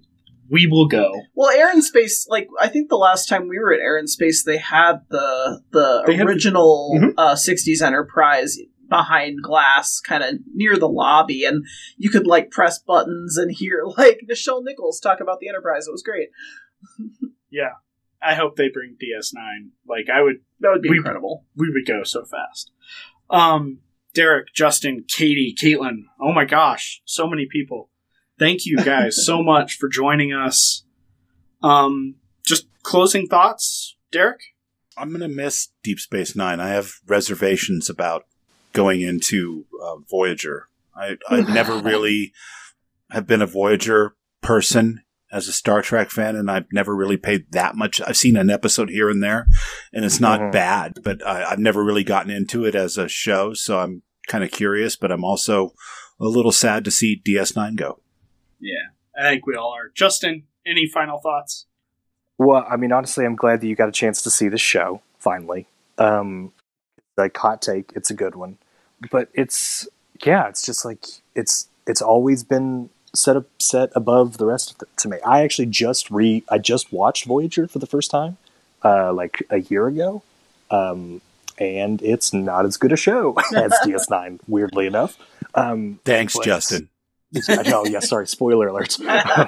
[0.50, 1.12] we will go.
[1.34, 4.08] Well, Air and Space, like I think the last time we were at Air and
[4.10, 7.14] Space, they had the the They had the- original Mhm.
[7.16, 8.58] uh, '60s Enterprise
[8.88, 11.64] behind glass, kind of near the lobby, and
[11.96, 15.86] you could like press buttons and hear like Nichelle Nichols talk about the Enterprise.
[15.86, 16.28] It was great.
[17.50, 17.70] Yeah.
[18.22, 19.70] I hope they bring DS9.
[19.88, 21.46] Like I would That would be We- incredible.
[21.56, 22.70] we would go so fast.
[23.28, 23.80] Um
[24.14, 26.02] Derek, Justin, Katie, Caitlin.
[26.20, 27.89] Oh my gosh, so many people.
[28.40, 30.84] Thank you guys so much for joining us.
[31.62, 34.40] Um just closing thoughts, Derek?
[34.96, 36.58] I'm gonna miss Deep Space Nine.
[36.58, 38.24] I have reservations about
[38.72, 40.66] going into uh, Voyager.
[40.96, 42.32] I I never really
[43.12, 45.02] have been a Voyager person
[45.32, 48.00] as a Star Trek fan, and I've never really paid that much.
[48.00, 49.46] I've seen an episode here and there,
[49.92, 50.52] and it's not Mhm.
[50.52, 53.54] bad, but I, I've never really gotten into it as a show.
[53.54, 55.72] So I'm kind of curious, but I'm also
[56.18, 58.00] a little sad to see DS9 go.
[58.60, 58.88] Yeah.
[59.18, 59.88] I think we all are.
[59.88, 61.66] Justin, any final thoughts?
[62.38, 65.02] Well, I mean, honestly, I'm glad that you got a chance to see the show
[65.18, 65.66] finally.
[65.98, 66.52] Um,
[67.16, 68.56] like hot take, it's a good one,
[69.10, 69.86] but it's
[70.24, 71.04] yeah, it's just like
[71.34, 75.18] it's it's always been set up set above the rest of it to me.
[75.26, 78.38] I actually just re I just watched Voyager for the first time,
[78.82, 80.22] uh, like a year ago,
[80.70, 81.20] um,
[81.58, 84.40] and it's not as good a show as DS9.
[84.48, 85.18] Weirdly enough,
[85.54, 86.88] um, Thanks, But- Justin.
[87.48, 88.96] I know, yeah, sorry, spoiler alert.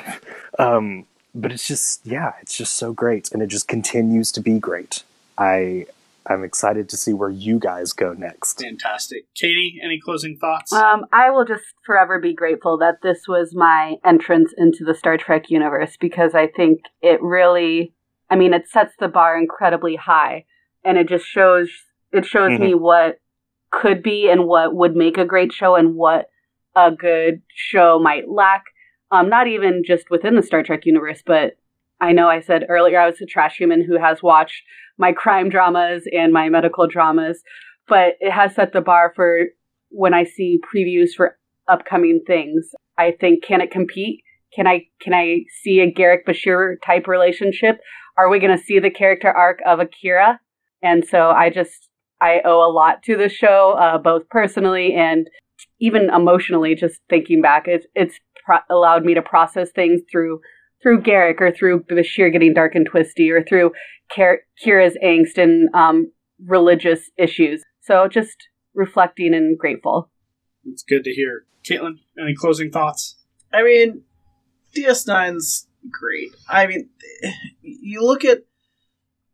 [0.59, 4.59] um, but it's just, yeah, it's just so great, and it just continues to be
[4.59, 5.03] great.
[5.39, 5.87] I,
[6.27, 8.61] I'm excited to see where you guys go next.
[8.61, 9.25] Fantastic.
[9.35, 10.73] Katie, any closing thoughts?
[10.73, 15.17] Um, I will just forever be grateful that this was my entrance into the Star
[15.17, 17.93] Trek universe because I think it really,
[18.31, 20.45] I mean, it sets the bar incredibly high,
[20.85, 21.71] and it just shows
[22.13, 22.61] it shows Mhm.
[22.61, 23.19] me what
[23.71, 26.29] could be and what would make a great show and what
[26.75, 28.65] a good show might lack.
[29.11, 31.57] Um, not even just within the Star Trek universe, but
[32.01, 34.63] I know I said earlier I was a trash human who has watched
[34.99, 37.43] my crime dramas and my medical dramas,
[37.89, 39.47] but it has set the bar for
[39.91, 41.37] when I see previews for
[41.69, 42.71] upcoming things.
[42.99, 44.23] I think can it compete?
[44.55, 47.79] Can I can I see a Garak Bashir type relationship?
[48.19, 50.41] Are we going to see the character arc of Akira?
[50.83, 51.89] And so I just
[52.21, 55.29] I owe a lot to the show, uh, both personally and
[55.83, 56.75] even emotionally.
[56.75, 60.41] Just thinking back, it's it's pro- allowed me to process things through
[60.83, 63.73] through Garak or through Bashir getting dark and twisty or through
[64.15, 66.11] Kir- Kira's angst and um,
[66.45, 67.63] religious issues.
[67.83, 68.37] So just
[68.75, 70.11] reflecting and grateful.
[70.65, 71.45] it's good to hear.
[71.69, 73.17] Caitlin, any closing thoughts?
[73.53, 74.03] I mean,
[74.77, 76.31] DS9's great.
[76.49, 76.89] I mean,
[77.61, 78.39] you look at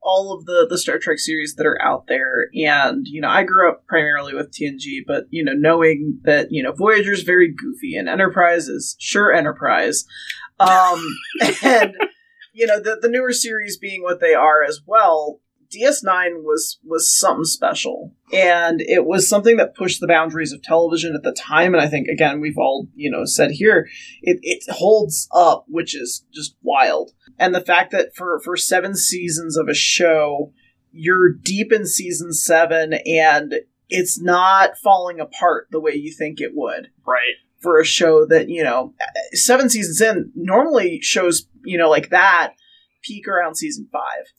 [0.02, 3.44] all of the the Star Trek series that are out there, and you know, I
[3.44, 7.96] grew up primarily with TNG, but you know, knowing that you know Voyager's very goofy
[7.96, 10.04] and Enterprise is sure Enterprise,
[10.60, 11.04] um,
[11.62, 11.94] and
[12.52, 15.40] you know the the newer series being what they are as well.
[15.72, 21.14] DS9 was was something special, and it was something that pushed the boundaries of television
[21.14, 21.74] at the time.
[21.74, 23.88] And I think again, we've all you know said here,
[24.22, 27.12] it, it holds up, which is just wild.
[27.38, 30.52] And the fact that for for seven seasons of a show,
[30.90, 33.54] you're deep in season seven, and
[33.90, 37.36] it's not falling apart the way you think it would Right.
[37.60, 38.94] for a show that you know
[39.32, 40.32] seven seasons in.
[40.34, 42.54] Normally, shows you know like that
[43.02, 44.32] peak around season five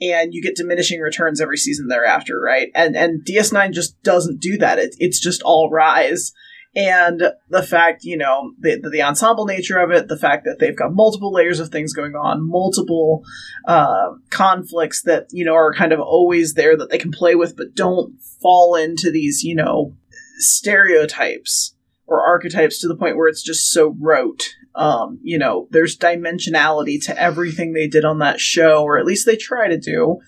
[0.00, 2.68] and you get diminishing returns every season thereafter, right?
[2.74, 4.78] And and DS9 just doesn't do that.
[4.78, 6.32] It, it's just all rise.
[6.76, 10.76] And the fact, you know, the, the ensemble nature of it, the fact that they've
[10.76, 13.22] got multiple layers of things going on, multiple
[13.66, 17.56] uh, conflicts that, you know, are kind of always there that they can play with,
[17.56, 19.94] but don't fall into these, you know,
[20.38, 21.76] stereotypes
[22.06, 24.54] or archetypes to the point where it's just so rote.
[24.74, 29.26] Um, you know, there's dimensionality to everything they did on that show, or at least
[29.26, 30.18] they try to do.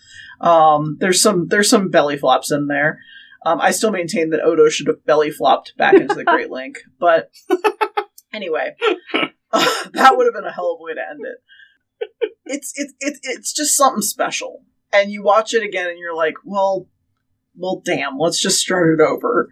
[0.41, 3.01] Um, there's some there's some belly flops in there.
[3.45, 6.79] Um, I still maintain that Odo should have belly flopped back into the Great Link,
[6.99, 7.31] but
[8.33, 8.75] anyway,
[9.53, 12.11] that would have been a hell of a way to end it.
[12.45, 14.63] It's it's it's it's just something special,
[14.93, 16.89] and you watch it again, and you're like, well,
[17.57, 19.49] well, damn, let's just start it over.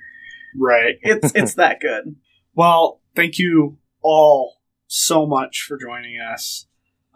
[0.57, 0.97] Right.
[1.03, 2.17] It's it's that good.
[2.55, 4.57] Well, thank you all
[4.95, 6.67] so much for joining us.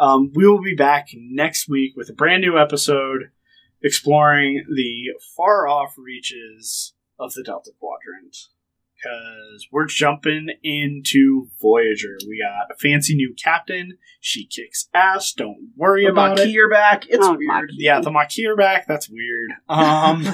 [0.00, 3.30] Um, we will be back next week with a brand new episode
[3.82, 8.36] exploring the far off reaches of the Delta Quadrant.
[9.00, 12.18] Because we're jumping into Voyager.
[12.26, 13.96] We got a fancy new captain.
[14.20, 15.32] She kicks ass.
[15.32, 16.56] Don't worry The about it.
[16.58, 17.04] Are back.
[17.08, 17.70] It's Oh, weird.
[17.74, 18.88] Yeah, the Maquis are back.
[18.88, 19.50] That's weird.
[19.68, 20.26] Um,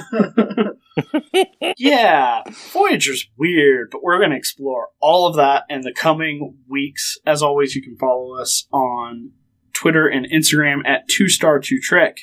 [1.77, 2.41] yeah,
[2.73, 7.17] Voyager's weird, but we're going to explore all of that in the coming weeks.
[7.25, 9.31] As always, you can follow us on
[9.73, 12.17] Twitter and Instagram at 2star2trek.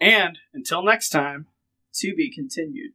[0.00, 1.46] And until next time,
[1.94, 2.92] to be continued.